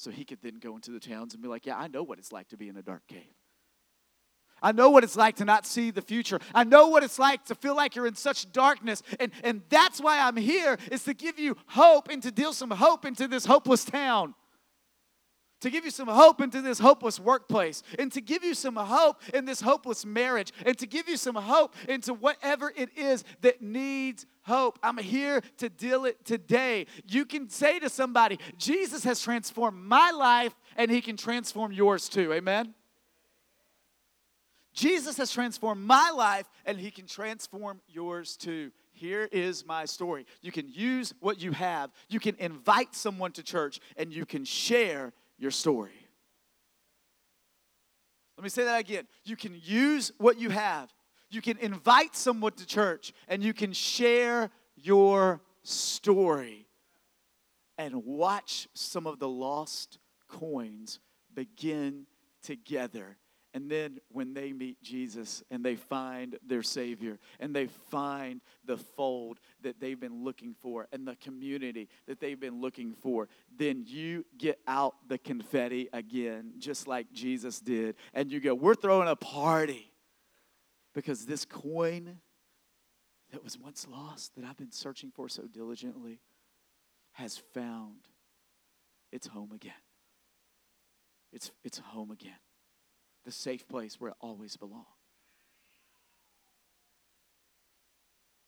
So 0.00 0.10
he 0.10 0.24
could 0.24 0.40
then 0.40 0.54
go 0.54 0.76
into 0.76 0.92
the 0.92 0.98
towns 0.98 1.34
and 1.34 1.42
be 1.42 1.48
like, 1.48 1.66
Yeah, 1.66 1.76
I 1.76 1.86
know 1.86 2.02
what 2.02 2.18
it's 2.18 2.32
like 2.32 2.48
to 2.48 2.56
be 2.56 2.70
in 2.70 2.76
a 2.78 2.82
dark 2.82 3.06
cave. 3.06 3.34
I 4.62 4.72
know 4.72 4.88
what 4.88 5.04
it's 5.04 5.14
like 5.14 5.36
to 5.36 5.44
not 5.44 5.66
see 5.66 5.90
the 5.90 6.00
future. 6.00 6.40
I 6.54 6.64
know 6.64 6.88
what 6.88 7.02
it's 7.02 7.18
like 7.18 7.44
to 7.46 7.54
feel 7.54 7.76
like 7.76 7.94
you're 7.94 8.06
in 8.06 8.14
such 8.14 8.50
darkness. 8.50 9.02
And, 9.18 9.30
and 9.44 9.60
that's 9.68 10.00
why 10.00 10.18
I'm 10.18 10.36
here, 10.36 10.78
is 10.90 11.04
to 11.04 11.12
give 11.12 11.38
you 11.38 11.54
hope 11.66 12.08
and 12.08 12.22
to 12.22 12.30
deal 12.30 12.54
some 12.54 12.70
hope 12.70 13.04
into 13.04 13.28
this 13.28 13.44
hopeless 13.44 13.84
town 13.84 14.34
to 15.60 15.70
give 15.70 15.84
you 15.84 15.90
some 15.90 16.08
hope 16.08 16.40
into 16.40 16.62
this 16.62 16.78
hopeless 16.78 17.20
workplace, 17.20 17.82
and 17.98 18.10
to 18.12 18.20
give 18.20 18.42
you 18.42 18.54
some 18.54 18.76
hope 18.76 19.20
in 19.34 19.44
this 19.44 19.60
hopeless 19.60 20.04
marriage, 20.04 20.52
and 20.64 20.76
to 20.78 20.86
give 20.86 21.08
you 21.08 21.16
some 21.16 21.34
hope 21.34 21.74
into 21.88 22.14
whatever 22.14 22.72
it 22.76 22.90
is 22.96 23.24
that 23.42 23.62
needs 23.62 24.26
hope. 24.42 24.78
I'm 24.82 24.98
here 24.98 25.42
to 25.58 25.68
deal 25.68 26.04
it 26.04 26.24
today. 26.24 26.86
You 27.06 27.24
can 27.24 27.48
say 27.48 27.78
to 27.78 27.88
somebody, 27.88 28.38
Jesus 28.56 29.04
has 29.04 29.20
transformed 29.20 29.82
my 29.82 30.10
life, 30.10 30.54
and 30.76 30.90
he 30.90 31.00
can 31.00 31.16
transform 31.16 31.72
yours 31.72 32.08
too. 32.08 32.32
Amen? 32.32 32.74
Jesus 34.72 35.16
has 35.16 35.30
transformed 35.30 35.84
my 35.84 36.10
life, 36.10 36.48
and 36.64 36.78
he 36.78 36.90
can 36.90 37.06
transform 37.06 37.80
yours 37.88 38.36
too. 38.36 38.70
Here 38.92 39.28
is 39.32 39.66
my 39.66 39.84
story. 39.84 40.26
You 40.42 40.52
can 40.52 40.68
use 40.68 41.12
what 41.20 41.40
you 41.40 41.52
have, 41.52 41.90
you 42.08 42.20
can 42.20 42.36
invite 42.38 42.94
someone 42.94 43.32
to 43.32 43.42
church, 43.42 43.80
and 43.96 44.12
you 44.12 44.24
can 44.24 44.44
share 44.44 45.12
your 45.40 45.50
story. 45.50 45.90
Let 48.36 48.44
me 48.44 48.50
say 48.50 48.64
that 48.64 48.80
again. 48.80 49.06
You 49.24 49.36
can 49.36 49.58
use 49.62 50.12
what 50.18 50.38
you 50.38 50.50
have, 50.50 50.92
you 51.30 51.42
can 51.42 51.58
invite 51.58 52.14
someone 52.14 52.52
to 52.52 52.66
church, 52.66 53.12
and 53.26 53.42
you 53.42 53.52
can 53.52 53.72
share 53.72 54.50
your 54.76 55.40
story 55.62 56.66
and 57.78 58.04
watch 58.04 58.68
some 58.74 59.06
of 59.06 59.18
the 59.18 59.28
lost 59.28 59.98
coins 60.28 61.00
begin 61.34 62.06
to 62.42 62.56
gather 62.56 63.16
and 63.52 63.70
then 63.70 63.98
when 64.10 64.32
they 64.32 64.52
meet 64.52 64.80
Jesus 64.82 65.42
and 65.50 65.64
they 65.64 65.74
find 65.74 66.38
their 66.46 66.62
Savior 66.62 67.18
and 67.40 67.54
they 67.54 67.66
find 67.66 68.40
the 68.64 68.76
fold 68.76 69.40
that 69.62 69.80
they've 69.80 69.98
been 69.98 70.24
looking 70.24 70.54
for 70.60 70.86
and 70.92 71.06
the 71.06 71.16
community 71.16 71.88
that 72.06 72.20
they've 72.20 72.38
been 72.38 72.60
looking 72.60 72.94
for, 73.02 73.28
then 73.56 73.84
you 73.86 74.24
get 74.38 74.58
out 74.66 74.94
the 75.08 75.18
confetti 75.18 75.88
again, 75.92 76.52
just 76.58 76.86
like 76.86 77.12
Jesus 77.12 77.60
did. 77.60 77.96
And 78.14 78.30
you 78.30 78.40
go, 78.40 78.54
We're 78.54 78.74
throwing 78.74 79.08
a 79.08 79.16
party 79.16 79.92
because 80.94 81.26
this 81.26 81.44
coin 81.44 82.18
that 83.32 83.44
was 83.44 83.56
once 83.56 83.86
lost, 83.88 84.34
that 84.36 84.44
I've 84.44 84.56
been 84.56 84.72
searching 84.72 85.12
for 85.14 85.28
so 85.28 85.44
diligently, 85.44 86.20
has 87.12 87.38
found 87.54 88.08
its 89.12 89.28
home 89.28 89.52
again. 89.52 89.72
It's, 91.32 91.52
it's 91.62 91.78
home 91.78 92.10
again 92.10 92.38
the 93.24 93.30
safe 93.30 93.68
place 93.68 94.00
where 94.00 94.10
it 94.10 94.16
always 94.20 94.56
belonged. 94.56 94.86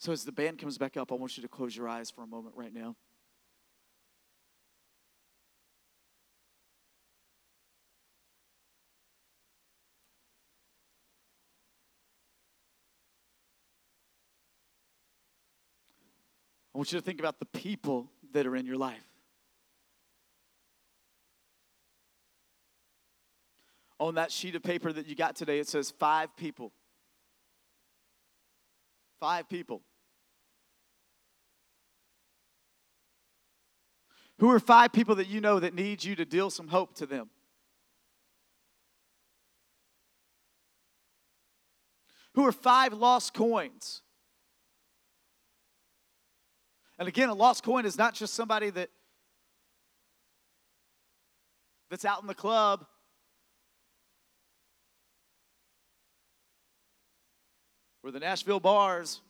So, 0.02 0.10
as 0.10 0.24
the 0.24 0.32
band 0.32 0.58
comes 0.58 0.78
back 0.78 0.96
up, 0.96 1.12
I 1.12 1.14
want 1.14 1.36
you 1.36 1.44
to 1.44 1.48
close 1.48 1.76
your 1.76 1.88
eyes 1.88 2.10
for 2.10 2.24
a 2.24 2.26
moment 2.26 2.56
right 2.56 2.74
now. 2.74 2.96
I 16.74 16.78
want 16.78 16.92
you 16.92 16.98
to 16.98 17.04
think 17.04 17.20
about 17.20 17.38
the 17.38 17.44
people 17.44 18.10
that 18.32 18.44
are 18.44 18.56
in 18.56 18.66
your 18.66 18.78
life. 18.78 19.06
on 24.00 24.16
that 24.16 24.32
sheet 24.32 24.56
of 24.56 24.64
paper 24.64 24.92
that 24.92 25.06
you 25.06 25.14
got 25.14 25.36
today, 25.36 25.60
it 25.60 25.68
says 25.68 25.92
five 25.92 26.36
people. 26.36 26.72
Five 29.20 29.48
people. 29.48 29.80
Who 34.42 34.50
are 34.50 34.58
five 34.58 34.92
people 34.92 35.14
that 35.14 35.28
you 35.28 35.40
know 35.40 35.60
that 35.60 35.72
need 35.72 36.02
you 36.02 36.16
to 36.16 36.24
deal 36.24 36.50
some 36.50 36.66
hope 36.66 36.96
to 36.96 37.06
them? 37.06 37.30
Who 42.34 42.44
are 42.44 42.50
five 42.50 42.92
lost 42.92 43.34
coins? 43.34 44.02
And 46.98 47.06
again, 47.06 47.28
a 47.28 47.34
lost 47.34 47.62
coin 47.62 47.86
is 47.86 47.96
not 47.96 48.14
just 48.14 48.34
somebody 48.34 48.70
that 48.70 48.90
that's 51.88 52.04
out 52.04 52.20
in 52.20 52.26
the 52.26 52.34
club 52.34 52.84
or 58.02 58.10
the 58.10 58.18
Nashville 58.18 58.58
bars. 58.58 59.20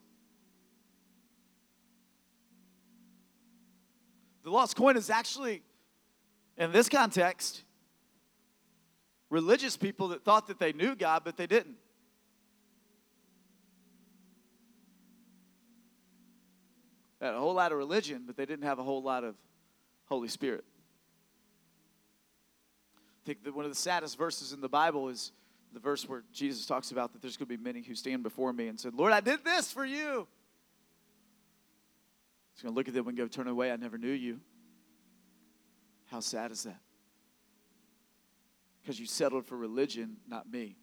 The 4.45 4.51
lost 4.51 4.77
coin 4.77 4.97
is 4.97 5.11
actually, 5.11 5.63
in 6.57 6.73
this 6.73 6.89
context, 6.89 7.63
religious 9.31 9.77
people 9.77 10.09
that 10.09 10.25
thought 10.25 10.49
that 10.49 10.59
they 10.59 10.73
knew 10.73 10.95
God, 10.95 11.23
but 11.25 11.37
they 11.37 11.47
didn't. 11.47 11.77
They 17.21 17.27
had 17.27 17.35
a 17.37 17.39
whole 17.39 17.55
lot 17.55 17.71
of 17.71 17.79
religion, 17.79 18.25
but 18.27 18.37
they 18.37 18.47
didn't 18.47 18.65
have 18.65 18.81
a 18.81 18.83
whole 18.83 19.03
lot 19.03 19.23
of 19.23 19.37
Holy 20.07 20.29
Spirit. 20.29 20.65
I 22.97 23.25
think 23.25 23.45
that 23.45 23.55
one 23.55 23.65
of 23.65 23.71
the 23.71 23.77
saddest 23.77 24.19
verses 24.19 24.53
in 24.53 24.61
the 24.61 24.69
Bible 24.69 25.09
is 25.09 25.31
the 25.73 25.79
verse 25.79 26.09
where 26.09 26.25
Jesus 26.33 26.67
talks 26.67 26.91
about 26.91 27.13
that 27.13 27.23
there's 27.23 27.37
going 27.37 27.49
to 27.49 27.57
be 27.57 27.63
many 27.63 27.81
who 27.81 27.95
stand 27.95 28.25
before 28.25 28.53
me 28.53 28.67
and 28.67 28.79
said, 28.79 28.95
Lord, 28.95 29.13
I 29.13 29.21
did 29.21 29.45
this 29.45 29.73
for 29.73 29.85
you. 29.85 30.27
He's 32.63 32.67
going 32.67 32.75
to 32.75 32.79
look 32.79 32.87
at 32.87 32.95
them 32.95 33.09
and 33.09 33.17
go, 33.17 33.27
Turn 33.27 33.49
away, 33.49 33.73
I 33.73 33.77
never 33.77 33.99
knew 33.99 34.13
you. 34.13 34.39
How 36.07 36.21
sad 36.21 36.53
is 36.53 36.63
that? 36.63 36.79
Because 38.81 39.01
you 39.01 39.07
settled 39.07 39.47
for 39.47 39.57
religion, 39.57 40.19
not 40.29 40.49
me. 40.49 40.77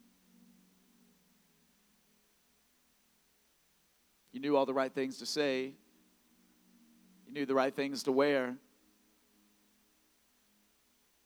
You 4.30 4.40
knew 4.40 4.58
all 4.58 4.66
the 4.66 4.74
right 4.74 4.92
things 4.92 5.16
to 5.20 5.26
say, 5.26 5.72
you 7.26 7.32
knew 7.32 7.46
the 7.46 7.54
right 7.54 7.74
things 7.74 8.02
to 8.02 8.12
wear, 8.12 8.58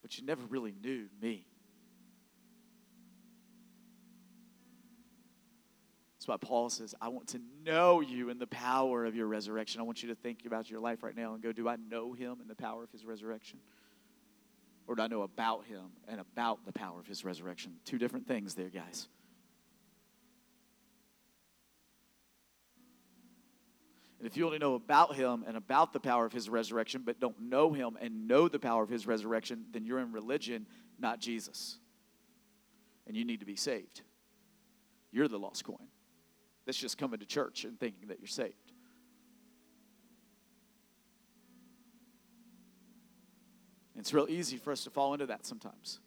but 0.02 0.16
you 0.16 0.24
never 0.24 0.44
really 0.46 0.74
knew 0.80 1.06
me. 1.20 1.48
That's 6.24 6.40
why 6.40 6.48
Paul 6.48 6.70
says, 6.70 6.94
I 7.02 7.08
want 7.08 7.28
to 7.28 7.40
know 7.66 8.00
you 8.00 8.30
in 8.30 8.38
the 8.38 8.46
power 8.46 9.04
of 9.04 9.14
your 9.14 9.26
resurrection. 9.26 9.78
I 9.78 9.84
want 9.84 10.02
you 10.02 10.08
to 10.08 10.14
think 10.14 10.46
about 10.46 10.70
your 10.70 10.80
life 10.80 11.02
right 11.02 11.14
now 11.14 11.34
and 11.34 11.42
go, 11.42 11.52
Do 11.52 11.68
I 11.68 11.76
know 11.76 12.14
him 12.14 12.38
in 12.40 12.48
the 12.48 12.54
power 12.54 12.82
of 12.82 12.90
his 12.90 13.04
resurrection? 13.04 13.58
Or 14.86 14.94
do 14.94 15.02
I 15.02 15.08
know 15.08 15.20
about 15.20 15.66
him 15.66 15.82
and 16.08 16.20
about 16.20 16.64
the 16.64 16.72
power 16.72 16.98
of 16.98 17.06
his 17.06 17.26
resurrection? 17.26 17.74
Two 17.84 17.98
different 17.98 18.26
things 18.26 18.54
there, 18.54 18.70
guys. 18.70 19.06
And 24.18 24.26
if 24.26 24.34
you 24.38 24.46
only 24.46 24.58
know 24.58 24.76
about 24.76 25.14
him 25.14 25.44
and 25.46 25.58
about 25.58 25.92
the 25.92 26.00
power 26.00 26.24
of 26.24 26.32
his 26.32 26.48
resurrection, 26.48 27.02
but 27.04 27.20
don't 27.20 27.38
know 27.38 27.74
him 27.74 27.98
and 28.00 28.26
know 28.26 28.48
the 28.48 28.58
power 28.58 28.82
of 28.82 28.88
his 28.88 29.06
resurrection, 29.06 29.66
then 29.72 29.84
you're 29.84 29.98
in 29.98 30.10
religion, 30.10 30.66
not 30.98 31.20
Jesus. 31.20 31.76
And 33.06 33.14
you 33.14 33.26
need 33.26 33.40
to 33.40 33.46
be 33.46 33.56
saved. 33.56 34.00
You're 35.12 35.28
the 35.28 35.38
lost 35.38 35.64
coin. 35.64 35.88
That's 36.66 36.78
just 36.78 36.96
coming 36.98 37.20
to 37.20 37.26
church 37.26 37.64
and 37.64 37.78
thinking 37.78 38.08
that 38.08 38.20
you're 38.20 38.26
saved. 38.26 38.72
It's 43.96 44.12
real 44.12 44.26
easy 44.28 44.56
for 44.56 44.72
us 44.72 44.84
to 44.84 44.90
fall 44.90 45.14
into 45.14 45.26
that 45.26 45.46
sometimes. 45.46 46.00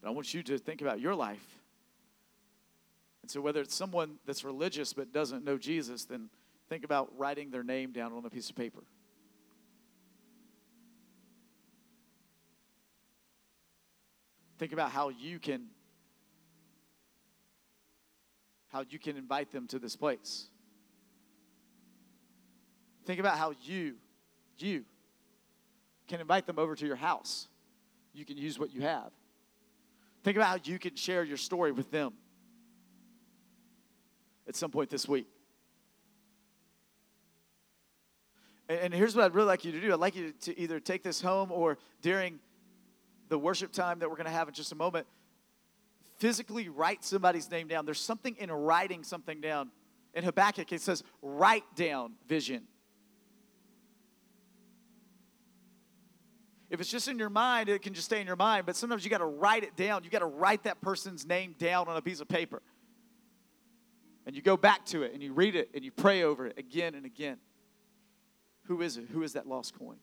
But 0.00 0.08
I 0.08 0.10
want 0.10 0.34
you 0.34 0.42
to 0.42 0.58
think 0.58 0.80
about 0.80 1.00
your 1.00 1.14
life. 1.14 1.60
And 3.22 3.30
so, 3.30 3.40
whether 3.40 3.60
it's 3.60 3.74
someone 3.74 4.16
that's 4.26 4.42
religious 4.42 4.92
but 4.92 5.12
doesn't 5.12 5.44
know 5.44 5.56
Jesus, 5.56 6.04
then 6.04 6.28
think 6.68 6.84
about 6.84 7.16
writing 7.16 7.50
their 7.50 7.62
name 7.62 7.92
down 7.92 8.12
on 8.12 8.24
a 8.24 8.30
piece 8.30 8.50
of 8.50 8.56
paper. 8.56 8.82
Think 14.62 14.72
about 14.72 14.92
how 14.92 15.08
you 15.08 15.40
can 15.40 15.64
how 18.68 18.84
you 18.88 18.96
can 18.96 19.16
invite 19.16 19.50
them 19.50 19.66
to 19.66 19.80
this 19.80 19.96
place. 19.96 20.46
Think 23.04 23.18
about 23.18 23.38
how 23.38 23.54
you 23.64 23.96
you 24.58 24.84
can 26.06 26.20
invite 26.20 26.46
them 26.46 26.60
over 26.60 26.76
to 26.76 26.86
your 26.86 26.94
house. 26.94 27.48
You 28.14 28.24
can 28.24 28.36
use 28.36 28.56
what 28.56 28.72
you 28.72 28.82
have. 28.82 29.10
Think 30.22 30.36
about 30.36 30.46
how 30.46 30.58
you 30.62 30.78
can 30.78 30.94
share 30.94 31.24
your 31.24 31.38
story 31.38 31.72
with 31.72 31.90
them 31.90 32.12
at 34.46 34.54
some 34.54 34.70
point 34.70 34.90
this 34.90 35.08
week. 35.08 35.26
And 38.68 38.94
here's 38.94 39.16
what 39.16 39.24
I'd 39.24 39.34
really 39.34 39.48
like 39.48 39.64
you 39.64 39.72
to 39.72 39.80
do 39.80 39.92
I'd 39.92 39.98
like 39.98 40.14
you 40.14 40.30
to 40.42 40.56
either 40.56 40.78
take 40.78 41.02
this 41.02 41.20
home 41.20 41.50
or 41.50 41.78
during 42.00 42.38
the 43.32 43.38
worship 43.38 43.72
time 43.72 43.98
that 44.00 44.10
we're 44.10 44.16
going 44.16 44.26
to 44.26 44.30
have 44.30 44.48
in 44.48 44.52
just 44.52 44.72
a 44.72 44.74
moment, 44.74 45.06
physically 46.18 46.68
write 46.68 47.02
somebody's 47.02 47.50
name 47.50 47.66
down. 47.66 47.86
There's 47.86 47.98
something 47.98 48.36
in 48.38 48.52
writing 48.52 49.02
something 49.02 49.40
down. 49.40 49.70
In 50.12 50.22
Habakkuk, 50.22 50.70
it 50.70 50.82
says, 50.82 51.02
write 51.22 51.64
down 51.74 52.12
vision. 52.28 52.64
If 56.68 56.78
it's 56.78 56.90
just 56.90 57.08
in 57.08 57.18
your 57.18 57.30
mind, 57.30 57.70
it 57.70 57.80
can 57.80 57.94
just 57.94 58.04
stay 58.04 58.20
in 58.20 58.26
your 58.26 58.36
mind, 58.36 58.66
but 58.66 58.76
sometimes 58.76 59.02
you 59.02 59.08
got 59.10 59.18
to 59.18 59.24
write 59.24 59.64
it 59.64 59.76
down. 59.76 60.04
You 60.04 60.10
got 60.10 60.18
to 60.18 60.26
write 60.26 60.64
that 60.64 60.82
person's 60.82 61.26
name 61.26 61.54
down 61.58 61.88
on 61.88 61.96
a 61.96 62.02
piece 62.02 62.20
of 62.20 62.28
paper. 62.28 62.60
And 64.26 64.36
you 64.36 64.42
go 64.42 64.58
back 64.58 64.84
to 64.86 65.04
it 65.04 65.14
and 65.14 65.22
you 65.22 65.32
read 65.32 65.56
it 65.56 65.70
and 65.74 65.82
you 65.82 65.90
pray 65.90 66.22
over 66.22 66.48
it 66.48 66.58
again 66.58 66.94
and 66.94 67.06
again. 67.06 67.38
Who 68.64 68.82
is 68.82 68.98
it? 68.98 69.06
Who 69.10 69.22
is 69.22 69.32
that 69.32 69.46
lost 69.46 69.78
coin? 69.78 69.96